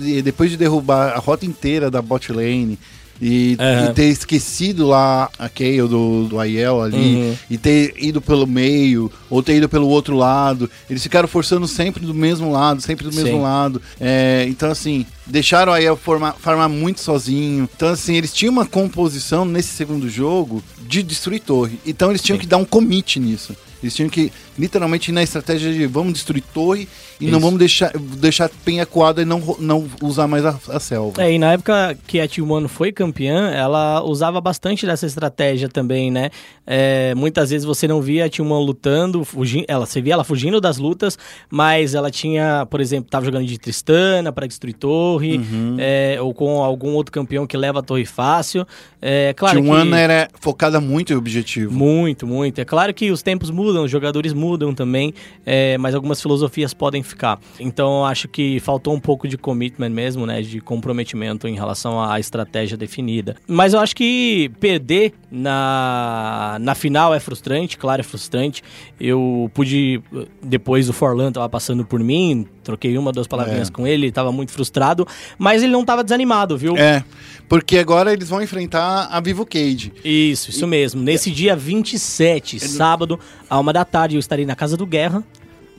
[0.00, 2.78] e depois de derrubar a rota inteira da bot lane
[3.20, 3.90] e, Aham.
[3.90, 7.36] e ter esquecido lá a Kayle do, do Aiel ali Uhum.
[7.50, 12.04] e ter ido pelo meio ou ter ido pelo outro lado, eles ficaram forçando sempre
[12.06, 13.22] do mesmo lado, sempre do Sim.
[13.24, 13.80] mesmo lado.
[14.00, 17.68] É, então, assim, deixaram o Aiel formar, farmar muito sozinho.
[17.76, 21.78] Então, assim, eles tinham uma composição nesse segundo jogo de destruir torre.
[21.86, 22.40] Então, eles tinham Sim.
[22.40, 23.54] que dar um commit nisso.
[23.82, 26.86] Eles tinham que, literalmente, ir na estratégia de vamos destruir torre
[27.18, 27.40] e não Isso.
[27.40, 31.22] vamos deixar, deixar penha coada e não, não usar mais a, a selva.
[31.22, 36.10] É, e na época que a T1 foi campeã, ela usava bastante dessa estratégia também,
[36.10, 36.30] né?
[36.66, 40.60] É, muitas vezes você não via a T1 lutando, fugindo, ela, você via ela fugindo
[40.60, 41.18] das lutas,
[41.48, 45.76] mas ela tinha, por exemplo, tava jogando de Tristana para destruir torre, Uhum.
[45.78, 48.66] é, ou com algum outro campeão que leva a torre fácil.
[49.00, 49.94] É, claro Team que...
[49.94, 51.72] Era focada muito em objetivo.
[51.72, 52.60] Muito, muito.
[52.60, 55.12] É claro que os tempos mudam, os jogadores mudam também,
[55.44, 57.38] é, mas algumas filosofias podem ficar.
[57.58, 60.42] Então, acho que faltou um pouco de commitment mesmo, né?
[60.42, 63.36] De comprometimento em relação à estratégia definida.
[63.46, 68.62] Mas eu acho que perder na, na final é frustrante, claro, é frustrante.
[69.00, 70.02] Eu pude,
[70.42, 73.72] depois o Forlan tava passando por mim, troquei uma, duas palavrinhas É.
[73.72, 75.06] com ele, ele tava muito frustrado,
[75.38, 76.76] mas ele não tava desanimado, viu?
[76.76, 77.04] É,
[77.48, 79.92] porque agora eles vão enfrentar a Vivo Cage.
[80.04, 81.02] Isso, isso mesmo.
[81.02, 83.18] Nesse dia 27, sábado,
[83.48, 85.22] a uma da tarde, eu estarei na casa do Guerra.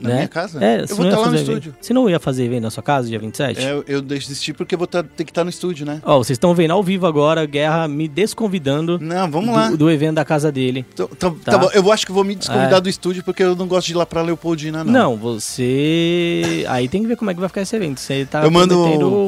[0.00, 0.14] Na né?
[0.16, 0.62] minha casa?
[0.64, 1.74] É, Eu vou estar lá no estúdio.
[1.80, 3.60] Você não ia fazer evento na sua casa, dia 27?
[3.60, 6.00] É, eu, desisti porque eu vou tá- ter que estar no estúdio, né?
[6.04, 9.70] Ó, vocês estão vendo ao vivo agora, Guerra me desconvidando Não, vamos do, lá.
[9.70, 10.84] do evento da casa dele.
[10.92, 11.52] Então, então, Tá.
[11.52, 12.80] tá bom, eu acho que vou me desconvidar É.
[12.80, 14.92] do estúdio porque eu não gosto de ir lá pra Leopoldina, não.
[14.92, 16.64] Não, você.
[16.68, 18.00] Aí tem que ver como é que vai ficar esse evento.
[18.00, 18.74] Você tá eu mando.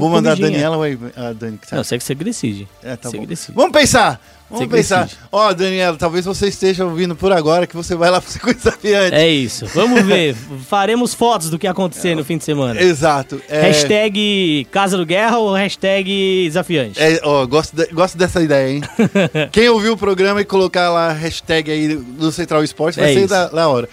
[0.01, 0.51] Vou mandar a comidinha.
[0.71, 1.59] Daniela ou a Dani?
[1.59, 1.77] que sabe?
[1.77, 2.69] Não, sei que você decide.
[2.83, 3.27] É, tá você bom.
[3.55, 4.21] Vamos pensar!
[4.55, 5.09] Vamos pensar.
[5.31, 9.15] Ó, Daniela, talvez você esteja ouvindo por agora que você vai lá pro Circuito Desafiante.
[9.15, 9.67] É isso.
[9.75, 10.35] Vamos ver.
[10.69, 12.81] Faremos fotos do que acontecer no fim de semana.
[12.81, 13.41] Exato.
[13.49, 17.01] É, Hashtag Casa do Guerra ou hashtag Desafiante?
[17.01, 18.83] É, ó, gosto, de- gosto dessa ideia, hein?
[19.53, 23.15] Quem ouviu o programa e colocar lá a hashtag aí do Central Esportes vai É
[23.15, 23.89] ser da, da hora.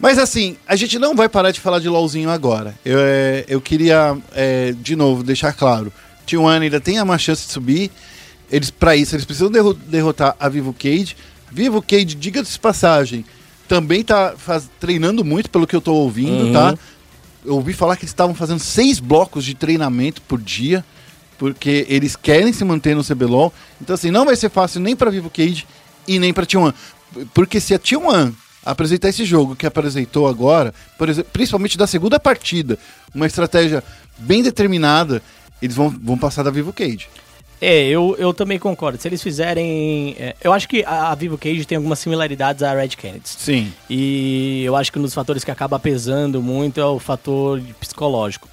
[0.00, 2.74] Mas assim, a gente não vai parar de falar de LOLzinho agora.
[2.84, 5.92] Eu, é, eu queria, é, de novo, deixar claro.
[6.26, 7.90] T1 ainda tem uma chance de subir.
[8.50, 11.16] Eles, para isso, eles precisam derro- derrotar a Vivo Cage.
[11.50, 13.24] Vivo Cage, diga-se de passagem,
[13.66, 16.52] também tá faz- treinando muito, pelo que eu tô ouvindo, Uhum.
[16.52, 16.74] tá?
[17.44, 20.84] Eu ouvi falar que eles estavam fazendo seis blocos de treinamento por dia,
[21.38, 23.52] porque eles querem se manter no CBLOL.
[23.80, 25.66] Então, assim, não vai ser fácil nem para Vivo Cage
[26.06, 26.72] e nem para T1.
[27.32, 28.32] Porque se a T1
[28.64, 32.78] apresentar esse jogo que apresentou agora, por exemplo, principalmente da segunda partida,
[33.14, 33.82] uma estratégia
[34.18, 35.22] bem determinada,
[35.62, 37.08] eles vão, vão passar da Vivo Cage.
[37.60, 39.00] É, eu, eu também concordo.
[39.00, 40.14] Se eles fizerem.
[40.18, 43.28] é, eu acho que a, a Vivo Cage tem algumas similaridades à Red Kennedy.
[43.28, 43.72] Sim.
[43.90, 48.48] E eu acho que um dos fatores que acaba pesando muito é o fator psicológico,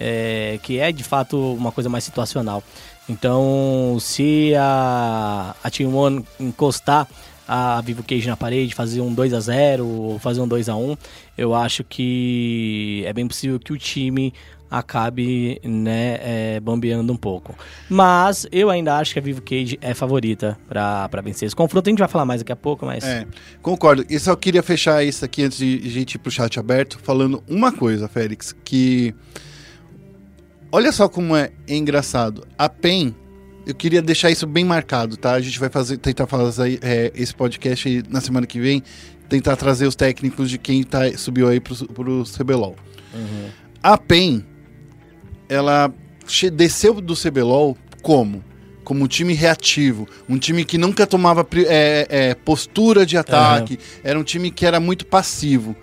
[0.00, 2.62] é, que é de fato uma coisa mais situacional.
[3.08, 7.06] Então, se a, a Team One encostar
[7.46, 10.74] a Vivo Cage na parede, fazer um 2 a 0 ou fazer um 2 a
[10.74, 10.96] 1
[11.38, 14.34] eu acho que é bem possível que o time
[14.70, 17.54] acabe né, é, bambeando um pouco.
[17.88, 21.88] Mas eu ainda acho que a Vivo Cage é favorita para vencer esse confronto.
[21.88, 23.04] A gente vai falar mais daqui a pouco, mas.
[23.04, 23.26] É,
[23.62, 24.04] concordo.
[24.08, 27.42] E só queria fechar isso aqui antes de a gente ir pro chat aberto, falando
[27.48, 29.14] uma coisa, Félix, que.
[30.70, 32.46] Olha só como é engraçado.
[32.58, 33.14] A PEN,
[33.66, 35.32] eu queria deixar isso bem marcado, tá?
[35.32, 38.82] A gente vai fazer, tentar fazer é, esse podcast na semana que vem,
[39.28, 42.76] tentar trazer os técnicos de quem tá, subiu aí pro, pro CBLOL.
[43.82, 44.44] A PEN,
[45.48, 45.92] ela
[46.52, 48.42] desceu do CBLOL como?
[48.84, 53.78] Como um time reativo, um time que nunca tomava pri- é, é, postura de ataque,
[54.04, 55.74] era um time que era muito passivo.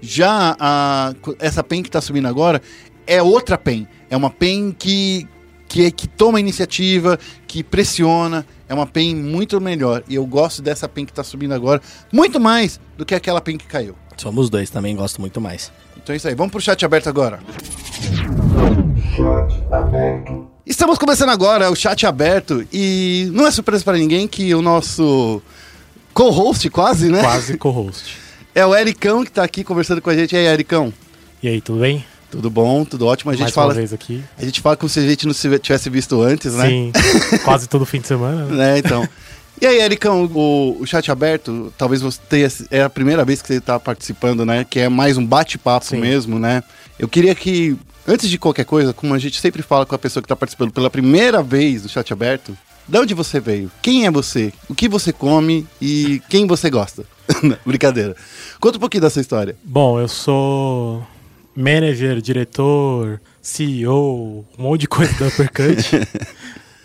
[0.00, 2.62] Já a, essa PEN que está subindo agora
[3.06, 3.86] é outra PEN.
[4.10, 5.26] É uma PEN que,
[5.68, 7.18] que, é- que toma iniciativa,
[7.48, 8.46] que pressiona.
[8.68, 10.02] É uma PEN muito melhor.
[10.08, 11.80] E eu gosto dessa PEN que está subindo agora
[12.12, 13.96] muito mais do que aquela PEN que caiu.
[14.16, 15.72] Somos dois também, gosto muito mais.
[15.96, 17.40] Então é isso aí, vamos pro chat aberto agora.
[20.82, 25.40] Estamos começando agora o chat aberto e não é surpresa para ninguém que o nosso
[26.12, 27.22] co-host quase, né?
[27.22, 28.18] Quase co-host.
[28.52, 30.34] É o Ericão que tá aqui conversando com a gente.
[30.34, 30.92] E aí, Ericão?
[31.40, 32.04] E aí, tudo bem?
[32.28, 32.84] Tudo bom?
[32.84, 33.30] Tudo ótimo?
[33.30, 34.24] A gente Mais fala, aqui.
[34.36, 36.66] a gente fala como se a gente não se tivesse visto antes, né?
[36.66, 36.92] Sim,
[37.44, 38.46] quase todo fim de semana.
[38.46, 38.56] né?
[38.56, 38.78] né?
[38.78, 39.08] Então.
[39.60, 42.48] E aí, Ericão, o, o chat aberto, talvez você tenha.
[42.72, 44.66] É a primeira vez que você está participando, né?
[44.68, 46.64] Que é mais um bate-papo mesmo, né?
[46.98, 50.22] Eu queria que, antes de qualquer coisa, como a gente sempre fala com a pessoa
[50.22, 52.56] que está participando pela primeira vez do chat aberto,
[52.86, 53.70] de onde você veio?
[53.80, 54.52] Quem é você?
[54.68, 57.04] O que você come e quem você gosta?
[57.64, 58.16] Brincadeira.
[58.60, 59.56] Conta um pouquinho da sua história.
[59.62, 61.06] Bom, eu sou
[61.54, 65.96] manager, diretor, CEO, um monte de coisa da Uppercut.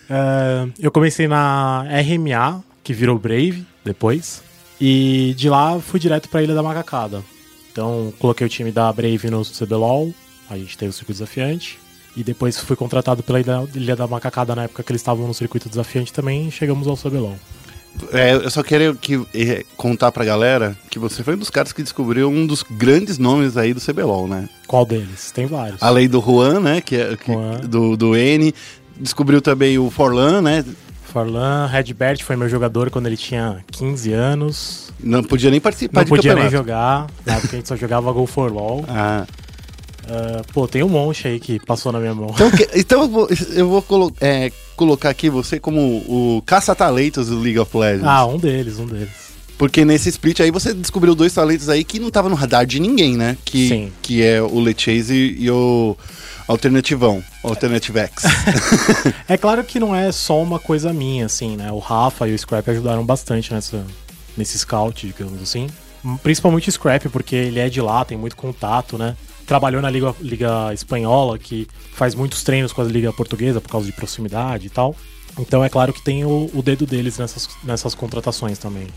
[0.09, 4.43] É, eu comecei na RMA, que virou Brave depois.
[4.79, 7.23] E de lá fui direto pra Ilha da Macacada.
[7.71, 10.13] Então coloquei o time da Brave no CBLOL,
[10.49, 11.79] a gente teve o circuito desafiante.
[12.15, 15.69] E depois fui contratado pela Ilha, da Macacada na época que eles estavam no circuito
[15.69, 17.35] desafiante também e chegamos ao CBLOL.
[18.11, 21.71] É, eu só quero que, eh, contar pra galera que você foi um dos caras
[21.71, 24.49] que descobriu um dos grandes nomes aí do CBLOL, né?
[24.67, 25.31] Qual deles?
[25.31, 25.81] Tem vários.
[25.81, 26.81] Além do Juan, né?
[26.81, 28.53] Que é que- do, do N.
[28.99, 30.65] Descobriu também o Forlan, né?
[31.05, 34.91] Forlan, Redbert foi meu jogador quando ele tinha 15 anos.
[34.99, 36.67] Não podia nem participar Não de podia nem campeonato.
[36.67, 38.83] jogar, na época a gente só jogava Go for LOL.
[38.87, 39.25] Ah.
[40.09, 42.31] Ah, pô, tem um monte aí que passou na minha mão.
[42.33, 47.27] Então, que- então eu vou, eu vou colo- é, colocar aqui você como o caça-talentos
[47.27, 48.05] do League of Legends.
[48.07, 49.09] Ah, um deles, um deles.
[49.57, 52.79] Porque nesse split aí você descobriu dois talentos aí que não tava no radar de
[52.79, 53.35] ninguém, né?
[53.43, 53.91] Que, Sim.
[54.03, 55.97] que é o Lechase e, e o
[56.47, 58.23] Alternativão, Alternative X.
[59.27, 61.71] É claro que não é só uma coisa minha, assim, né?
[61.71, 63.83] O Rafa e o Scrap ajudaram bastante nessa,
[64.37, 65.67] nesse scout, digamos assim.
[66.23, 69.15] Principalmente o Scrap, porque ele é de lá, tem muito contato, né?
[69.47, 73.87] Trabalhou na Liga, Liga Espanhola, que faz muitos treinos com a Liga Portuguesa por causa
[73.87, 74.95] de proximidade e tal.
[75.39, 78.87] Então é claro que tem o, o dedo deles nessas, nessas contratações também.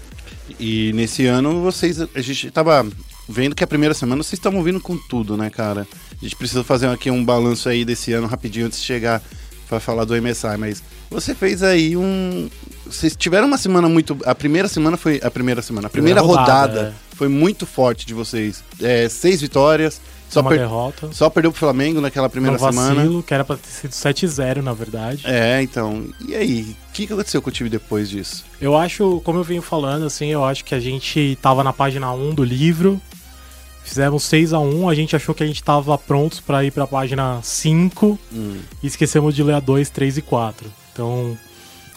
[0.58, 2.00] E nesse ano vocês.
[2.00, 2.86] A gente tava
[3.28, 5.86] vendo que a primeira semana vocês estavam vindo com tudo, né, cara?
[6.10, 9.22] A gente precisa fazer aqui um balanço aí desse ano rapidinho antes de chegar
[9.68, 12.50] pra falar do MSI, mas você fez aí um.
[12.84, 14.18] Vocês tiveram uma semana muito.
[14.24, 15.20] A primeira semana foi.
[15.22, 15.86] A primeira semana.
[15.86, 18.64] A primeira, Primeira rodada, rodada, foi muito forte de vocês.
[18.80, 20.00] É, seis vitórias.
[20.30, 21.08] Só, uma per- derrota.
[21.12, 23.22] só perdeu pro Flamengo naquela primeira no vacilo, semana.
[23.22, 25.22] que era pra ter sido 7-0, na verdade.
[25.26, 26.06] É, então.
[26.26, 26.76] E aí?
[26.88, 28.44] O que, que aconteceu com o time depois disso?
[28.60, 32.12] Eu acho, como eu venho falando, assim, eu acho que a gente tava na página
[32.12, 33.00] 1 do livro.
[33.82, 36.86] Fizemos 6 a 1 a gente achou que a gente tava prontos pra ir pra
[36.86, 38.18] página 5
[38.82, 40.70] e esquecemos de ler a 2, 3 e 4.
[40.92, 41.36] Então,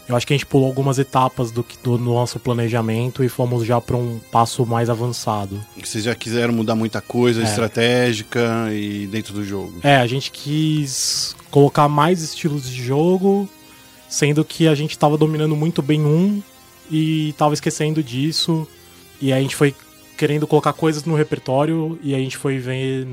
[0.07, 3.65] eu acho que a gente pulou algumas etapas do, que- do nosso planejamento e fomos
[3.65, 5.63] já pra um passo mais avançado.
[5.81, 7.45] Vocês já quiseram mudar muita coisa É.
[7.45, 9.75] estratégica e dentro do jogo.
[9.83, 13.47] É, a gente quis colocar mais estilos de jogo,
[14.09, 16.41] sendo que a gente tava dominando muito bem um
[16.91, 18.67] e tava esquecendo disso.
[19.21, 19.73] E aí a gente foi
[20.17, 23.07] querendo colocar coisas no repertório e a gente foi ver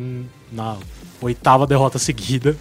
[0.52, 0.76] na
[1.20, 2.56] oitava derrota seguida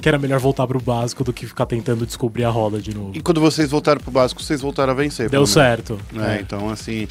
[0.00, 3.12] que era melhor voltar pro básico do que ficar tentando descobrir a roda de novo.
[3.14, 5.28] E quando vocês voltaram pro básico, vocês voltaram a vencer.
[5.28, 5.98] Deu certo.
[6.16, 6.40] É, É.
[6.40, 7.08] Então, assim.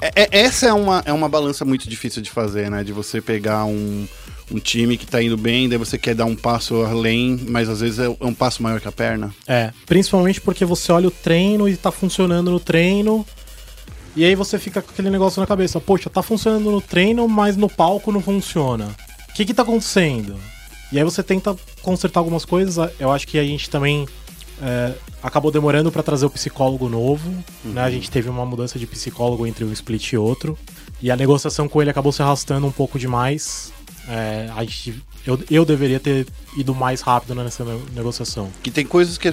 [0.00, 2.82] é- é- essa é uma, é uma balança muito difícil de fazer, né?
[2.84, 4.06] De você pegar um,
[4.50, 7.80] um time que tá indo bem, daí você quer dar um passo além, mas às
[7.80, 9.32] vezes é é um passo maior que a perna.
[9.46, 13.24] É, principalmente porque você olha o treino e tá funcionando no treino.
[14.14, 17.54] E aí você fica com aquele negócio na cabeça, poxa, tá funcionando no treino, mas
[17.56, 18.88] no palco não funciona.
[19.36, 20.34] O que que tá acontecendo?
[20.90, 22.90] E aí você tenta consertar algumas coisas.
[22.98, 24.08] Eu acho que a gente também
[24.62, 27.30] é, acabou demorando pra trazer o psicólogo novo.
[27.62, 27.82] Né?
[27.82, 30.56] A gente teve uma mudança de psicólogo entre um split e outro.
[31.02, 33.70] E a negociação com ele acabou se arrastando um pouco demais.
[34.08, 36.26] É, a gente, eu, eu deveria ter
[36.56, 38.48] ido mais rápido nessa ne- negociação.
[38.62, 39.28] Que tem coisas que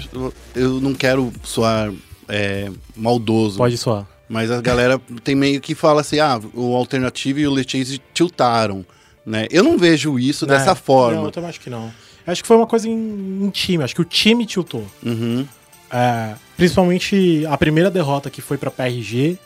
[0.54, 1.94] eu- não quero soar
[2.28, 3.58] é, maldoso.
[3.58, 4.06] Pode soar.
[4.28, 8.84] Mas a galera tem meio que fala assim, ah, o Alternativo e o Lechase tiltaram,
[9.26, 9.48] né?
[9.50, 11.18] Eu não vejo isso dessa É, forma.
[11.18, 11.92] Não, eu também acho que não.
[12.26, 13.84] Eu acho que foi uma coisa em, em time.
[13.84, 14.86] Acho que o time tiltou.
[15.06, 15.46] Uhum.
[15.92, 19.38] É, principalmente a primeira derrota que foi pra PRG,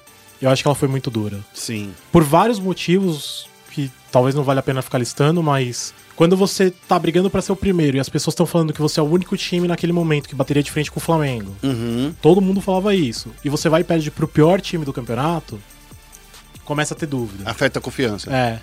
[0.42, 1.40] eu acho que ela foi muito dura.
[1.54, 1.92] Sim.
[2.12, 6.98] Por vários motivos que talvez não valha a pena ficar listando, mas quando você tá
[6.98, 9.36] brigando pra ser o primeiro e as pessoas estão falando que você é o único
[9.38, 12.14] time naquele momento que bateria de frente com o Flamengo, Uhum.
[12.22, 15.60] todo mundo falava isso, e você vai e perde pro pior time do campeonato,
[16.66, 17.50] começa a ter dúvida.
[17.50, 18.32] Afeta a confiança.
[18.34, 18.60] É.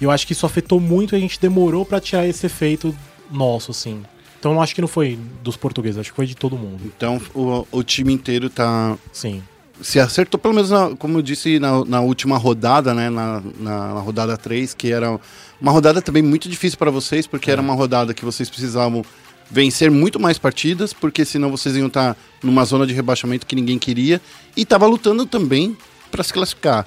[0.00, 2.94] E eu acho que isso afetou muito e a gente demorou pra tirar esse efeito
[3.30, 4.02] nosso, assim.
[4.38, 6.80] Então eu acho que não foi dos portugueses, acho que foi de todo mundo.
[6.96, 8.96] Então o, o time inteiro tá.
[9.12, 9.42] Sim.
[9.82, 13.08] Se acertou, pelo menos, na- como eu disse, na, na última rodada, né?
[13.10, 15.18] Na, na, na rodada 3, que era
[15.60, 19.02] uma rodada também muito difícil para vocês, porque era uma rodada que vocês precisavam
[19.50, 23.78] vencer muito mais partidas, porque senão vocês iam estar numa zona de rebaixamento que ninguém
[23.78, 24.20] queria.
[24.56, 25.76] E tava lutando também
[26.10, 26.86] para se classificar.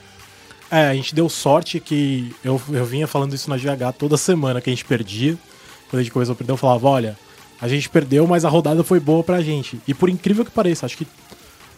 [0.73, 4.59] É, a gente deu sorte que eu, eu vinha falando isso na GH toda semana
[4.59, 5.37] que a gente perdia.
[5.87, 7.15] Quando a gente começou a perder, eu falava, olha,
[7.61, 9.79] a gente perdeu, mas a rodada foi boa pra gente.
[9.87, 11.05] E por incrível que pareça, acho que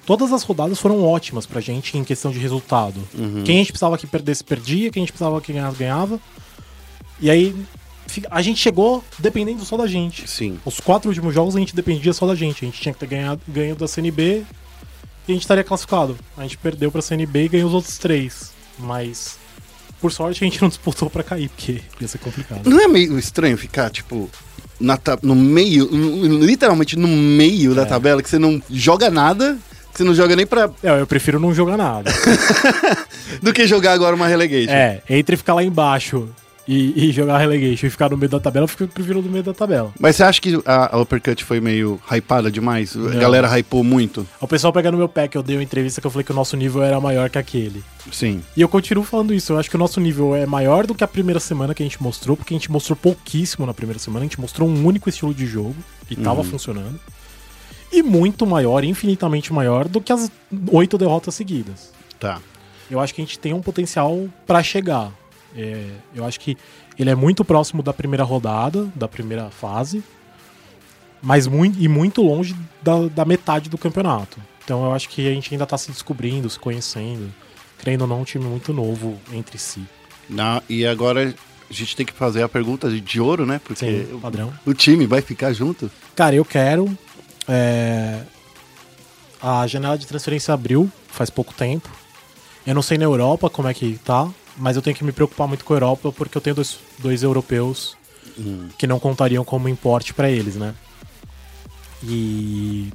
[0.06, 2.96] todas as rodadas foram ótimas pra gente em questão de resultado.
[3.44, 4.90] Quem a gente precisava que perdesse, perdia.
[4.90, 6.18] Quem a gente precisava que ganhasse, ganhava.
[7.20, 7.54] E aí,
[8.32, 10.26] a gente chegou dependendo só da gente.
[10.26, 10.58] Sim.
[10.64, 12.64] Os quatro últimos jogos a gente dependia só da gente.
[12.64, 14.46] A gente tinha que ter ganhado, ganho da CNB
[15.28, 16.18] e a gente estaria classificado.
[16.38, 18.55] A gente perdeu pra CNB e ganhou os outros três.
[18.78, 19.38] Mas,
[20.02, 22.70] por sorte, a gente não disputou pra cair, porque ia ser complicado.
[22.70, 24.30] Não é meio estranho ficar, tipo,
[24.80, 25.90] na no meio,
[26.44, 29.58] literalmente no meio da tabela, que você não joga nada,
[29.92, 30.70] que você não joga nem pra.
[30.84, 32.12] É, eu prefiro não jogar nada.
[33.42, 34.74] do que jogar agora uma relegation.
[34.74, 36.30] é, entre ficar lá embaixo
[36.68, 39.44] e, e jogar relegation e ficar no meio da tabela, eu fico- prefiro no meio
[39.44, 39.94] da tabela.
[40.00, 42.96] Mas você acha que a, a Uppercut foi meio hypada demais?
[42.96, 43.20] A Não.
[43.20, 44.28] galera hypou muito?
[44.42, 46.32] O pessoal pega no meu pé que eu dei uma entrevista que eu falei que
[46.32, 47.84] o nosso nível era maior que aquele.
[48.12, 48.44] Sim.
[48.58, 49.54] E eu continuo falando isso.
[49.54, 51.86] Eu acho que o nosso nível é maior do que a primeira semana que a
[51.86, 54.22] gente mostrou, porque a gente mostrou pouquíssimo na primeira semana.
[54.22, 55.76] A gente mostrou um único estilo de jogo
[56.10, 57.00] e tava funcionando.
[57.92, 60.30] E muito maior, infinitamente maior do que as
[60.72, 61.92] oito derrotas seguidas.
[62.20, 62.40] Tá.
[62.90, 65.12] Eu acho que a gente tem um potencial pra chegar.
[65.56, 66.58] É, eu acho que
[67.00, 70.04] ele é muito próximo da primeira rodada, da primeira fase,
[71.22, 74.38] mas muito, e muito longe da, da metade do campeonato.
[74.64, 77.34] Então eu acho que a gente ainda tá se descobrindo, se conhecendo.
[77.80, 79.84] Querendo ou não, um time muito novo entre si.
[80.30, 81.34] Na, e agora
[81.70, 83.60] a gente tem que fazer a pergunta de, ouro, né?
[83.64, 84.54] Porque Sim, o- padrão.
[84.66, 85.90] o time vai ficar junto?
[86.16, 86.98] Cara, eu quero.
[87.48, 88.22] é,
[89.42, 91.90] A janela de transferência abriu faz pouco tempo.
[92.66, 94.28] Eu não sei na Europa como é que tá,
[94.58, 97.24] mas eu tenho que me preocupar muito com a Europa porque eu tenho dois, dois
[97.24, 97.98] europeus
[98.78, 100.74] que não contariam como importe pra eles, né?
[102.04, 102.92] E.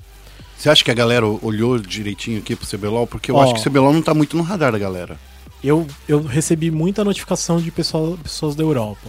[0.56, 3.06] Você acha que a galera olhou direitinho aqui pro CBLOL?
[3.06, 3.42] Porque eu Ó.
[3.42, 5.18] acho que o CBLOL não tá muito no radar da galera.
[5.64, 9.08] Eu, eu recebi muita notificação de pessoa, pessoas da Europa.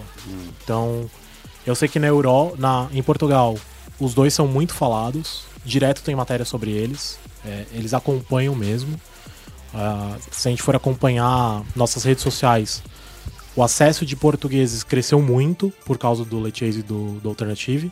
[0.63, 1.09] Então,
[1.65, 3.57] eu sei que na Euro, na, em Portugal,
[3.99, 5.43] os dois são muito falados.
[5.65, 7.19] Direto tem matéria sobre eles.
[7.45, 8.99] É, eles acompanham mesmo.
[9.73, 12.83] Ah, se a gente for acompanhar nossas redes sociais,
[13.55, 17.91] o acesso de portugueses cresceu muito por causa do Lechase e do, do Alternative.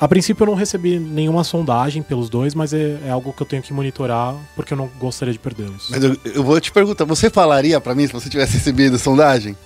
[0.00, 3.46] A princípio eu não recebi nenhuma sondagem pelos dois, mas é, é algo que eu
[3.46, 5.88] tenho que monitorar porque eu não gostaria de perdê-los.
[5.90, 9.56] Mas eu, eu vou te perguntar, você falaria pra mim se você tivesse recebido sondagem?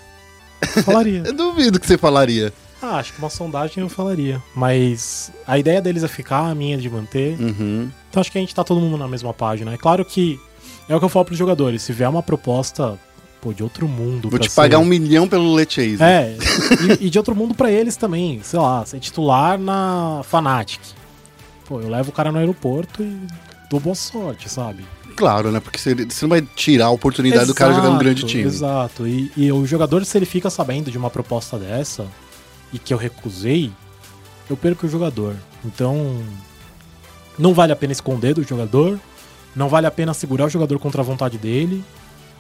[0.84, 1.22] Falaria.
[1.26, 2.52] Eu duvido que você falaria.
[2.80, 4.42] Ah, acho que uma sondagem eu falaria.
[4.54, 7.38] Mas a ideia deles é ficar, a minha é de manter.
[7.40, 7.90] Uhum.
[8.10, 9.72] Então acho que a gente tá todo mundo na mesma página.
[9.72, 10.40] É claro que
[10.88, 11.82] é o que eu falo pros jogadores.
[11.82, 12.98] Se vier uma proposta,
[13.40, 14.28] pô, de outro mundo.
[14.30, 16.02] Vou te pagar ser- um milhão pelo Lechase.
[16.02, 16.36] É,
[17.00, 18.40] e, e de outro mundo pra eles também.
[18.42, 20.80] Sei lá, ser titular na Fnatic.
[21.66, 23.16] Pô, eu levo o cara no aeroporto e
[23.70, 24.84] dou boa sorte, sabe?
[25.16, 25.60] Claro, né?
[25.60, 28.44] Porque você, você não vai tirar a oportunidade do cara jogar num grande time.
[28.44, 29.06] Exato.
[29.06, 32.06] E, e o jogador, se ele fica sabendo de uma proposta dessa
[32.72, 33.70] e que eu recusei,
[34.48, 35.36] eu perco o jogador.
[35.64, 36.16] Então,
[37.38, 38.98] não vale a pena esconder do jogador,
[39.56, 41.84] não vale a pena segurar o jogador contra a vontade dele.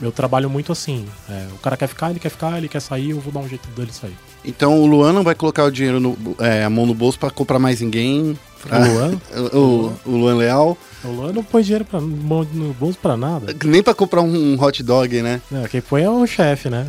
[0.00, 1.06] eu trabalho muito assim.
[1.28, 3.48] É, o cara quer ficar, ele quer ficar, ele quer sair, eu vou dar um
[3.48, 4.16] jeito dele sair.
[4.44, 7.30] Então o Luan não vai colocar o dinheiro, no, é, a mão no bolso pra
[7.30, 8.36] comprar mais ninguém.
[8.62, 9.20] pra- O Luan?
[9.52, 10.76] o, o- o Luan Leal.
[11.04, 13.54] O Luan não põe dinheiro pra, mão no bolso pra nada.
[13.64, 15.40] Nem pra comprar um, hot dog, né?
[15.50, 16.88] Não, quem põe é o chefe, né?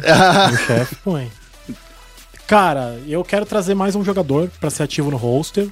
[0.51, 1.31] o chefe põe.
[2.47, 5.67] Cara, eu quero trazer mais um jogador pra ser ativo no roster.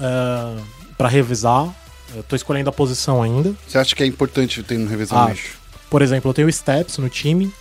[0.00, 0.56] É,
[0.96, 1.68] pra revisar.
[2.14, 3.54] Eu tô escolhendo a posição ainda.
[3.66, 5.32] Você acha que é importante ter um revezamento?
[5.32, 5.58] Acho.
[5.90, 7.52] Por exemplo, eu tenho o Steps no time,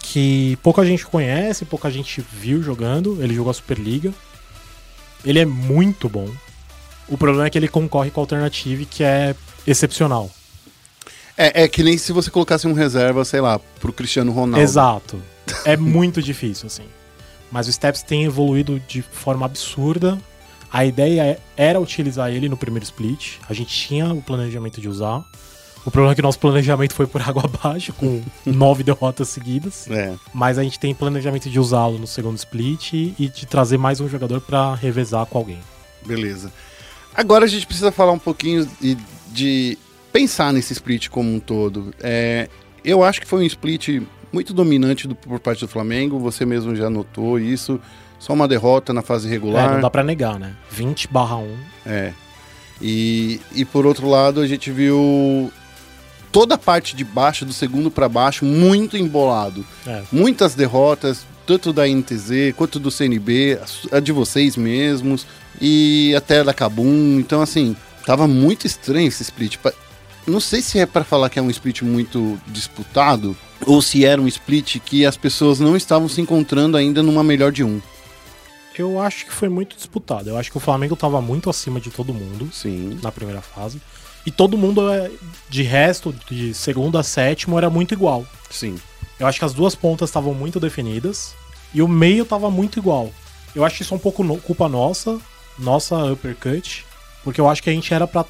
[0.00, 3.22] que pouca gente conhece, pouca gente viu jogando.
[3.22, 4.12] Ele jogou a Superliga.
[5.24, 6.28] Ele é muito bom.
[7.08, 9.34] O problema é que ele concorre com a Alternative, que é
[9.66, 10.30] excepcional.
[11.36, 14.62] É, é que nem se você colocasse um reserva, sei lá, pro Cristiano Ronaldo.
[14.62, 15.22] Exato.
[15.64, 16.84] É muito difícil, assim.
[17.50, 20.18] Mas o Steps tem evoluído de forma absurda.
[20.72, 23.34] A ideia era utilizar ele no primeiro split.
[23.48, 25.22] A gente tinha o planejamento de usar.
[25.84, 29.90] O problema é que nosso planejamento foi por água abaixo, com nove derrotas seguidas.
[29.90, 30.14] É.
[30.32, 34.08] Mas a gente tem planejamento de usá-lo no segundo split e de trazer mais um
[34.08, 35.58] jogador pra revezar com alguém.
[36.06, 36.50] Beleza.
[37.14, 38.96] Agora a gente precisa falar um pouquinho de,
[39.28, 39.78] de
[40.12, 41.92] pensar nesse split como um todo.
[42.00, 42.48] É,
[42.84, 44.00] eu acho que foi um split
[44.32, 46.18] muito dominante do- por parte do Flamengo.
[46.20, 47.78] Você mesmo já notou isso.
[48.22, 49.72] Só uma derrota na fase É, regular.
[49.72, 50.52] não dá pra negar, né?
[50.70, 51.56] 20 barra 1.
[51.84, 52.12] É.
[52.80, 55.52] E, e por outro lado, a gente viu
[56.30, 59.66] toda a parte de baixo, do segundo para baixo, muito embolado.
[59.84, 60.02] É.
[60.12, 63.58] Muitas derrotas, tanto da NTZ quanto do CNB,
[63.90, 65.26] a de vocês mesmos,
[65.60, 67.18] e até da Kabum.
[67.18, 67.74] Então, assim,
[68.06, 69.56] tava muito estranho esse split.
[70.28, 73.36] Não sei se é para falar que é um split muito disputado,
[73.66, 77.50] ou se era um split que as pessoas não estavam se encontrando ainda numa melhor
[77.50, 77.82] de um.
[78.78, 80.28] Eu acho que foi muito disputado.
[80.30, 82.48] Eu acho que o Flamengo tava muito acima de todo mundo.
[82.52, 82.98] Sim.
[83.02, 83.80] na primeira fase.
[84.24, 85.10] E todo mundo, é,
[85.50, 88.24] de resto, de segundo a sétimo, era muito igual.
[88.50, 88.76] Sim.
[89.18, 91.34] Eu acho que as duas pontas estavam muito definidas
[91.74, 93.10] e o meio tava muito igual.
[93.54, 95.18] Eu acho que isso é um pouco no- culpa nossa,
[95.58, 96.84] nossa uppercut,
[97.24, 98.24] porque eu acho que a gente era pra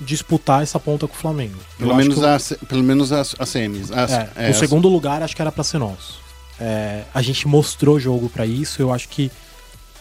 [0.00, 1.56] disputar essa ponta com o Flamengo.
[1.78, 3.90] Pelo Eu menos, as, pelo menos as, as semis.
[3.90, 6.20] As, é, é, o as- segundo lugar acho que era pra ser nosso.
[6.60, 8.80] É, a gente mostrou jogo pra isso.
[8.82, 9.30] Eu acho que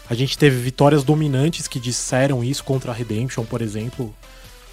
[0.10, 4.14] a gente teve vitórias dominantes que disseram isso contra a Redemption, por exemplo.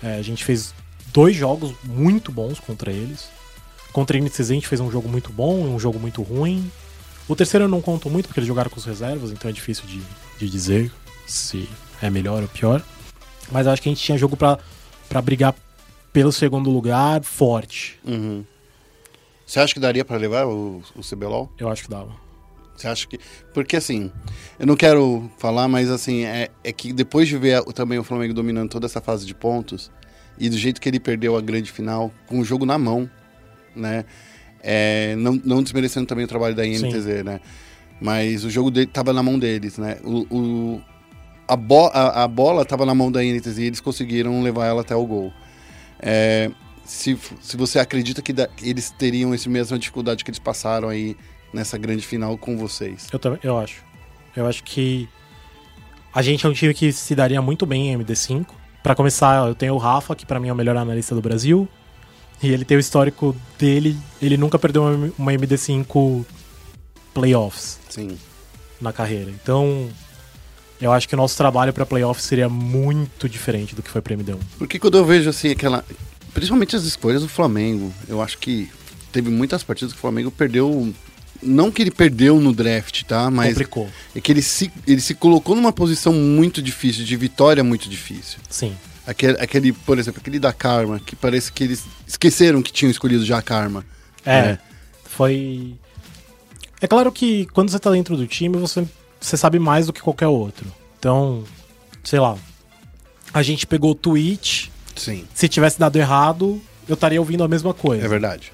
[0.02, 0.74] É, a gente fez
[1.12, 3.28] dois jogos muito bons contra eles.
[3.92, 6.70] Contra a NCZ a gente fez um jogo muito bom e um jogo muito ruim.
[7.28, 9.86] O terceiro eu não conto muito porque eles jogaram com os reservas, então é difícil
[9.86, 10.02] de,
[10.38, 10.92] de dizer
[11.26, 11.68] se
[12.02, 12.82] é melhor ou pior.
[13.50, 14.58] Mas acho que a gente tinha jogo pra,
[15.08, 15.54] pra brigar
[16.12, 17.98] pelo segundo lugar forte.
[18.04, 18.44] Uhum.
[19.46, 21.50] Você acha que daria pra levar o, o CBLOL?
[21.58, 22.23] Eu acho que dava.
[22.76, 23.18] Você acha que.
[23.52, 24.10] Porque assim,
[24.58, 28.34] eu não quero falar, mas assim, é, é que depois de ver também o Flamengo
[28.34, 29.90] dominando toda essa fase de pontos,
[30.38, 33.08] e do jeito que ele perdeu a grande final, com o jogo na mão,
[33.76, 34.04] né?
[34.62, 37.40] É, não, não desmerecendo também o trabalho da INTZ, né?
[38.00, 39.98] Mas o jogo dele tava na mão deles, né?
[40.02, 40.82] O, o-
[41.46, 44.80] a, bo a, a bola tava na mão da INTZ e eles conseguiram levar ela
[44.80, 45.32] até o gol.
[46.00, 46.50] É,
[46.84, 51.16] se, se você acredita que da- eles teriam essa mesma dificuldade que eles passaram aí
[51.54, 53.06] nessa grande final com vocês.
[53.12, 53.82] Eu também, eu acho.
[54.36, 55.08] Eu acho que
[56.12, 58.46] a gente é um time que se daria muito bem em MD5.
[58.82, 61.68] Pra começar, eu tenho o Rafa, que pra mim é o melhor analista do Brasil.
[62.42, 66.24] E ele tem o histórico dele, ele nunca perdeu uma, uma MD5
[67.14, 68.18] playoffs Sim.
[68.80, 69.30] na carreira.
[69.30, 69.88] Então,
[70.80, 74.14] eu acho que o nosso trabalho pra playoffs seria muito diferente do que foi pra
[74.14, 74.38] MD1.
[74.58, 75.84] Porque quando eu vejo assim aquela.
[76.34, 78.68] Principalmente as escolhas do Flamengo, eu acho que
[79.12, 80.92] teve muitas partidas que o Flamengo perdeu.
[81.44, 83.30] Não que ele perdeu no draft, tá?
[83.30, 83.88] Mas Complicou.
[84.14, 88.38] é que ele se, ele se colocou numa posição muito difícil, de vitória muito difícil.
[88.48, 88.74] Sim.
[89.06, 93.24] Aquele, aquele, por exemplo, aquele da Karma, que parece que eles esqueceram que tinham escolhido
[93.24, 93.84] já a Karma.
[94.24, 94.58] É, É.
[95.04, 95.74] foi.
[96.80, 98.84] É claro que quando você tá dentro do time, você,
[99.20, 100.66] você sabe mais do que qualquer outro.
[100.98, 101.44] Então,
[102.02, 102.36] sei lá.
[103.32, 104.70] A gente pegou o tweet.
[104.96, 108.04] Sim, Se tivesse dado errado, eu estaria ouvindo a mesma coisa.
[108.04, 108.52] é verdade.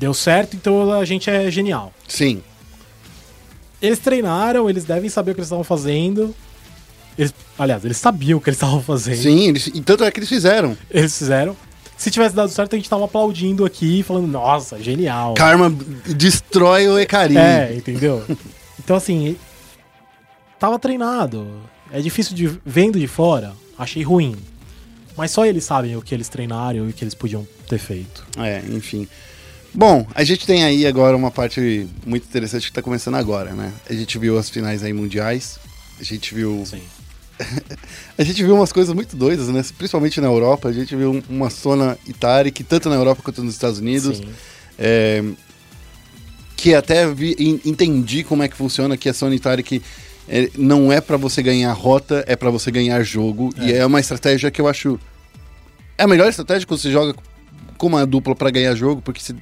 [0.00, 1.92] Deu certo, então a gente é genial.
[2.08, 2.42] Sim,
[3.82, 6.34] Eles treinaram, eles devem saber o que eles estavam fazendo.
[7.18, 9.18] Eles, aliás, eles sabiam o que eles estavam fazendo.
[9.18, 10.74] sim, eles, e tanto é que eles fizeram.
[10.90, 11.54] Eles fizeram.
[11.98, 15.34] Se tivesse dado certo, a gente tava aplaudindo aqui, falando, nossa, genial.
[15.34, 15.70] Karma
[16.16, 17.36] destrói o Ecari.
[17.36, 18.24] É, entendeu?
[18.82, 19.36] Então, assim,
[20.58, 21.46] tava treinado.
[21.92, 24.34] É difícil de vendo de fora, achei ruim.
[25.14, 28.26] Mas só eles sabem o que eles treinaram e o que eles podiam ter feito.
[28.38, 29.06] É, enfim.
[29.72, 33.72] Bom, a gente tem aí agora uma parte muito interessante que tá começando agora, né?
[33.88, 35.58] A gente viu as finais aí mundiais.
[36.00, 36.64] A gente viu.
[36.66, 36.82] Sim.
[38.18, 39.64] A gente viu umas coisas muito doidas, né?
[39.78, 40.68] Principalmente na Europa.
[40.68, 44.20] A gente viu um- uma Sona Itari, que tanto na Europa quanto nos Estados Unidos.
[44.78, 45.22] É,
[46.56, 49.80] que até vi- en- entendi como é que funciona, que a Sony Tarek
[50.28, 53.50] é, não é pra você ganhar rota, é pra você ganhar jogo.
[53.58, 55.00] E é uma estratégia que eu acho.
[55.96, 57.14] É a melhor estratégia quando você joga
[57.78, 59.34] com uma dupla pra ganhar jogo, porque você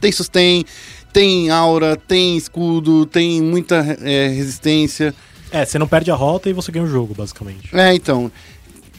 [0.00, 0.64] tem sustain,
[1.12, 5.14] tem aura, tem escudo, tem muita é, resistência.
[5.50, 7.74] É, você não perde a rota e você ganha o jogo, basicamente.
[7.74, 8.30] É, então.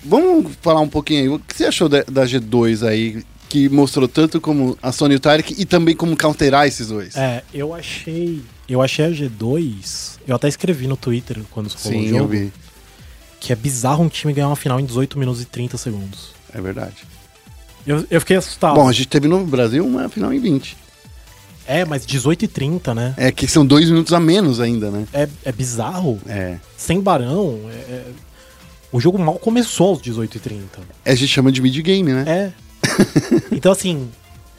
[0.04, 1.30] Vamos falar um pouquinho aí.
[1.30, 5.18] O que você achou da, da G2 aí, que mostrou tanto como a Sony e
[5.18, 7.16] o Tarek e também como counterar esses dois?
[7.16, 8.42] É, eu achei.
[8.70, 10.18] Eu achei a G2.
[10.28, 12.24] Eu até escrevi no Twitter quando você falou o Sim, jogo.
[12.24, 12.54] eu vi.
[13.40, 16.30] Que é bizarro um time ganhar uma final em 18 minutos e 30 segundos.
[16.54, 16.96] É verdade.
[17.86, 18.76] Eu, eu fiquei assustado.
[18.76, 20.76] Bom, a gente teve no Brasil uma final em 20.
[21.68, 23.14] É, mas 18 e 30, né?
[23.18, 25.06] É que são dois minutos a menos ainda, né?
[25.14, 26.20] É, é bizarro.
[26.28, 26.56] É.
[26.78, 27.60] Sem barão.
[27.70, 28.06] é- é-
[28.92, 30.80] O jogo mal começou aos 18 e 30.
[31.06, 32.24] A gente chama de mid-game, né?
[32.26, 32.52] É.
[33.52, 34.08] então, assim,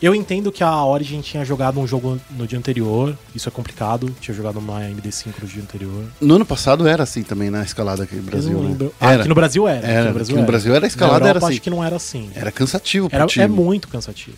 [0.02, 3.16] eu entendo que a Origin tinha jogado um jogo no dia anterior.
[3.34, 4.14] Isso é complicado.
[4.20, 6.04] Tinha jogado uma MD5 no dia anterior.
[6.20, 8.90] No ano passado era assim também na escalada aqui no Brasil, eu não né?
[9.00, 9.20] Ah, Era.
[9.20, 9.86] aqui no Brasil era.
[9.86, 11.54] Era, aqui no Brasil era, a escalada Na era Europa, assim.
[11.54, 12.30] acho que não era assim.
[12.34, 13.44] Era cansativo pro Era, time.
[13.46, 14.36] é muito cansativo.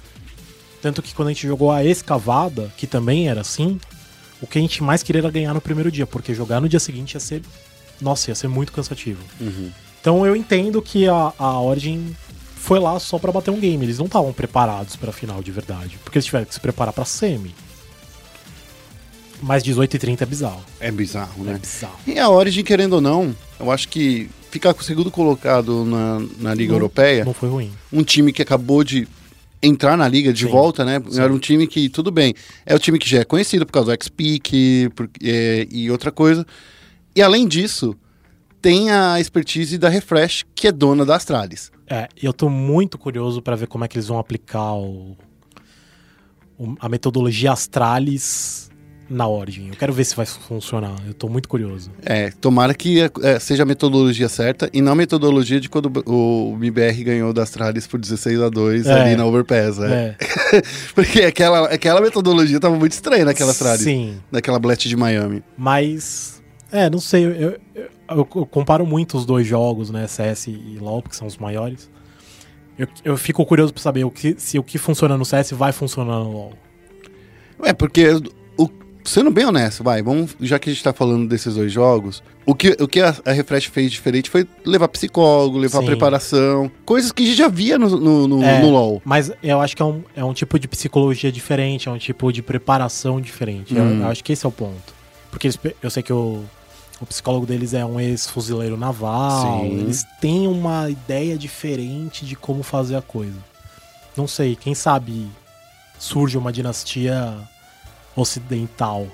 [0.82, 3.78] Tanto que quando a gente jogou a escavada, que também era assim,
[4.40, 6.81] o que a gente mais queria era ganhar no primeiro dia, porque jogar no dia
[6.81, 7.43] seguinte ia ser.
[8.01, 9.23] Nossa, ia ser muito cansativo.
[9.40, 9.70] Uhum.
[10.01, 12.16] Então eu entendo que a, a Origin
[12.57, 13.85] foi lá só pra bater um game.
[13.85, 15.98] Eles não estavam preparados pra final de verdade.
[16.02, 17.55] Porque eles tiveram que se preparar pra semi.
[19.43, 20.65] Mas 18 e 30 é bizarro.
[20.78, 21.59] É bizarro, É né?
[21.59, 21.98] bizarro.
[22.07, 26.20] E a Origin, querendo ou não, eu acho que ficar com o segundo colocado na,
[26.39, 27.73] na Liga Não- Europeia, Não foi ruim.
[27.93, 29.09] um time que acabou de
[29.62, 31.03] entrar na liga de Sim, volta, né?
[31.09, 31.20] sim.
[31.20, 32.35] Era um time que, tudo bem,
[32.65, 34.91] é o time que já é conhecido por causa do X-Peak
[35.23, 36.47] é, e outra coisa.
[37.15, 37.95] E além disso,
[38.62, 41.70] tem a expertise da Refresh, que é dona da Astralis.
[41.87, 45.16] É, eu tô muito curioso pra ver como é que eles vão aplicar o,
[46.59, 48.69] o- a metodologia Astralis
[49.11, 49.69] na Origin.
[49.70, 50.95] Eu quero ver se vai funcionar.
[51.05, 51.91] Eu tô muito curioso.
[52.05, 56.55] É, tomara que é, seja a metodologia certa e não a metodologia de quando o
[56.57, 58.93] MBR ganhou da Astralis por 16 a 2 É.
[58.93, 60.15] ali na Overpass, né?
[60.53, 60.62] É,
[60.95, 63.82] Porque aquela, aquela metodologia tava muito estranha naquela Astralis.
[63.82, 64.16] sim.
[64.31, 65.43] Naquela Blast de Miami.
[65.59, 67.24] Mas, é, não sei.
[67.27, 70.07] Eu, eu, eu- eu comparo muito os dois jogos, né?
[70.07, 71.89] CS e LoL, porque são os maiores.
[72.78, 75.70] Eu, eu fico curioso pra saber o que, se o que funciona no CS vai
[75.73, 76.53] funcionar no LoL.
[77.62, 78.07] É, porque,
[79.05, 82.55] sendo bem honesto, vai, vamos, já que a gente tá falando desses dois jogos, o
[82.55, 85.86] que, o que a, a Refresh fez diferente foi levar psicólogo, levar Sim.
[85.86, 89.01] preparação, coisas que a gente já via no, no, no- É, no LoL.
[89.05, 92.32] Mas eu acho que é um, é um tipo de psicologia diferente, é um tipo
[92.32, 93.74] de preparação diferente.
[93.74, 94.01] Eu- Hum.
[94.02, 94.94] Eu, acho que esse é o ponto.
[95.31, 96.43] Porque eles eu sei que o,
[97.01, 99.60] o psicólogo deles é um ex-fuzileiro naval.
[99.62, 99.81] Sim.
[99.81, 103.36] Eles têm uma ideia diferente de como fazer a coisa.
[104.16, 105.28] Não sei, quem sabe
[105.98, 107.36] surge uma dinastia
[108.20, 109.06] ocidental.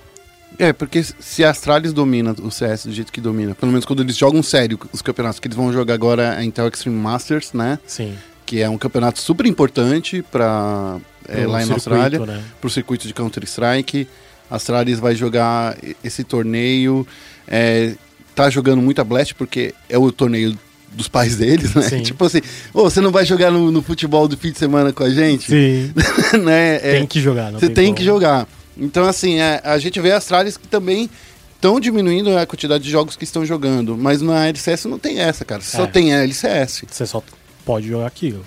[0.58, 4.02] É, porque se a Astralis domina o CS do jeito que domina, pelo menos quando
[4.02, 7.78] eles jogam sério os campeonatos que eles vão jogar agora a Intel Extreme Masters, né?
[7.86, 8.14] Sim.
[8.46, 12.20] Que é um campeonato super importante pra, é, lá na Austrália.
[12.20, 12.42] Né?
[12.60, 14.08] pro circuito de Counter-Strike.
[14.50, 17.06] A Astralis vai jogar esse torneio.
[17.46, 17.94] É,
[18.34, 20.56] tá jogando muita Blast porque é o torneio
[20.92, 21.82] dos pais deles, né?
[21.82, 22.02] Sim.
[22.02, 22.40] Tipo assim,
[22.72, 25.46] ô, você não vai jogar no, no futebol do fim de semana com a gente?
[25.50, 25.92] Sim.
[26.44, 26.76] né?
[26.76, 27.96] É, tem que jogar, não você tem como.
[27.96, 28.48] que jogar.
[28.76, 31.08] Então, assim, é, a gente vê Astralis que também
[31.54, 33.96] estão diminuindo a quantidade de jogos que estão jogando.
[33.96, 35.62] Mas na LCS não tem essa, cara.
[35.62, 35.86] Só É.
[35.86, 36.84] tem a LCS.
[36.90, 37.22] Você só
[37.64, 38.44] pode jogar aquilo.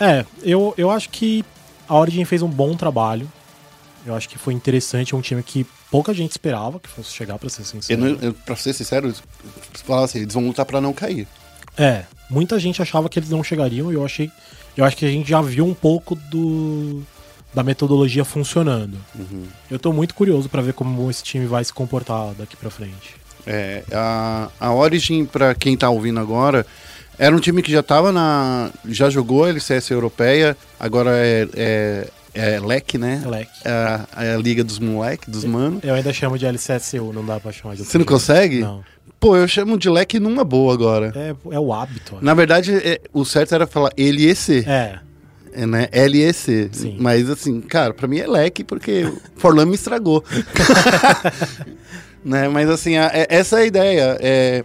[0.00, 1.44] É, eu, eu acho que
[1.88, 3.30] a Origin fez um bom trabalho.
[4.06, 7.38] Eu acho que foi interessante, é um time que pouca gente esperava que fosse chegar,
[7.38, 8.00] pra ser Eu sincero.
[8.00, 9.12] não, eu, pra ser sincero,
[9.84, 11.26] falar assim, eles vão lutar pra não cair.
[11.76, 14.30] É, muita gente achava que eles não chegariam e eu achei.
[14.76, 17.02] Eu acho que a gente já viu um pouco do
[17.54, 18.96] da metodologia funcionando.
[19.14, 19.44] Uhum.
[19.70, 23.16] Eu tô muito curioso pra ver como esse time vai se comportar daqui pra frente.
[23.46, 26.66] É, a, a Origin, pra quem tá ouvindo agora,
[27.18, 28.70] era um time que já tava na.
[28.86, 33.22] já jogou a LCS europeia, agora é, é, é LEC, né?
[33.26, 33.50] Leque.
[33.64, 35.80] É a, é a Liga dos Moleque, dos Mano.
[35.82, 38.60] Eu ainda chamo de LCSU, não dá pra chamar de Você não consegue?
[38.60, 38.84] Não.
[39.18, 41.12] Pô, eu chamo de LEC numa boa agora.
[41.16, 42.18] É, é o hábito.
[42.20, 44.98] Na verdade, é- o certo era falar LEC, É, é,
[45.66, 45.88] né?
[45.92, 46.70] LEC.
[46.72, 46.96] Sim.
[46.98, 50.24] Mas assim, cara, pra mim é LEC porque o Forlan me estragou.
[52.24, 52.48] né?
[52.48, 54.18] Mas assim, a- é- essa é a ideia.
[54.20, 54.64] É,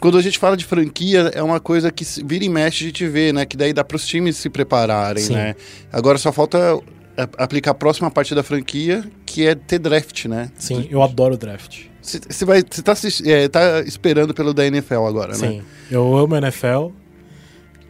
[0.00, 3.06] quando a gente fala de franquia, é uma coisa que vira e mexe a gente
[3.06, 3.44] vê, né?
[3.44, 5.34] Que daí dá pros times se prepararem, Sim.
[5.34, 5.54] né?
[5.92, 6.74] Agora só falta
[7.16, 10.50] a- aplicar a próxima parte da franquia, que é ter draft, né?
[10.56, 11.86] sim, eu adoro draft.
[12.00, 12.94] Você tá,
[13.26, 15.48] é, tá esperando pelo da NFL agora, né?
[15.48, 16.88] Sim, eu amo NFL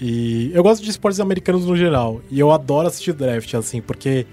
[0.01, 2.21] e eu gosto de esportes americanos no geral.
[2.31, 4.27] E eu adoro assistir draft, assim, porque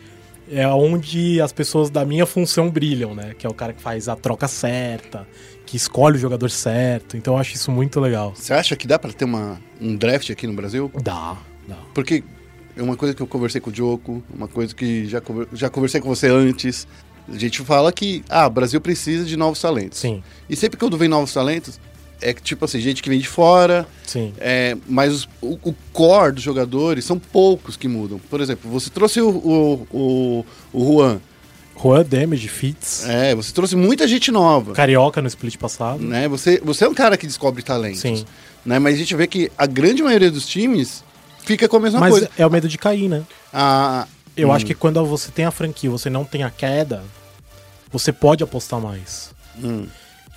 [0.52, 3.34] é onde as pessoas da minha função brilham, né?
[3.38, 5.28] Que é o cara que faz a troca certa,
[5.66, 7.18] que escolhe o jogador certo.
[7.18, 8.34] Então eu acho isso muito legal.
[8.36, 10.92] Você acha que dá pra ter uma, um draft aqui no Brasil?
[11.02, 11.38] Dá,
[11.68, 11.78] dá.
[11.94, 12.24] Porque
[12.78, 15.22] é uma coisa que eu conversei com o Diogo, uma coisa que já,
[15.54, 16.88] já conversei com você antes.
[17.28, 19.98] A gente fala que, ah, o Brasil precisa de novos talentos.
[19.98, 21.80] Sim, E sempre quando vem novos talentos,
[22.22, 24.34] é que, tipo assim, gente que vem de fora, sim.
[24.38, 28.20] é, mas os- o, o core dos jogadores são poucos que mudam.
[28.30, 31.20] Por exemplo, você trouxe o, o, o, o Juan,
[31.82, 34.74] Juan Damage, Fitz, é, você trouxe muita gente nova.
[34.74, 36.02] Carioca no split passado.
[36.02, 36.28] Né?
[36.28, 38.00] Você, você é um cara que descobre talentos.
[38.02, 38.26] Sim.
[38.66, 38.80] Né?
[38.80, 41.04] Mas a gente vê que a grande maioria dos times
[41.44, 42.30] fica com a mesma Mas coisa.
[42.38, 43.24] é o medo de cair, né?
[43.54, 44.52] A, Eu Hum.
[44.54, 47.04] acho que quando você tem a franquia, você não tem a queda,
[47.92, 49.30] você pode apostar mais.
[49.64, 49.86] Hum.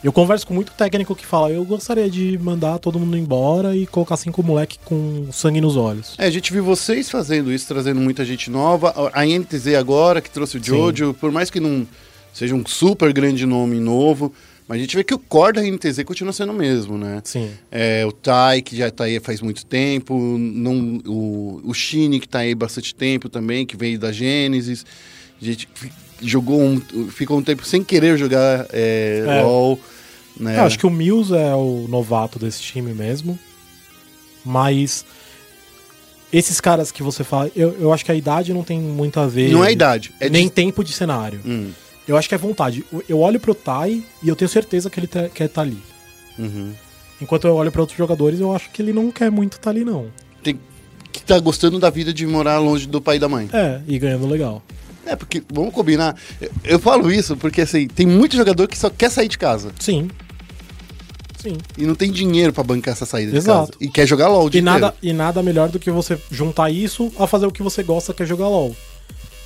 [0.02, 3.84] Eu converso com muito técnico que fala, eu gostaria de mandar todo mundo embora e
[3.84, 6.14] colocar cinco moleque com sangue nos olhos.
[6.16, 9.10] É, a gente viu vocês fazendo isso, trazendo muita gente nova.
[9.12, 10.66] A NTZ agora, que trouxe o Sim.
[10.66, 11.84] Jojo, por mais que não
[12.32, 14.32] seja um super grande nome novo,
[14.68, 17.20] mas a gente vê que o core da NTZ continua sendo o mesmo, né?
[17.24, 17.50] Sim.
[17.68, 22.28] É, o Tai, que já tá aí faz muito tempo, não, o, o Shine, que
[22.28, 24.86] tá aí bastante tempo também, que veio da Gênesis.
[25.42, 25.68] A gente
[26.22, 26.80] jogou um,
[27.10, 29.42] ficou um tempo sem querer jogar é, É.
[29.42, 29.78] LoL.
[30.38, 30.56] Né?
[30.58, 33.38] Eu acho que o Mills é o novato desse time mesmo.
[34.44, 35.04] Mas
[36.32, 39.26] esses caras que você fala, eu, eu acho que a idade não tem muito a
[39.26, 39.50] ver.
[39.50, 41.40] Não é idade, é nem de- tempo de cenário.
[41.44, 41.70] Hum,
[42.06, 42.84] Eu acho que é vontade.
[43.08, 45.78] Eu- olho pro Tai e eu tenho certeza que ele tá- quer estar ali.
[46.38, 46.72] uhum.
[47.20, 49.84] Enquanto eu olho pra outros jogadores, eu acho que ele não quer muito estar ali,
[49.84, 50.06] não.
[50.42, 50.58] Tem,
[51.12, 53.48] que tá gostando da vida de morar longe do pai e da mãe.
[53.52, 54.62] É, e ganhando legal.
[55.08, 58.90] É, porque, vamos combinar, eu, eu falo isso porque, assim, tem muito jogador que só
[58.90, 60.10] quer sair de casa Sim.
[61.38, 61.56] Sim.
[61.78, 63.72] e não tem dinheiro pra bancar essa saída Exato.
[63.72, 63.78] de casa.
[63.80, 67.10] E quer jogar LOL dia E nada, e nada melhor do que você juntar isso
[67.18, 68.76] a fazer o que você gosta, que é jogar LOL.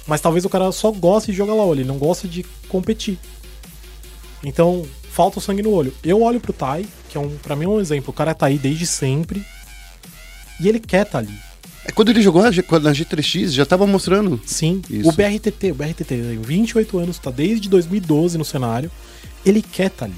[0.05, 3.21] Mas talvez o cara só goste de jogar LOL, ele não gosta de competir.
[4.43, 5.95] Então, falta o sangue no olho.
[6.03, 8.11] Eu olho pro Tai, que é um, pra mim é um exemplo.
[8.11, 9.45] O cara tá aí desde sempre.
[10.59, 11.39] E ele quer tá ali.
[11.85, 14.41] É, quando ele jogou na G- na G3X, já tava mostrando.
[14.47, 14.81] Sim.
[14.89, 15.09] Isso.
[15.09, 18.91] O BRTT, o BRTT tem 28 anos, tá desde 2012 no cenário.
[19.45, 20.15] Ele quer tá ali.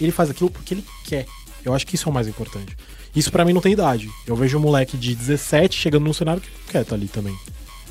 [0.00, 1.26] Ele faz aquilo porque ele quer.
[1.64, 2.76] Eu acho que isso é o mais importante.
[3.14, 4.08] Isso pra mim não tem idade.
[4.26, 7.36] Eu vejo um moleque de 17 chegando no cenário que quer tá ali também.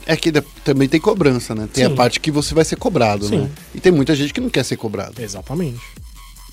[0.06, 0.32] É que
[0.64, 1.68] também tem cobrança, né?
[1.74, 1.92] Tem Sim.
[1.92, 3.40] a parte que você vai ser cobrado, Sim.
[3.40, 3.52] né?
[3.74, 5.20] E tem muita gente que não quer ser cobrado.
[5.20, 5.82] Exatamente.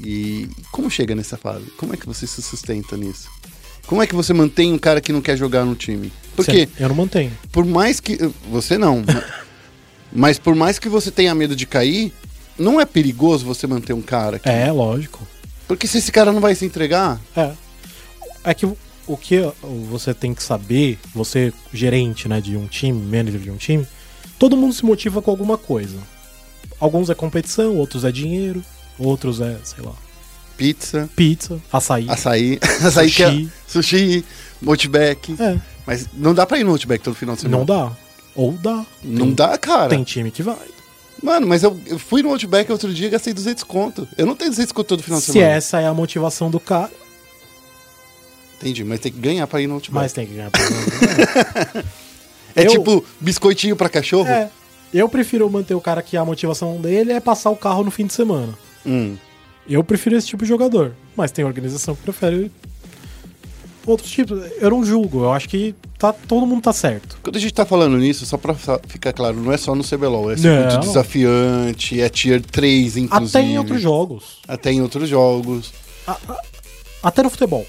[0.01, 1.67] E como chega nessa fase?
[1.77, 3.29] Como é que você se sustenta nisso?
[3.87, 6.13] Como é que você mantém um cara que não quer jogar no time?
[6.37, 7.33] Porque Eu não mantenho.
[7.51, 8.17] por mais que.
[8.51, 8.99] Você não.
[9.01, 9.25] ma-
[10.13, 12.13] mas por mais que você tenha medo de cair,
[12.59, 14.49] não é perigoso você manter um cara aqui.
[14.49, 15.27] É, lógico.
[15.69, 17.21] Porque se esse cara não vai se entregar.
[17.37, 17.53] É.
[18.45, 18.77] É que o-
[19.07, 19.41] o que
[19.91, 23.87] você tem que saber, você gerente, né, de um time, manager de um time,
[24.39, 25.97] todo mundo se motiva com alguma coisa.
[26.81, 28.65] Alguns é competição, outros é dinheiro,
[28.99, 29.93] outros é, sei lá,
[30.63, 32.07] Pizza, pizza, açaí.
[32.09, 33.51] açaí, açaí que é, Sushi.
[33.67, 34.25] sushi,
[34.61, 35.35] multiback.
[35.41, 37.59] É, Mas não dá pra ir no multiback todo final de semana.
[37.59, 37.93] não dá.
[38.35, 38.85] Ou dá.
[39.03, 39.89] Não Tem- dá, cara.
[39.91, 40.57] Tem time que vai.
[41.23, 44.09] Mano, mas eu, eu fui no Outback outro dia e gastei 200 conto.
[44.19, 45.53] Eu não tenho 200 conto todo final de Se semana.
[45.53, 46.91] essa é a motivação do cara,
[48.59, 49.95] Entendi, mas tem que ganhar pra ir no Outback.
[50.03, 50.51] mas tem que ganhar.
[50.51, 51.85] pra ganhar.
[52.55, 54.29] É eu- tipo biscoitinho pra cachorro?
[54.29, 54.51] é.
[54.93, 58.07] Eu prefiro manter o cara que a motivação dele é passar o carro no fim
[58.07, 58.53] de semana.
[58.85, 59.17] Hum.
[59.69, 60.93] Eu prefiro esse tipo de jogador.
[61.17, 62.51] Mas tem organização que prefere
[63.87, 64.41] outros tipos.
[64.61, 65.21] Eu não julgo.
[65.25, 67.19] Eu acho que tá, todo mundo tá certo.
[67.23, 70.31] Quando a gente tá falando nisso, só pra ficar claro, não é só no CBLOL,
[70.33, 73.39] é circuito desafiante, é tier 3, inclusive.
[73.39, 74.25] Até em outros jogos.
[74.49, 75.73] Até em outros jogos.
[77.03, 77.67] Até no futebol.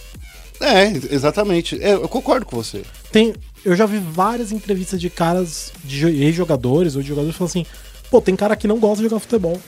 [0.60, 1.82] É, exatamente.
[1.82, 2.84] É, eu concordo com você.
[3.12, 3.34] Tem,
[3.66, 7.66] eu já vi várias entrevistas de caras, de jo- ex-jogadores ou de jogadores falando assim:
[8.10, 9.60] pô, tem cara que não gosta de jogar futebol.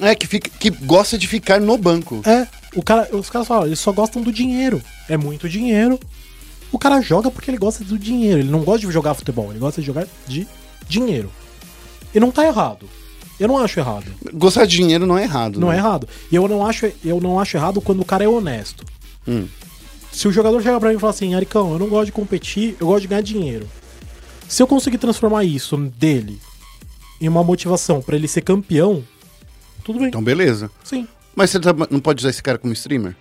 [0.00, 2.22] É, que, fica, que gosta de ficar no banco.
[2.24, 4.82] É, o cara, os caras falam, eles só gostam do dinheiro.
[5.08, 5.98] É muito dinheiro.
[6.72, 8.40] O cara joga porque ele gosta do dinheiro.
[8.40, 10.46] Ele não gosta de jogar futebol, ele gosta de jogar de
[10.88, 11.30] dinheiro.
[12.14, 12.88] E não tá errado.
[13.38, 14.04] Eu não acho errado.
[14.34, 15.58] Gostar de dinheiro não é errado.
[15.58, 15.76] Não né?
[15.76, 16.06] é errado.
[16.30, 18.84] E eu não acho, eu não acho errado quando o cara é honesto.
[19.26, 19.46] Hum.
[20.12, 22.76] Se o jogador chegar pra mim e falar assim, Aricão, eu não gosto de competir,
[22.78, 23.66] eu gosto de ganhar dinheiro.
[24.48, 26.38] Se eu conseguir transformar isso dele
[27.20, 29.04] em uma motivação pra ele ser campeão,
[29.92, 30.08] tudo bem.
[30.08, 30.70] Então, beleza.
[30.84, 31.06] Sim.
[31.34, 33.14] Mas você tá- não pode usar esse cara como streamer?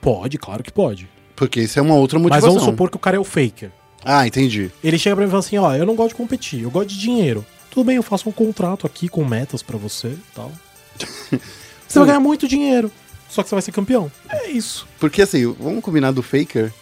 [0.00, 1.08] Pode, claro que pode.
[1.34, 2.50] Porque isso é uma outra Mas motivação.
[2.50, 3.70] vamos supor que o cara é o faker.
[4.04, 4.70] Ah, entendi.
[4.82, 6.88] Ele chega pra mim e fala assim, ó, eu não gosto de competir, eu gosto
[6.90, 7.44] de dinheiro.
[7.70, 10.50] Tudo bem, eu faço um contrato aqui com metas pra você e tal.
[11.86, 12.90] você vai ganhar muito dinheiro,
[13.28, 14.10] só que você vai ser campeão.
[14.28, 14.86] É isso.
[14.98, 16.72] Porque assim, vamos combinar do Faker,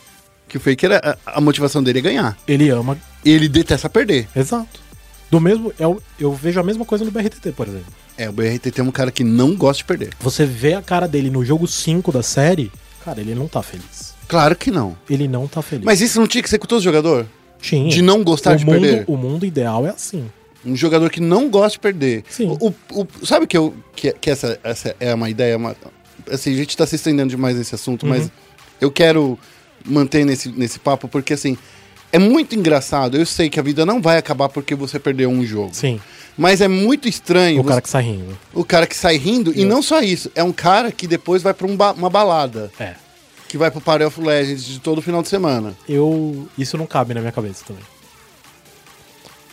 [0.49, 2.39] que o Faker, a, a motivação dele é ganhar.
[2.47, 4.29] Ele ama, E ele detesta perder.
[4.37, 4.81] exato.
[5.31, 7.93] Do mesmo, eu, eu vejo a mesma coisa no BRTT, por exemplo.
[8.17, 10.11] É, o BRTT é um cara que não gosta de perder.
[10.21, 12.71] Você vê a cara dele no jogo 5 da série,
[13.05, 14.15] cara, ele não tá feliz.
[14.29, 14.97] Claro que não.
[15.11, 15.85] Ele não tá feliz.
[15.85, 17.27] Mas isso não tinha que ser com todo jogador?
[17.61, 17.89] Tinha.
[17.91, 19.05] de não gostar o de mundo, perder.
[19.09, 20.31] O mundo ideal é assim.
[20.65, 22.23] Um jogador que não gosta de perder.
[22.29, 22.57] Sim.
[22.61, 25.57] O, o- sabe que, eu, que, que essa, essa é uma ideia?
[25.57, 25.75] Uma,
[26.31, 28.11] assim, a gente tá se estendendo demais nesse assunto, Uhum.
[28.11, 28.31] mas
[28.81, 29.39] eu quero
[29.85, 31.57] manter nesse, nesse papo, porque assim,
[32.17, 33.17] é muito engraçado.
[33.17, 35.71] Eu sei que a vida não vai acabar porque você perdeu um jogo.
[35.75, 36.01] Sim.
[36.39, 38.39] Mas é muito estranho O você- cara que sai rindo.
[38.53, 41.55] o cara que sai rindo, e não só isso, é um cara que depois vai
[41.55, 42.95] pra um ba- uma balada, É.
[43.49, 45.75] que vai pro Party of Legends de todo final de semana.
[45.89, 46.47] Eu.
[46.59, 47.83] Isso não cabe na minha cabeça também.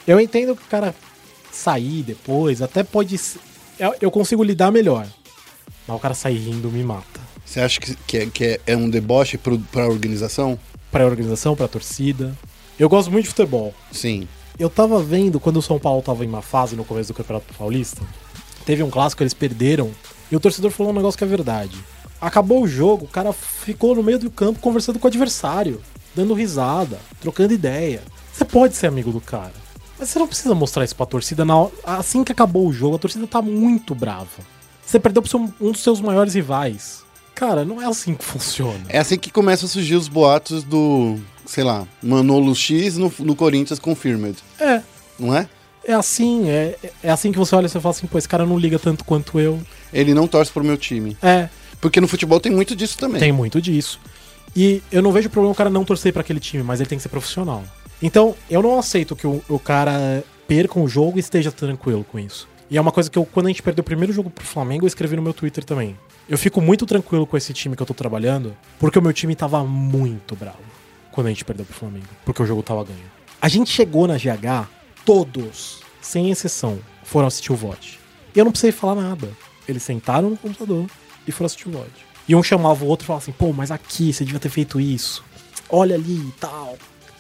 [0.06, 0.94] Eu entendo que o cara
[1.52, 3.20] sair depois, até pode.
[4.02, 5.08] eu consigo lidar melhor.
[5.88, 7.22] Mas o cara sair rindo me mata.
[7.46, 10.58] Você acha que, que, é, que é, é um deboche pro, pra organização?
[10.92, 12.34] Pra organização, pra torcida.
[12.80, 13.74] Eu gosto muito de futebol.
[13.92, 14.28] Sim.
[14.58, 17.54] Eu tava vendo quando o São Paulo tava em uma fase no começo do Campeonato
[17.58, 18.02] Paulista.
[18.66, 19.92] Teve um clássico, eles perderam.
[20.32, 21.78] E o torcedor falou um negócio que é verdade.
[22.22, 25.82] Acabou o jogo, o cara ficou no meio do campo conversando com o adversário,
[26.16, 28.02] dando risada, trocando ideia.
[28.32, 29.52] Você pode ser amigo do cara.
[30.00, 32.96] Mas você não precisa mostrar isso pra torcida na assim que acabou o jogo.
[32.96, 34.28] A torcida tá muito brava.
[34.86, 37.04] Você perdeu pro seu- um dos seus maiores rivais.
[37.36, 38.86] Cara, não é assim que funciona.
[38.90, 43.36] É assim que começam a surgir os boatos do, sei lá, Manolo X no, no
[43.36, 44.82] Corinthians Confirmed, É,
[45.20, 45.48] não é?
[45.86, 46.50] é assim.
[46.50, 48.80] É, é assim que você olha e você fala assim, pô, esse cara não liga
[48.80, 49.62] tanto quanto eu.
[49.92, 51.18] Ele não torce pro meu time.
[51.22, 51.50] É,
[51.82, 53.20] Porque no futebol tem muito disso também.
[53.20, 54.00] Tem muito disso.
[54.56, 56.98] E eu não vejo problema o cara não torcer pra aquele time, mas ele tem
[56.98, 57.64] que ser profissional.
[58.02, 62.20] Então, eu não aceito que o, o cara perca um jogo e esteja tranquilo com
[62.20, 62.48] isso.
[62.70, 64.86] E é uma coisa que eu, quando a gente perdeu o primeiro jogo pro Flamengo,
[64.86, 65.98] eu escrevi no meu Twitter também.
[66.28, 69.36] Eu fico muito tranquilo com esse time que eu tô trabalhando, porque o meu time
[69.36, 70.58] tava muito bravo
[71.14, 73.12] quando a gente perdeu pro Flamengo, porque o jogo tava ganho.
[73.40, 74.68] A gente chegou na GH,
[75.06, 78.00] todos, sem exceção, foram assistir o VOD.
[78.36, 79.30] E eu não precisei falar nada.
[79.68, 80.88] Eles sentaram no computador
[81.28, 81.92] e foram assistir o VOD.
[82.28, 84.82] E um chamava o outro e falava assim, pô, mas aqui você devia ter feito
[84.82, 85.24] isso.
[85.70, 86.78] Olha ali e tal.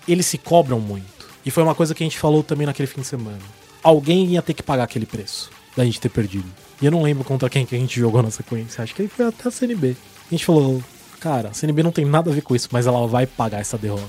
[0.08, 1.06] Eles se cobram muito.
[1.46, 3.40] E foi uma coisa que a gente falou também naquele fim de semana.
[3.84, 6.50] Alguém ia ter que pagar aquele preço da gente ter perdido.
[6.82, 8.84] E eu não lembro contra quem que a gente jogou na sequência.
[8.84, 9.96] Acho que foi até a CNB.
[10.28, 10.82] A gente falou,
[11.24, 13.78] cara, a CNB não tem nada a ver com isso, mas ela vai pagar essa
[13.78, 14.04] derrota.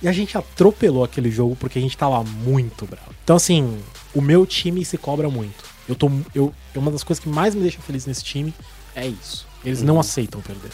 [0.00, 3.10] E a gente atropelou aquele jogo porque a gente tava muito bravo.
[3.24, 3.80] Então, assim,
[4.14, 5.64] o meu time se cobra muito.
[5.88, 6.08] Eu tô.
[6.32, 8.54] Eu, é uma das coisas que mais me deixa feliz nesse time
[8.94, 9.44] é isso.
[9.64, 10.70] Eles não aceitam perder.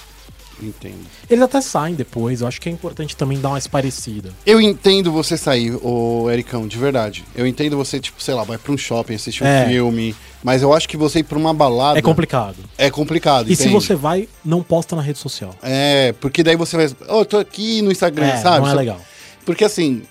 [0.62, 0.98] Entendo.
[1.28, 4.30] Eles até saem depois, eu acho que é importante também dar uma esparecida.
[4.44, 7.24] Eu entendo você sair, ô Ericão, de verdade.
[7.34, 9.66] Eu entendo você, tipo, sei lá, vai pra um shopping, assistir um É.
[9.66, 10.14] filme.
[10.42, 11.98] Mas eu acho que você ir pra uma balada.
[11.98, 12.56] É complicado.
[12.78, 13.50] É complicado.
[13.50, 13.74] E se entende?
[13.84, 15.54] você vai, não posta na rede social.
[15.62, 16.86] É, porque daí você vai.
[17.08, 18.64] Ô, eu tô aqui no Instagram, É, sabe?
[18.64, 19.00] não é legal.
[19.44, 20.02] Porque assim,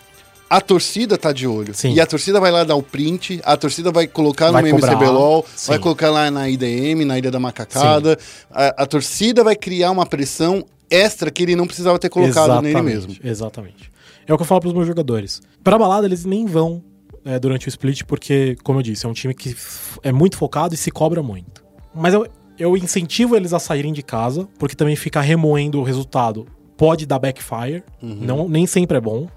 [0.50, 1.74] a torcida tá de olho.
[1.74, 1.94] Sim.
[1.94, 4.94] E a torcida vai lá dar o print, a torcida vai colocar Vai no cobrar,
[4.94, 8.18] MCBLOL, vai colocar lá na IDM, na Ilha da Macacada.
[8.50, 12.82] A, a torcida vai criar uma pressão extra que ele não precisava ter colocado nele
[12.82, 13.16] mesmo.
[13.24, 13.92] Exatamente.
[14.26, 15.42] É o que eu falo pros meus jogadores.
[15.64, 16.84] Pra balada, eles nem vão
[17.26, 19.56] é, durante o split, porque, como eu disse, é um time que
[20.04, 21.64] é muito focado e se cobra muito.
[21.94, 22.28] Mas eu,
[22.58, 26.48] eu incentivo eles a saírem de casa, porque também ficar remoendo o resultado
[26.78, 27.84] pode dar backfire.
[28.02, 29.28] Não, nem sempre é bom.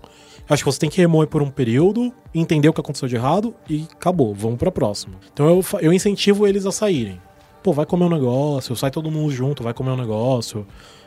[0.48, 3.54] Acho que você tem que remoer por um período, entender o que aconteceu de errado
[3.68, 5.16] e acabou, vamos pra próxima.
[5.32, 7.20] Então eu, eu incentivo eles a saírem.
[7.62, 10.66] Pô, vai comer um negócio, sai todo mundo junto, vai comer um negócio,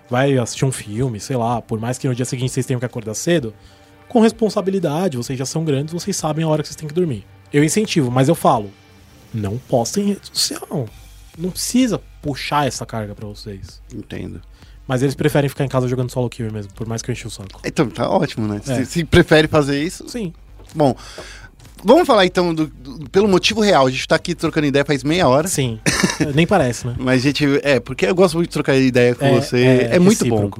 [0.10, 2.86] vai assistir um filme, sei lá, por mais que no dia seguinte vocês tenham que
[2.86, 3.54] acordar cedo,
[4.08, 7.26] com responsabilidade, vocês já são grandes, vocês sabem a hora que vocês têm que dormir.
[7.52, 8.72] Eu incentivo, mas eu falo,
[9.34, 10.88] não postem em rede social.
[11.38, 13.82] Não precisa puxar essa carga pra vocês.
[13.94, 14.42] Entendo.
[14.88, 17.26] Mas eles preferem ficar em casa jogando solo queue mesmo, por mais que eu enche
[17.28, 17.60] o saco.
[17.66, 18.62] Então, tá ótimo, né?
[18.68, 18.76] É.
[18.76, 20.08] Se, se prefere fazer isso.
[20.08, 20.32] Sim.
[20.76, 20.96] Bom,
[21.84, 23.88] vamos falar então do, do- pelo motivo real.
[23.88, 25.48] A gente tá aqui trocando ideia faz meia hora.
[25.48, 25.80] Sim.
[26.36, 26.96] Nem parece, né?
[27.00, 29.58] Mas, gente, é, porque eu gosto muito de trocar ideia com É, você.
[29.92, 30.52] é É, muito bom.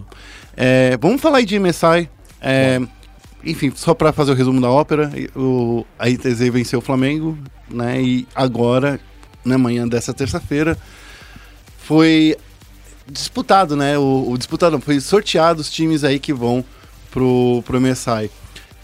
[0.58, 2.10] É, vamos falar aí de MSI.
[2.42, 2.82] É,
[3.44, 7.38] enfim, só pra fazer o resumo da ópera, o, a ITZ venceu o Flamengo,
[7.70, 8.02] né?
[8.02, 9.00] E agora,
[9.44, 10.76] na manhã dessa terça-feira,
[11.78, 12.36] foi
[13.08, 13.98] disputado, né?
[13.98, 16.64] O, o disputado, não, foi sorteado os times aí que vão
[17.12, 18.30] pro, pro MSI.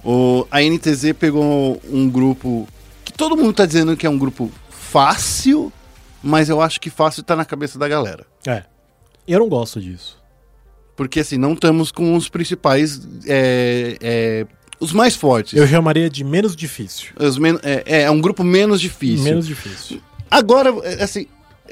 [0.03, 2.67] O, a NTZ pegou um grupo
[3.05, 5.71] que todo mundo tá dizendo que é um grupo fácil,
[6.23, 8.25] mas eu acho que fácil tá na cabeça da galera.
[8.45, 8.63] É.
[9.27, 10.19] Eu não gosto disso.
[10.95, 13.01] Porque assim, não estamos com os principais.
[13.27, 14.47] é, é,
[14.79, 15.53] os mais fortes.
[15.53, 17.09] Eu chamaria de menos difícil.
[17.19, 19.23] Os men- é, é, é um grupo menos difícil.
[19.23, 20.01] Menos difícil.
[20.29, 21.27] Agora, é, assim,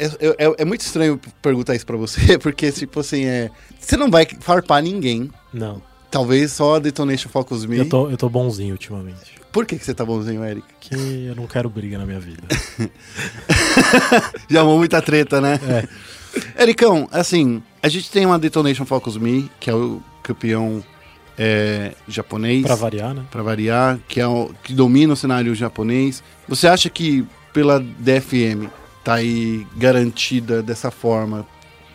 [0.06, 3.50] é, é- é muito estranho perguntar isso pra você, porque, tipo assim, é,
[3.80, 5.82] você não vai farpar ninguém, Não.
[6.12, 7.78] Talvez só a Detonation Focus Me.
[7.78, 9.40] Eu tô, eu tô bonzinho ultimamente.
[9.52, 10.66] Por que, que você tá bonzinho, Eric?
[10.80, 12.42] Que eu não quero briga na minha vida.
[14.50, 15.60] Já amou muita treta, né?
[16.58, 16.64] É.
[16.64, 20.84] Ericão, assim, a gente tem uma Detonation Focus Me, que é o campeão
[21.38, 22.64] é, japonês.
[22.64, 23.24] Pra variar, né?
[23.32, 26.24] Pra variar, que, é o, que domina o cenário japonês.
[26.48, 28.70] Você acha que pela DFM
[29.10, 31.46] tá aí garantida dessa forma?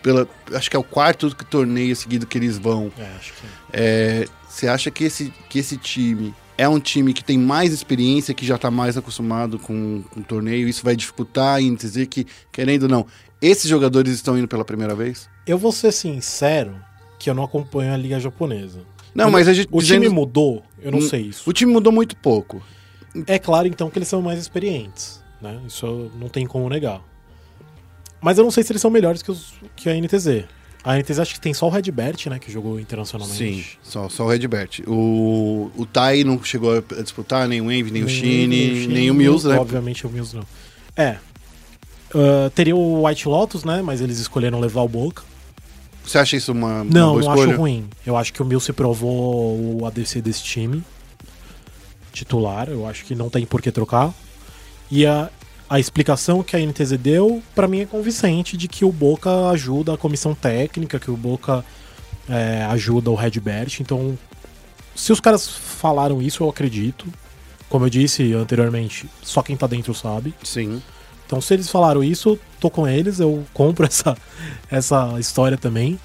[0.03, 2.93] Pela, acho que é o quarto torneio seguido que eles vão.
[2.99, 3.47] É, acho que.
[3.73, 8.35] É, você acha que esse, que esse time é um time que tem mais experiência,
[8.35, 10.69] que já está mais acostumado com, com o torneio?
[10.69, 13.07] Isso vai dificultar em dizer que, querendo ou não,
[13.41, 15.29] esses jogadores estão indo pela primeira vez?
[15.47, 16.77] Eu vou ser sincero
[17.19, 18.81] que eu não acompanho a Liga Japonesa.
[19.15, 19.69] Não, mas a gente.
[19.73, 20.63] O dizendo- time mudou?
[20.83, 21.49] Eu não Hum, sei isso.
[21.49, 22.63] O time mudou muito pouco.
[23.27, 25.61] É claro, então, que eles são mais experientes, né?
[25.67, 27.01] Isso não tem como negar.
[28.21, 30.45] Mas eu não sei se eles são melhores que, os, que a NTZ.
[30.83, 32.39] A NTZ acho que tem só o Redbert, né?
[32.39, 33.39] Que jogou internacionalmente.
[33.39, 34.81] Sim, só, só o Redbert.
[34.87, 39.11] O, o Tai não chegou a disputar, nem o Envy, nem, o Nem Shine, nem
[39.11, 39.59] o Mills, né?
[39.59, 40.45] Obviamente o Mills não.
[40.97, 41.17] É.
[42.15, 43.83] Ah, teria o White Lotus, né?
[43.83, 45.23] Mas eles escolheram levar o Boca.
[46.05, 47.51] Você acha isso uma, uma Não, boa não escolha?
[47.53, 47.89] acho ruim.
[48.07, 50.85] Eu acho que o Mills se provou o ADC desse time.
[52.13, 52.69] Titular.
[52.69, 54.13] Eu acho que não tem por que trocar.
[54.91, 55.31] E a,
[55.69, 59.95] a explicação que a NTZ deu, pra mim, é convincente de que o Boca ajuda
[59.95, 61.65] a comissão técnica, que o Boca
[62.29, 63.79] é, ajuda o Redbert.
[63.81, 64.19] Então,
[64.95, 67.07] se os caras falaram isso, eu acredito.
[67.69, 70.35] Como eu disse anteriormente, só quem tá dentro sabe.
[70.43, 70.83] Sim.
[71.27, 74.17] Então, se eles falaram isso, tô com eles, eu compro essa,
[74.71, 75.99] essa história também.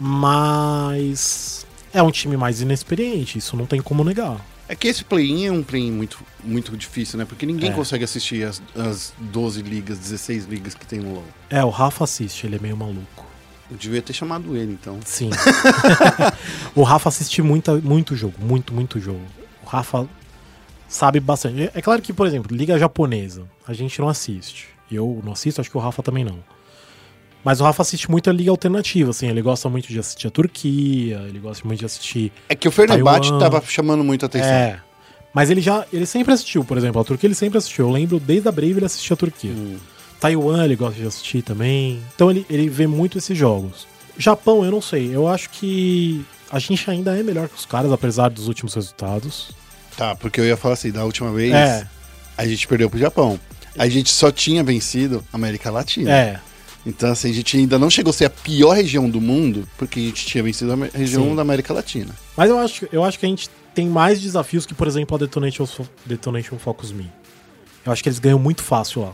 [0.00, 4.44] Mas é um time mais inexperiente, isso não tem como negar.
[4.72, 7.26] É que esse play-in é um play-in muito, muito difícil, né?
[7.26, 7.74] Porque ninguém É.
[7.74, 11.24] consegue assistir as, as 12 ligas, 16 ligas que tem no LoL.
[11.50, 13.26] É, o Rafa assiste, ele é meio maluco.
[13.70, 14.98] Eu devia ter chamado ele, então.
[15.04, 15.28] Sim.
[16.74, 19.20] o Rafa assiste muita, muito jogo, muito, muito jogo.
[19.62, 20.08] O Rafa
[20.88, 21.70] sabe bastante.
[21.74, 24.68] É claro que, por exemplo, Liga Japonesa, a gente não assiste.
[24.90, 26.38] Eu não assisto, acho que o Rafa também não.
[27.44, 30.30] Mas o Rafa assiste muito a Liga Alternativa, assim, ele gosta muito de assistir a
[30.30, 33.38] Turquia, ele gosta muito de assistir É que o Taiwan.
[33.38, 34.48] tava chamando muito atenção.
[34.48, 34.78] É.
[35.34, 35.84] Mas ele já.
[35.92, 37.86] Ele sempre assistiu, por exemplo, a Turquia ele sempre assistiu.
[37.86, 39.50] Eu lembro desde a Brave ele assistia a Turquia.
[39.50, 39.76] Hum.
[40.20, 42.00] Taiwan ele gosta de assistir também.
[42.14, 43.86] Então ele, ele vê muito esses jogos.
[44.16, 45.10] Japão, eu não sei.
[45.12, 49.50] Eu acho que a gente ainda é melhor que os caras, apesar dos últimos resultados.
[49.96, 51.86] Tá, porque eu ia falar assim, da última vez, É,
[52.36, 53.40] a gente perdeu pro Japão.
[53.76, 56.10] A gente só tinha vencido a América Latina.
[56.14, 56.40] é.
[56.84, 60.00] Então, assim, a gente ainda não chegou a ser a pior região do mundo, porque
[60.00, 61.36] a gente tinha vencido a região Sim.
[61.36, 62.14] da América Latina.
[62.36, 65.18] Mas eu acho, eu acho que a gente tem mais desafios que, por exemplo, a
[65.18, 65.66] Detonation,
[66.04, 67.10] Detonation Focus Me.
[67.86, 69.12] Eu acho que eles ganham muito fácil lá.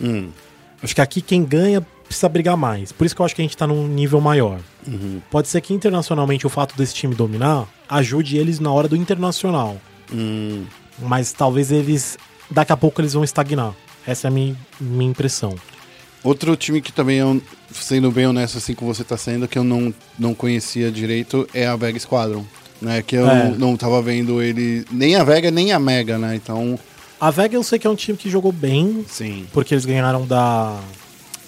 [0.00, 0.30] Hum,
[0.80, 2.92] Acho que aqui quem ganha precisa brigar mais.
[2.92, 4.60] Por isso que eu acho que a gente tá num nível maior.
[4.86, 8.94] uhum, Pode ser que internacionalmente o fato desse time dominar ajude eles na hora do
[8.96, 9.76] internacional.
[10.12, 10.64] hum.
[11.00, 12.16] Mas talvez eles.
[12.50, 13.72] Daqui a pouco eles vão estagnar.
[14.06, 15.54] Essa é a minha, minha impressão.
[16.24, 17.40] Outro time que também, eu,
[17.72, 21.66] sendo bem honesto assim como você tá sendo, que eu não, não conhecia direito, é
[21.66, 22.44] a Vega Squadron.
[22.80, 23.50] Né, que eu É.
[23.58, 26.36] não tava vendo ele, nem a Vega, nem a Mega, né?
[26.36, 26.78] Então,
[27.20, 29.46] A Vega eu sei que é um time que jogou bem, sim.
[29.52, 30.78] porque eles ganharam da.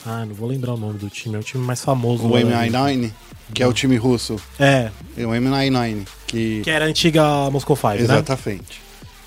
[0.04, 2.24] Ah, não vou lembrar o nome do time, é o time mais famoso.
[2.26, 2.40] O lá.
[2.40, 3.12] MI9,
[3.54, 4.40] que é o time russo.
[4.58, 6.62] É, É o MI9, que.
[6.64, 8.02] que era a antiga Moscow Five, né?
[8.02, 8.82] Exatamente.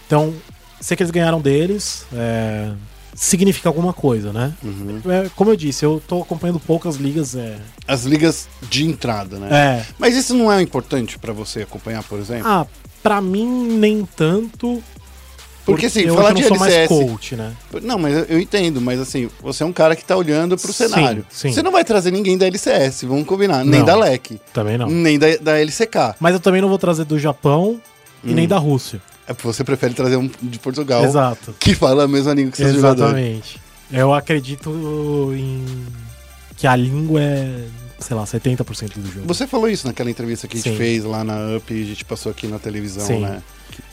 [0.06, 0.34] Então,
[0.82, 2.06] sei que eles ganharam deles.
[2.12, 2.74] é,
[3.16, 4.54] Significa alguma coisa, né?
[4.64, 5.00] Uhum.
[5.10, 7.36] É, como eu disse, eu tô acompanhando poucas ligas.
[7.36, 7.58] É.
[7.88, 9.50] As ligas de entrada, né?
[9.52, 9.86] é.
[10.00, 12.48] Mas isso não é importante pra você acompanhar, por exemplo?
[12.48, 12.66] Ah,
[13.04, 13.46] pra mim,
[13.78, 14.82] nem tanto.
[15.66, 17.54] Porque, assim, eu falar de não LCS coach, né?
[17.84, 20.90] Não, mas eu- entendo, mas assim, você é um cara que tá olhando pro Sim,
[20.90, 21.26] cenário.
[21.30, 21.54] sim.
[21.54, 23.64] Você não vai trazer ninguém da LCS, vamos combinar.
[23.64, 23.86] Nem Não.
[23.86, 24.90] da LEC, Também não.
[24.90, 26.16] nem da, da LCK.
[26.20, 27.80] Mas eu também não vou trazer do Japão
[28.24, 28.34] e Hum.
[28.36, 29.02] nem da Rússia.
[29.28, 31.56] É você prefere trazer um de Portugal Exato.
[31.60, 33.14] que fala a mesma língua que seus jogadores.
[33.16, 33.62] Exatamente.
[33.92, 35.66] Eu acredito em
[36.58, 37.66] que a língua é,
[38.00, 39.28] sei lá, 70% do jogo.
[39.28, 40.78] Você falou isso naquela entrevista que a gente Sim.
[40.78, 43.20] fez lá na UP e a gente passou aqui na televisão, Sim.
[43.22, 43.42] né?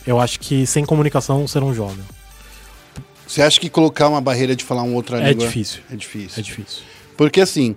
[0.05, 2.01] Eu acho que sem comunicação você não joga.
[3.27, 5.81] Você acha que colocar uma barreira de falar uma outra É língua difícil.
[5.91, 6.39] é difícil?
[6.39, 6.83] É difícil.
[7.15, 7.75] Porque assim,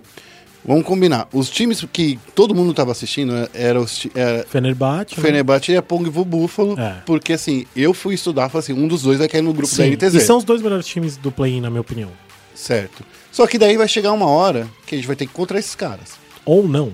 [0.65, 1.27] vamos combinar.
[1.31, 5.15] Os times que todo mundo tava assistindo era os era Fenerbahçe.
[5.17, 5.21] né?
[5.23, 6.79] Fenerbahçe e a Pong Vu Buffalo.
[6.79, 7.01] É.
[7.05, 9.83] Porque assim, eu fui estudar, falei assim, um dos dois vai cair no grupo da
[9.83, 9.91] Sim.
[9.91, 10.15] NTZ.
[10.15, 12.09] E são os dois melhores times do play-in, na minha opinião.
[12.53, 13.03] Certo.
[13.31, 15.75] Só que daí vai chegar uma hora que a gente vai ter que encontrar esses
[15.75, 16.11] caras.
[16.45, 16.91] Ou não.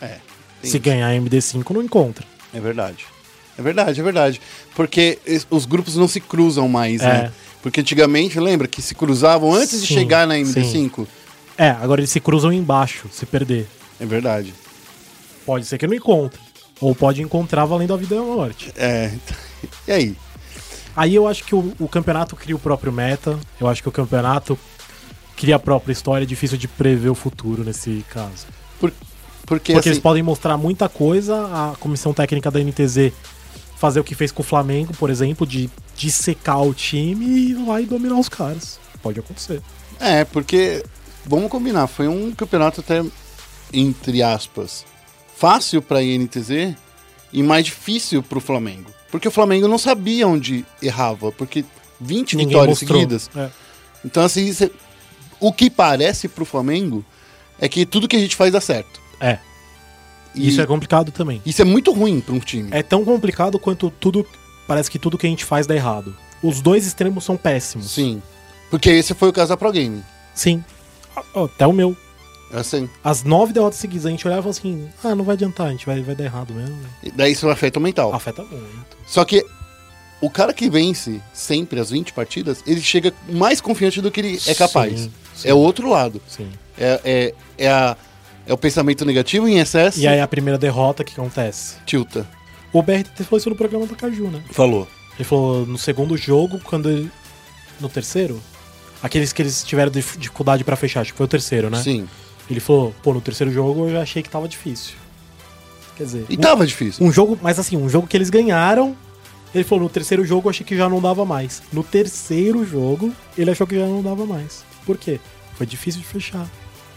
[0.00, 0.18] É.
[0.62, 0.80] Se isso.
[0.80, 2.24] ganhar MD5, não encontra.
[2.52, 3.06] É verdade.
[3.58, 4.40] É verdade, é verdade.
[4.74, 5.18] Porque
[5.50, 7.06] os grupos não se cruzam mais, É.
[7.06, 7.32] né?
[7.62, 11.06] Porque antigamente, lembra que se cruzavam antes de Sim, chegar na MD5?
[11.62, 13.68] É, agora eles se cruzam embaixo, se perder.
[14.00, 14.54] É verdade.
[15.44, 16.40] Pode ser que não encontre.
[16.80, 18.72] Ou pode encontrar valendo a vida e a morte.
[18.76, 19.12] É.
[19.86, 20.16] E aí?
[20.96, 23.38] Aí eu acho que o, o campeonato cria o próprio meta.
[23.60, 24.58] Eu acho que o campeonato
[25.36, 26.24] cria a própria história.
[26.24, 28.46] É difícil de prever o futuro nesse caso.
[28.78, 28.90] Por-
[29.46, 33.12] porque, Porque assim, eles podem mostrar muita coisa, a comissão técnica da NTZ
[33.76, 37.66] fazer o que fez com o Flamengo, por exemplo, de dissecar o time e ir
[37.66, 38.78] lá e dominar os caras.
[39.02, 39.60] Pode acontecer.
[39.98, 40.82] É, porque,
[41.26, 43.04] vamos combinar, foi um campeonato até,
[43.72, 44.84] entre aspas,
[45.36, 46.74] fácil pra INTZ
[47.32, 48.90] e mais difícil pro Flamengo.
[49.10, 51.64] Porque o Flamengo não sabia onde errava, porque
[52.00, 53.00] 20 Ninguém vitórias mostrou.
[53.00, 53.30] seguidas.
[53.36, 53.50] É.
[54.04, 54.70] Então, assim, cê-
[55.38, 57.04] o que parece pro Flamengo
[57.60, 59.00] é que tudo que a gente faz dá certo.
[59.20, 59.38] É.
[60.34, 61.42] E Isso é complicado também.
[61.44, 62.68] isso é muito ruim pra um time.
[62.72, 64.24] É tão complicado quanto tudo.
[64.66, 66.16] Parece que tudo que a gente faz dá errado.
[66.40, 67.90] Os dois extremos são péssimos.
[67.90, 68.22] Sim.
[68.70, 70.02] Porque esse foi o caso da Pro Game.
[70.32, 70.64] Sim.
[71.34, 71.96] Até o meu.
[72.52, 72.88] Assim.
[73.04, 75.86] As nove derrotas seguidas, a gente olhava e assim: ah, não vai adiantar, a gente
[75.86, 76.76] vai, vai dar errado mesmo.
[77.02, 78.12] E Daí isso afeta o mental.
[78.12, 78.96] Afeta muito.
[79.06, 79.44] Só que
[80.20, 84.38] o cara que vence sempre as 20 partidas, ele chega mais confiante do que ele
[84.46, 84.98] é capaz.
[85.00, 85.48] Sim, sim.
[85.48, 86.20] É o outro lado.
[86.26, 86.50] Sim.
[86.76, 87.34] É, é,
[87.66, 87.96] é, a-
[88.46, 90.00] é o pensamento negativo em excesso.
[90.00, 91.76] E aí a primeira derrota, que acontece?
[91.86, 92.26] tilta.
[92.72, 94.42] O BRTT falou isso no programa do Caju, né?
[94.50, 94.88] Falou.
[95.16, 97.10] Ele falou no segundo jogo, quando ele.
[97.80, 98.40] No terceiro?
[99.02, 101.82] Aqueles que eles tiveram dif- dificuldade pra fechar, acho que foi o terceiro, né?
[101.82, 102.08] Sim.
[102.50, 104.94] Ele falou, pô, no terceiro jogo eu já achei que tava difícil.
[105.96, 107.06] Quer dizer, E um- tava difícil.
[107.06, 108.96] um jogo, mas assim, um jogo que eles ganharam.
[109.54, 111.62] Ele falou, no terceiro jogo eu achei que já não dava mais.
[111.72, 114.64] No terceiro jogo, ele achou que já não dava mais.
[114.86, 115.18] Por quê?
[115.56, 116.48] Foi difícil de fechar.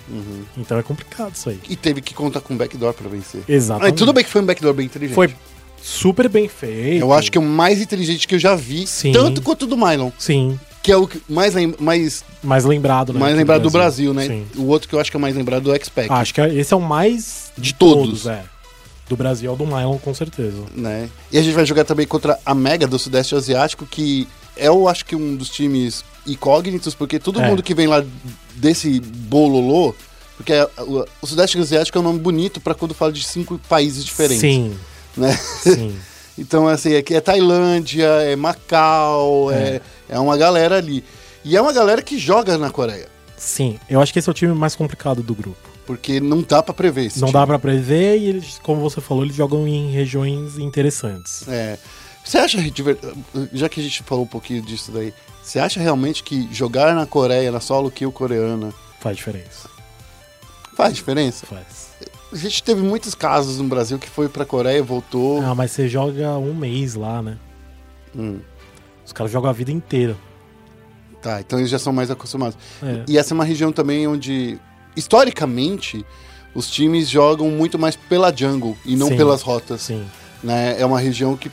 [0.09, 0.43] Uhum.
[0.57, 1.59] Então é complicado isso aí.
[1.69, 3.43] E teve que contar com um backdoor pra vencer.
[3.79, 5.15] Mas tudo bem que foi um backdoor bem inteligente.
[5.15, 5.33] Foi
[5.81, 7.01] super bem feito.
[7.01, 9.11] Eu acho que é o mais inteligente que eu já vi, Sim.
[9.13, 13.13] tanto quanto o do Mylon, Sim, que é o que mais, lem- mais, mais lembrado,
[13.13, 13.19] né?
[13.19, 14.27] mais lembrado do Brasil, né?
[14.27, 14.45] Sim.
[14.57, 16.11] O outro que eu acho que é mais lembrado do X-Pac.
[16.11, 18.27] Acho que é- esse é o mais De todos.
[18.27, 18.43] é.
[19.09, 20.57] Do Brasil é o do Nylon, com certeza.
[20.75, 21.09] né?
[21.31, 24.27] E a gente vai jogar também contra a Mega do Sudeste Asiático, que
[24.57, 27.47] é, eu acho que um dos times incógnitos, porque todo É.
[27.47, 28.03] mundo que vem lá
[28.55, 29.93] desse bololô,
[30.37, 33.59] porque a- o, o Sudeste Asiático é um nome bonito pra quando fala de cinco
[33.69, 34.75] países diferentes, Sim,
[35.15, 35.37] né?
[35.61, 35.95] sim.
[36.35, 39.55] Então, assim, aqui é Tailândia, é Macau, é.
[39.75, 39.81] é
[40.19, 41.03] uma galera ali.
[41.45, 43.07] E é uma galera que joga na Coreia,
[43.37, 45.57] Sim, eu acho que esse é o time mais complicado do grupo.
[45.85, 47.39] porque não dá pra prever esse Não time.
[47.41, 51.45] dá pra prever e eles, como você falou, eles jogam em regiões interessantes.
[51.49, 51.77] É.
[52.23, 52.57] Você acha,
[53.51, 55.13] já que a gente falou um pouquinho disso daí,
[55.43, 59.67] você acha realmente que jogar na Coreia, na solo kill coreana, Faz diferença.
[60.77, 61.45] faz diferença?
[61.45, 61.89] Faz.
[62.31, 65.41] A gente teve muitos casos no Brasil que foi pra Coreia, voltou.
[65.41, 67.37] Ah, mas você joga um mês lá, né?
[68.15, 68.39] Hum,
[69.05, 70.15] Os caras jogam a vida inteira.
[71.21, 72.57] tá, então eles já são mais acostumados.
[72.81, 73.03] É.
[73.07, 74.59] E essa é uma região também onde,
[74.95, 76.05] historicamente,
[76.53, 79.17] os times jogam muito mais pela jungle e não Sim.
[79.17, 79.81] pelas rotas.
[79.81, 80.05] Sim.
[80.43, 80.75] né?
[80.79, 81.51] É uma região que,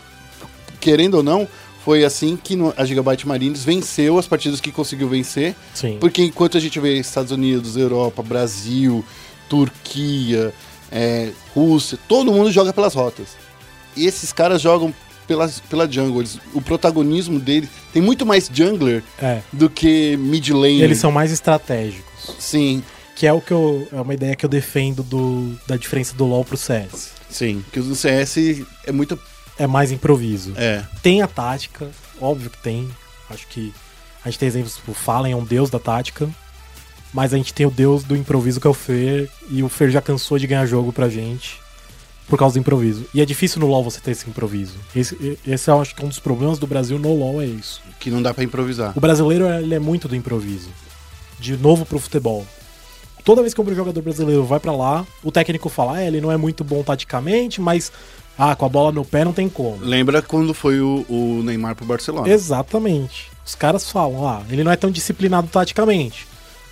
[0.80, 1.46] querendo ou não,
[1.84, 5.54] foi assim que a Gigabyte Marines venceu as partidas que conseguiu vencer.
[5.72, 5.96] Sim.
[6.00, 9.04] Porque enquanto a gente vê Estados Unidos, Europa, Brasil,
[9.48, 10.52] Turquia,
[10.90, 13.28] é, Rússia, todo mundo joga pelas rotas.
[13.96, 14.92] E esses caras jogam
[15.30, 16.20] pelas, pela jungle.
[16.22, 19.40] Eles- o protagonismo deles tem muito mais jungler É.
[19.52, 20.82] do que mid lane.
[20.82, 22.34] Eles são mais estratégicos.
[22.38, 22.82] Sim,
[23.14, 23.86] Que é o que eu.
[23.92, 27.10] É uma ideia que eu defendo do, da diferença do LoL pro CS.
[27.28, 27.60] sim.
[27.64, 29.16] Porque o CS é muito.
[29.58, 30.52] É mais improviso.
[30.56, 30.82] É.
[31.02, 31.86] Tem a tática,
[32.20, 32.88] óbvio que tem.
[33.28, 33.72] Acho que
[34.24, 36.28] a gente tem exemplos, tipo, Fallen é um deus da tática.
[37.12, 39.28] Mas a gente tem o deus do improviso que é o Fer.
[39.50, 41.58] E o Fer já cansou de ganhar jogo pra gente.
[42.30, 43.04] Por causa do improviso.
[43.12, 44.76] E é difícil no LoL você ter esse improviso.
[44.94, 47.82] Esse, esse eu acho que é um dos problemas do Brasil no LoL é isso.
[47.98, 48.92] Que não dá pra improvisar.
[48.96, 50.68] O brasileiro ele é muito do improviso.
[51.40, 52.46] De novo pro futebol.
[53.24, 56.30] Toda vez que um jogador brasileiro vai pra lá, o técnico fala: ah, ele não
[56.30, 57.92] é muito bom taticamente, mas
[58.38, 59.78] ah, com a bola no pé não tem como.
[59.84, 62.28] Lembra quando foi o, o Neymar pro Barcelona?
[62.28, 63.30] Exatamente.
[63.44, 66.26] Os caras falam: ah, ele não é tão disciplinado taticamente,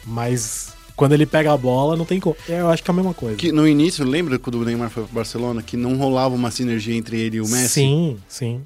[0.07, 2.37] mas quando ele pega a bola não tem como.
[2.49, 3.37] Eu acho que é a mesma coisa.
[3.37, 6.97] Que no início, lembra quando o Neymar foi pro Barcelona, que não rolava uma sinergia
[6.97, 7.69] entre ele e o Messi?
[7.69, 8.63] Sim, sim.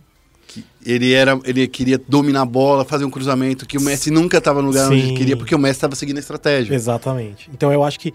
[0.48, 4.38] Que ele era, ele queria dominar a bola, fazer um cruzamento, que o Messi nunca
[4.38, 5.08] estava no lugar onde Sim.
[5.08, 6.74] ele queria, porque o Messi estava seguindo a estratégia.
[6.74, 7.50] Exatamente.
[7.52, 8.14] Então eu acho que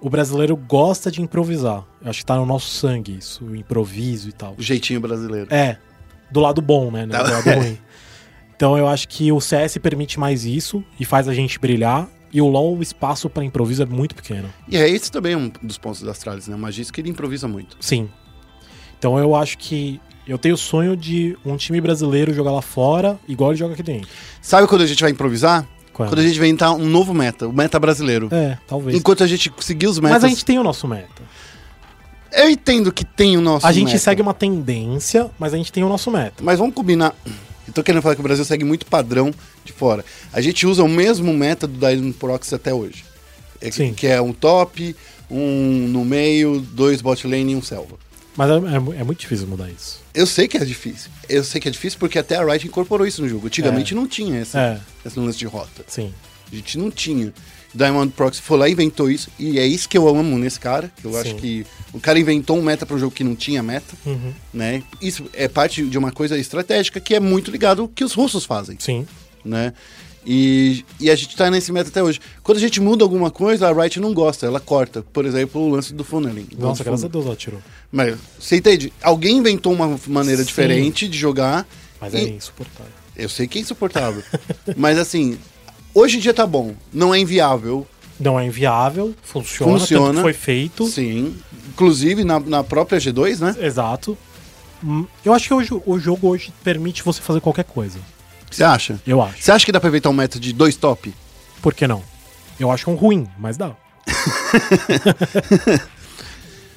[0.00, 1.84] o brasileiro gosta de improvisar.
[2.02, 4.54] Eu acho que tá no nosso sangue isso, o improviso e tal.
[4.56, 5.54] O jeitinho brasileiro.
[5.54, 5.76] É,
[6.30, 7.04] do lado bom, né?
[7.04, 7.22] não Tá.
[7.24, 7.78] Do lado ruim.
[8.56, 12.08] Então eu acho que o CS permite mais isso e faz a gente brilhar.
[12.32, 14.48] E o LoL, o espaço pra improviso é muito pequeno.
[14.68, 16.54] E é esse também um dos pontos da Astralis, né?
[16.54, 17.76] O Magis que ele improvisa muito.
[17.80, 18.08] Sim.
[18.98, 23.18] Então eu acho que eu tenho o sonho de um time brasileiro jogar lá fora,
[23.26, 24.08] igual ele joga aqui dentro.
[24.40, 25.66] Sabe quando a gente vai improvisar?
[25.92, 26.10] Quando?
[26.10, 28.28] Quando a gente vai inventar um novo meta, o meta brasileiro.
[28.30, 28.96] É, talvez.
[28.96, 30.22] Enquanto a gente seguir os metas.
[30.22, 31.22] Mas a gente tem o nosso meta.
[32.32, 35.72] Eu entendo que tem o nosso A gente meta, segue uma tendência, mas a gente
[35.72, 36.44] tem o nosso meta.
[36.44, 37.12] Mas vamos combinar.
[37.74, 39.32] Tô querendo falar que o Brasil segue muito padrão
[39.64, 40.04] de fora.
[40.32, 43.04] A gente usa o mesmo método da Island Proxy até hoje.
[43.60, 43.92] É, Sim.
[43.94, 44.96] Que é um top,
[45.30, 47.96] um no meio, dois bot lane e um selva.
[48.36, 50.00] Mas é, é é muito difícil mudar isso.
[50.14, 51.10] Eu sei que é difícil.
[51.28, 53.46] Eu sei que é difícil porque até a Riot incorporou isso no jogo.
[53.48, 53.96] Antigamente É.
[53.96, 54.80] não tinha esse, É.
[55.04, 55.84] esse lance de rota.
[55.86, 56.12] Sim.
[56.50, 57.32] A gente não tinha.
[57.74, 59.30] Diamond Proxy foi lá e inventou isso.
[59.38, 60.90] E é isso que eu amo nesse cara.
[61.02, 61.36] Eu acho Sim.
[61.36, 63.94] que o cara inventou um meta para um jogo que não tinha meta.
[64.04, 64.32] Uhum.
[64.52, 64.82] Né?
[65.00, 68.44] Isso é parte de uma coisa estratégica que é muito ligado ao que os russos
[68.44, 68.76] fazem.
[68.78, 69.06] Sim.
[69.44, 69.72] né?
[70.24, 72.20] E, e a gente tá nesse meta até hoje.
[72.42, 75.02] Quando a gente muda alguma coisa, a Riot não gosta, ela corta.
[75.02, 76.46] Por exemplo, o lance do funneling.
[76.58, 77.08] Nossa, graças a.
[77.08, 77.60] Deus ela tirou.
[77.90, 78.92] Mas você entende?
[79.02, 80.48] Alguém inventou uma maneira Sim.
[80.48, 81.66] diferente de jogar.
[82.00, 82.92] Mas e é insuportável.
[83.16, 84.22] Eu sei que é insuportável.
[84.76, 85.38] mas assim,
[85.94, 86.74] hoje em dia tá bom.
[86.92, 87.86] Não é inviável.
[88.18, 90.20] Não é inviável, funciona, Funciona.
[90.20, 90.86] foi feito.
[90.86, 91.34] Sim.
[91.70, 93.56] Inclusive na, na própria G2, né?
[93.58, 94.16] Exato.
[94.84, 97.98] Hum, Eu acho que hoje, o jogo hoje permite você fazer qualquer coisa.
[98.50, 99.00] Você acha?
[99.06, 99.42] Eu acho.
[99.42, 101.14] Você acha que dá pra inventar um meta de dois top?
[101.62, 102.02] Por que não?
[102.58, 103.72] Eu acho um ruim, mas dá.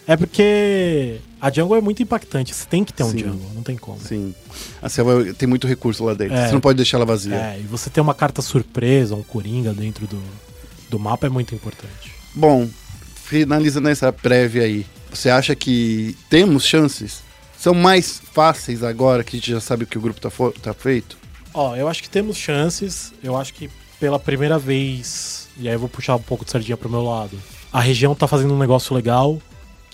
[0.07, 2.53] é porque a jungle é muito impactante.
[2.53, 3.19] Você tem que ter um Sim.
[3.19, 3.99] jungle, não tem como.
[3.99, 4.33] Sim.
[4.81, 6.35] A Selva tem muito recurso lá dentro.
[6.35, 6.47] É.
[6.47, 7.35] Você não pode deixar ela vazia.
[7.35, 10.21] É, e você ter uma carta surpresa, um coringa dentro do,
[10.89, 12.13] do mapa é muito importante.
[12.33, 12.67] Bom,
[13.15, 17.23] finalizando essa prévia aí, você acha que temos chances?
[17.57, 20.29] São mais fáceis agora que a gente já sabe o que o grupo tá,
[20.61, 21.17] tá feito?
[21.53, 23.13] Ó, eu acho que temos chances.
[23.23, 23.69] Eu acho que
[23.99, 27.39] pela primeira vez, e aí eu vou puxar um pouco de sardinha pro meu lado.
[27.71, 29.41] A região tá fazendo um negócio legal,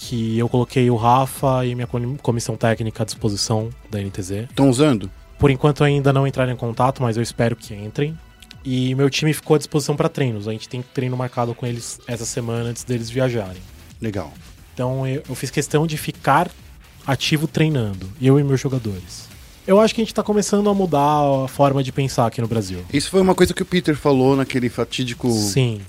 [0.01, 4.31] que eu coloquei o Rafa e minha com- comissão técnica à disposição da NTZ.
[4.49, 5.11] Estão usando?
[5.37, 8.17] Por enquanto ainda não entraram em contato, mas eu espero que entrem.
[8.63, 10.47] E meu time ficou à disposição para treinos.
[10.47, 13.61] A gente tem treino marcado com eles essa semana antes deles viajarem.
[14.01, 14.31] Legal.
[14.73, 16.49] Então eu, eu fiz questão de ficar
[17.05, 19.27] ativo treinando, eu e meus jogadores.
[19.67, 22.47] Eu acho que a gente tá começando a mudar a forma de pensar aqui no
[22.47, 22.79] Brasil.
[22.91, 25.81] Isso foi uma coisa que o Peter falou naquele fatídico Sim,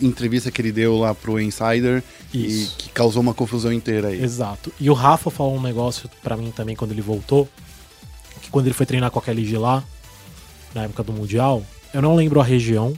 [0.00, 2.72] entrevista que ele deu lá pro Insider Isso.
[2.72, 4.22] e que causou uma confusão inteira aí.
[4.22, 4.72] exato.
[4.80, 7.48] E o Rafa falou um negócio pra mim também quando ele voltou,
[8.42, 9.82] que quando ele foi treinar com a KLG lá,
[10.74, 11.62] na época do Mundial,
[11.94, 12.96] eu não lembro a região.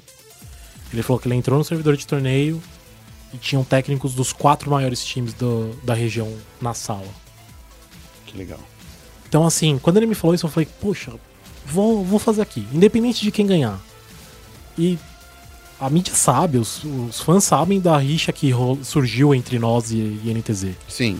[0.93, 2.61] Ele falou que ele entrou no servidor de torneio
[3.33, 7.07] e tinham técnicos dos quatro maiores times do- da região na sala.
[8.27, 8.61] Que legal.
[9.29, 11.13] Então, assim, quando ele me falou isso, eu falei, poxa,
[11.67, 13.79] vou, vou fazer aqui, independente de quem ganhar.
[14.79, 14.99] E
[15.81, 18.51] a mídia sabe, os, os fãs sabem da rixa que
[18.83, 20.69] surgiu entre nós e, e NTZ.
[20.89, 21.19] Sim.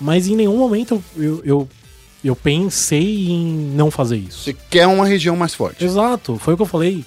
[0.00, 1.68] Mas em nenhum momento eu, eu,
[2.24, 4.44] eu pensei em não fazer isso.
[4.44, 5.84] Você quer uma região mais forte.
[5.84, 7.04] Exato, foi o que eu falei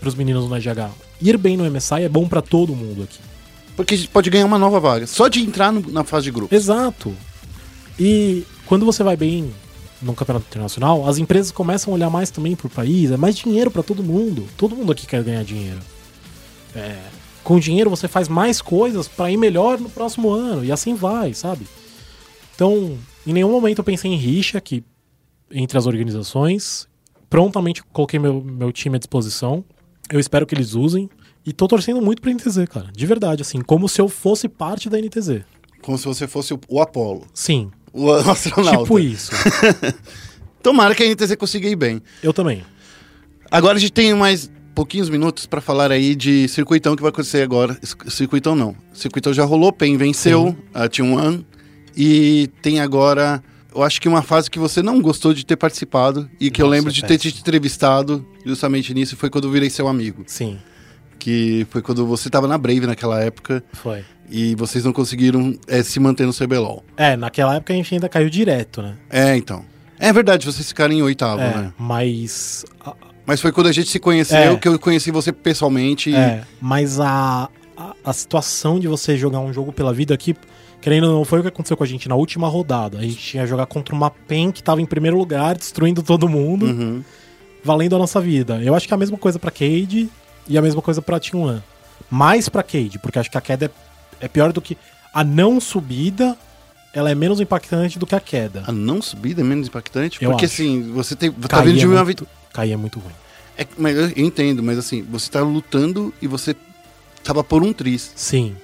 [0.00, 0.90] pros meninos no GH.
[1.20, 3.18] Ir bem no MSI é bom pra todo mundo aqui.
[3.74, 5.06] Porque a gente pode ganhar uma nova vaga.
[5.06, 6.54] Só de entrar no- na fase de grupo.
[6.54, 7.14] Exato.
[7.98, 9.50] E quando você vai bem
[10.02, 13.70] no campeonato internacional, as empresas começam a olhar mais também pro país, é mais dinheiro
[13.70, 14.46] pra todo mundo.
[14.56, 15.78] Todo mundo aqui quer ganhar dinheiro.
[16.76, 16.98] É,
[17.42, 21.32] com dinheiro você faz mais coisas pra ir melhor no próximo ano e assim vai,
[21.32, 21.66] sabe?
[22.54, 24.84] Então, em nenhum momento eu pensei em rixa aqui
[25.50, 26.88] entre as organizações.
[27.28, 29.64] Prontamente coloquei meu, meu time à disposição.
[30.10, 31.08] Eu espero que eles usem.
[31.44, 32.90] E tô torcendo muito pra NTZ, cara.
[32.92, 35.42] De verdade, assim, como se eu fosse parte da NTZ.
[35.80, 37.24] Como se você fosse o, o Apolo.
[37.32, 38.82] Sim, O astronauta.
[38.82, 39.30] Tipo isso.
[40.62, 42.02] Tomara que a NTZ consiga ir bem.
[42.20, 42.64] Eu também.
[43.48, 47.42] Agora a gente tem mais pouquinhos minutos pra falar aí de circuitão que vai acontecer
[47.42, 47.78] agora.
[48.08, 48.76] Circuitão não.
[48.92, 50.56] Circuitão já rolou, PEN venceu Sim.
[50.74, 51.44] a T1
[51.96, 53.42] e tem agora,
[53.74, 56.66] eu acho que uma fase que você não gostou de ter participado e que eu
[56.66, 60.24] Nossa, lembro é de ter te entrevistado justamente nisso foi quando eu virei seu amigo,
[60.26, 60.58] Sim,
[61.18, 64.04] que foi quando você tava na Brave naquela época foi.
[64.30, 66.84] e vocês não conseguiram eh, se manter no CBLOL.
[66.98, 68.94] É, naquela época a gente ainda caiu direto, né?
[69.08, 69.64] É, então.
[69.98, 71.72] É verdade, vocês ficaram em oitavo, é, né?
[71.78, 72.66] mas.
[73.26, 74.56] Mas foi quando a gente se conheceu É.
[74.56, 76.14] que eu conheci você pessoalmente.
[76.14, 80.34] É, mas a, a, a situação de você jogar um jogo pela vida aqui,
[80.80, 82.98] querendo ou não, foi o que aconteceu com a gente na última rodada.
[82.98, 86.66] A gente ia jogar contra uma PEN que tava em primeiro lugar, destruindo todo mundo,
[86.66, 87.02] Uhum.
[87.64, 88.62] valendo a nossa vida.
[88.62, 90.08] Eu acho que é a mesma coisa pra Cade
[90.48, 91.62] e a mesma coisa pra Team One.
[92.08, 93.66] Mais pra Cade, porque acho que a queda
[94.20, 94.78] é, é pior do que.
[95.12, 96.36] A não subida,
[96.96, 98.64] ela é menos impactante do que a queda.
[98.66, 100.22] A não subida é menos impactante?
[100.22, 100.54] Eu porque acho.
[100.54, 102.32] assim, você tem, tá vindo de é uma muito- vitória.
[102.54, 103.12] Cair é muito ruim.
[103.58, 106.56] É, mas eu entendo, mas assim, você tá lutando e você
[107.22, 108.10] tava por um tris.
[108.16, 108.56] Sim,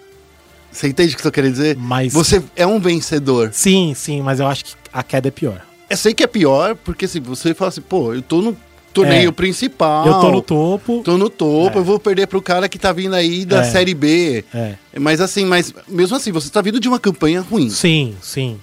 [0.70, 1.76] Você entende o que eu tô querendo dizer?
[1.76, 2.10] mas.
[2.14, 3.50] Você é um vencedor.
[3.52, 5.60] Sim, sim, mas eu acho que a queda é pior.
[5.90, 8.56] Eu sei que é pior, porque assim, você fala assim, pô, eu tô no
[8.92, 9.32] torneio É.
[9.32, 10.06] principal.
[10.06, 11.02] Eu tô no topo.
[11.04, 11.80] Tô no topo, É.
[11.80, 13.64] eu vou perder pro cara que tá vindo aí da É.
[13.64, 14.44] Série B.
[14.54, 14.74] É.
[15.00, 17.68] Mas assim, mas mesmo assim, você tá vindo de uma campanha ruim.
[17.70, 18.58] Sim, sim.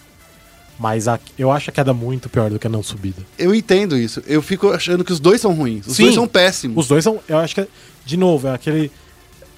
[0.80, 3.22] Mas a- eu acho a queda muito pior do que a não subida.
[3.38, 4.24] Eu entendo isso.
[4.26, 5.86] Eu fico achando que os dois são ruins.
[5.86, 6.04] Os Sim.
[6.04, 6.78] dois são péssimos.
[6.78, 7.20] Os dois são.
[7.28, 7.68] Eu acho que,
[8.06, 8.90] de novo, é aquele.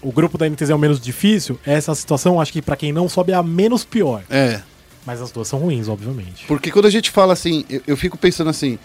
[0.01, 1.59] O grupo da NTZ é o menos difícil.
[1.63, 4.23] Essa situação, acho que pra quem não sobe é a menos pior.
[4.31, 4.61] É.
[5.05, 6.45] Mas as duas são ruins, obviamente.
[6.47, 8.79] Porque quando a gente fala assim, eu, eu fico pensando assim,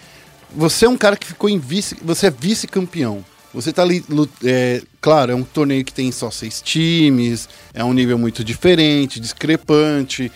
[0.55, 3.23] você é um cara que ficou em vice, você é vice-campeão.
[3.53, 4.03] Você tá ali,
[4.43, 9.19] é, claro, é um torneio que tem só seis times, é um nível muito diferente,
[9.19, 10.31] discrepante,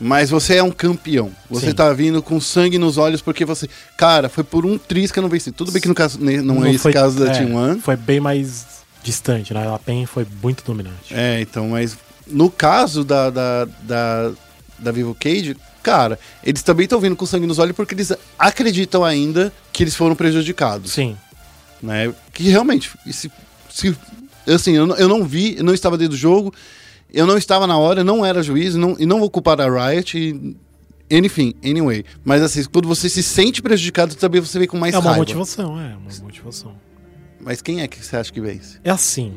[0.00, 1.30] mas você é um campeão.
[1.50, 1.74] Você Sim.
[1.74, 5.22] tá vindo com sangue nos olhos porque você, cara, foi por um tris que eu
[5.22, 5.50] não venci.
[5.50, 7.80] Tudo bem que no caso ne- não, é esse foi- caso da é, Team One.
[7.80, 8.66] Foi bem mais
[9.02, 9.66] distante, né?
[9.74, 11.12] A PEN foi muito dominante.
[11.12, 11.96] É, então, mas
[12.26, 14.32] no caso da, da, da,
[14.78, 19.04] da Vivo Cage, cara, eles também estão vindo com sangue nos olhos porque eles acreditam
[19.04, 20.92] ainda que eles foram prejudicados.
[20.92, 21.16] Sim.
[21.82, 22.12] Né?
[22.32, 23.30] Que realmente, se,
[23.70, 23.96] se,
[24.46, 26.52] assim, eu, não- eu não vi, eu não estava dentro do jogo,
[27.12, 29.88] eu não estava na hora, eu não era juiz, não, e não vou culpar a
[29.90, 30.56] Riot, e,
[31.16, 32.04] enfim, anyway.
[32.24, 35.18] Mas assim, quando você se sente prejudicado, também você vem com mais é uma raiva.
[35.18, 36.74] motivação, é uma motivação.
[37.40, 38.78] Mas quem é que você acha que vence?
[38.84, 39.34] É assim.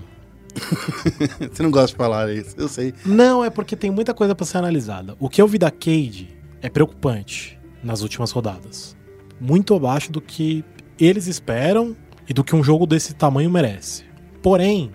[1.52, 2.94] você não gosta de falar isso, eu sei.
[3.06, 5.16] Não, é porque tem muita coisa pra ser analisada.
[5.20, 6.30] O que eu vi da Cade
[6.64, 8.96] é preocupante nas últimas rodadas.
[9.40, 10.64] Muito abaixo do que
[10.98, 11.96] eles esperam
[12.28, 14.06] e do que um jogo desse tamanho merece.
[14.42, 14.92] Porém,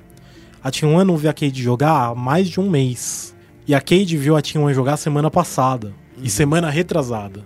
[0.64, 3.36] a T1 não viu a Cade jogar há mais de um mês.
[3.66, 5.94] E a Cade viu a T1 jogar semana passada.
[6.20, 7.44] E semana retrasada.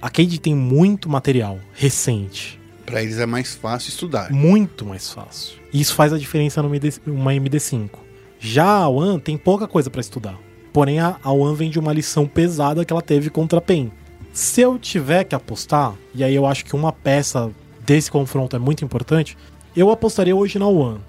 [0.00, 2.60] A Cade tem muito material recente.
[2.86, 4.30] Pra eles é mais fácil estudar.
[4.30, 5.58] Muito mais fácil.
[5.72, 7.90] E isso faz a diferença numa MD, uma MD5.
[8.38, 10.38] Já a One tem pouca coisa pra estudar.
[10.72, 13.90] Porém, a, One vem de uma lição pesada que ela teve contra a PEN.
[14.32, 17.50] Se eu tiver que apostar, e aí eu acho que uma peça
[17.84, 19.36] desse confronto é muito importante,
[19.74, 21.00] eu apostaria hoje na One,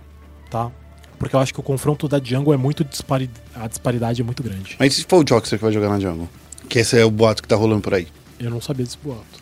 [0.49, 0.71] tá?
[1.17, 4.41] Porque eu acho que o confronto da Jungle é muito dispari a disparidade é muito
[4.41, 4.77] grande.
[4.79, 6.29] Mas se for o Joxer que vai jogar na Jungle?
[6.69, 8.07] Que esse é o boato que tá rolando por aí.
[8.39, 9.41] Eu não sabia desse boato.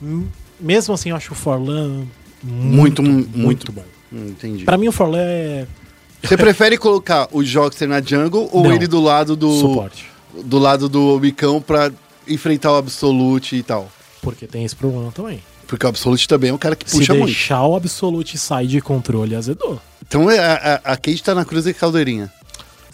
[0.60, 2.06] Mesmo assim, eu acho o Forlan
[2.42, 3.84] Muito, muito, muito, muito bom.
[4.12, 4.64] Hum, entendi.
[4.64, 5.66] Pra mim, o Forlan é
[6.22, 8.72] Você prefere colocar o Joxer na Jungle ou Não.
[8.74, 9.50] ele do lado do.
[9.58, 10.06] suporte.
[10.44, 11.90] Do lado do Micão pra
[12.28, 13.90] enfrentar o Absolute e tal?
[14.22, 15.42] Porque tem esse problema também.
[15.66, 17.26] Porque o Absolute também é um cara que Se puxa muito.
[17.26, 19.80] deixar o Absolute sair de controle, azedou.
[20.06, 22.30] Então é, a, a, a Cade tá na cruz e caldeirinha.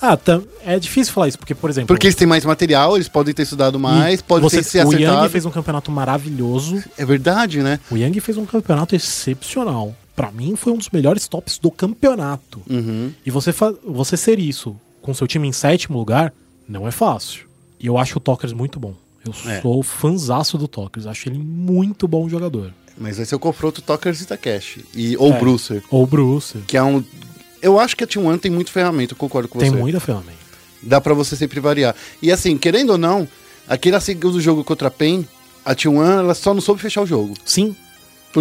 [0.00, 1.86] Ah, tam- é difícil falar isso, porque, por exemplo...
[1.88, 4.92] Porque eles têm mais material, eles podem ter estudado mais, podem você, ter se O
[4.92, 5.30] Yang acertado.
[5.30, 6.84] fez um campeonato maravilhoso.
[6.98, 7.80] É verdade, né?
[7.90, 9.94] O Yang fez um campeonato excepcional.
[10.16, 12.62] Pra mim, foi um dos melhores tops do campeonato.
[12.68, 13.12] Uhum.
[13.24, 13.52] E você,
[13.86, 16.32] você ser isso com seu time em sétimo lugar,
[16.68, 17.44] não é fácil.
[17.78, 18.94] E eu acho o Tokers muito bom.
[19.24, 19.60] Eu É.
[19.60, 21.06] sou fanzaço do Tokers.
[21.06, 22.72] Acho ele muito bom jogador.
[22.96, 24.84] Mas vai ser o confronto Tokers e Takeshi.
[24.94, 25.38] E, ou É.
[25.38, 25.82] Brucer.
[25.90, 26.56] Ou o Bruce.
[26.66, 27.04] Que é um.
[27.60, 29.76] Eu acho que a T1 tem muito ferramenta, eu concordo com Tem você.
[29.76, 30.38] muita ferramenta.
[30.82, 31.94] Dá pra você sempre variar.
[32.22, 33.28] E assim, querendo ou não,
[33.68, 35.26] aquele segundo jogo contra a PEN,
[35.64, 37.34] a T1 ela só não soube fechar o jogo.
[37.44, 37.76] Sim.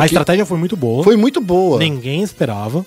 [0.01, 1.03] A estratégia foi muito boa.
[1.03, 1.79] foi muito boa.
[1.79, 2.85] Ninguém esperava.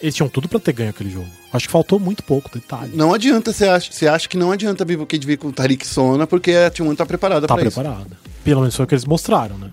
[0.00, 1.26] Eles tinham tudo pra ter ganho aquele jogo.
[1.52, 2.92] Acho que faltou muito pouco detalhe.
[2.94, 5.52] Não adianta, você acha, você acha que não adianta a Vivo Cade vir com o
[5.52, 8.18] Tarik Sona, porque a T1 tá preparada tá pra preparada.
[8.44, 9.70] Pelo menos foi o que eles mostraram, né?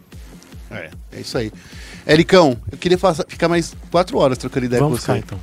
[0.72, 0.73] isso.
[0.73, 1.52] É, é isso aí.
[2.05, 5.21] Ericão, eu queria passar- ficar mais quatro horas trocando ideia Vamos com você.
[5.21, 5.39] ficar então.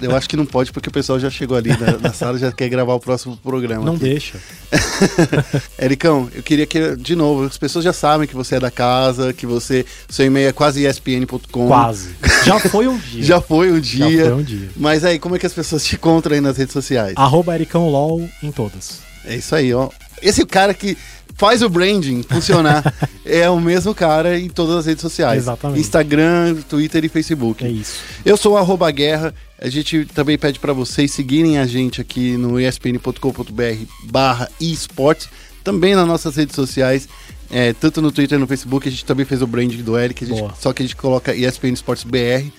[0.00, 2.40] Eu acho que não pode, porque o pessoal já chegou ali na, na sala e
[2.40, 3.84] já quer gravar o próximo programa.
[3.84, 4.04] Não aqui.
[4.04, 4.38] deixa.
[5.78, 9.32] Ericão, eu queria que, de novo, as pessoas já sabem que você é da casa,
[9.32, 9.84] que você.
[10.08, 11.66] Seu e-mail é quase espn.com.
[11.68, 12.10] Quase.
[12.44, 13.22] Já foi um dia.
[13.30, 14.24] Já foi um dia.
[14.24, 14.70] foi um dia.
[14.76, 17.12] Mas aí, como é que as pessoas te encontram aí nas redes sociais?
[17.16, 19.00] Arroba Ericão LOL em todas.
[19.24, 19.90] É isso aí, ó.
[20.22, 20.96] Esse cara que
[21.40, 22.94] faz o branding funcionar
[23.24, 25.38] é o mesmo cara em todas as redes sociais.
[25.44, 25.80] Exatamente.
[25.80, 27.64] Instagram, Twitter e Facebook.
[27.64, 27.94] É isso.
[28.26, 28.56] Eu sou o
[28.90, 29.34] guerra.
[29.58, 35.28] A gente também pede para vocês seguirem a gente aqui no espn.com.br barra esportes.
[35.64, 37.08] Também nas nossas redes sociais,
[37.50, 38.86] é, tanto no Twitter e no Facebook.
[38.86, 41.72] A gente também fez o branding do Eric, gente- só que a gente coloca ESPN
[41.72, 42.50] Esportes BR.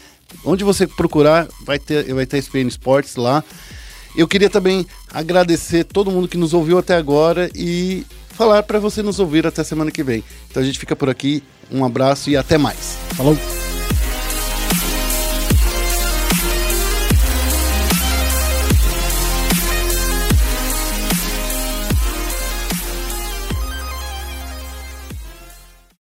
[0.43, 3.43] Onde você procurar, vai ter, vai ter ESPN Esportes lá.
[4.15, 8.05] Eu queria também agradecer todo mundo que nos ouviu até agora e
[8.41, 10.23] falar para você nos ouvir até semana que vem.
[10.49, 11.43] Então a gente fica por aqui.
[11.72, 12.97] Um abraço e até mais.
[13.15, 13.38] Falou.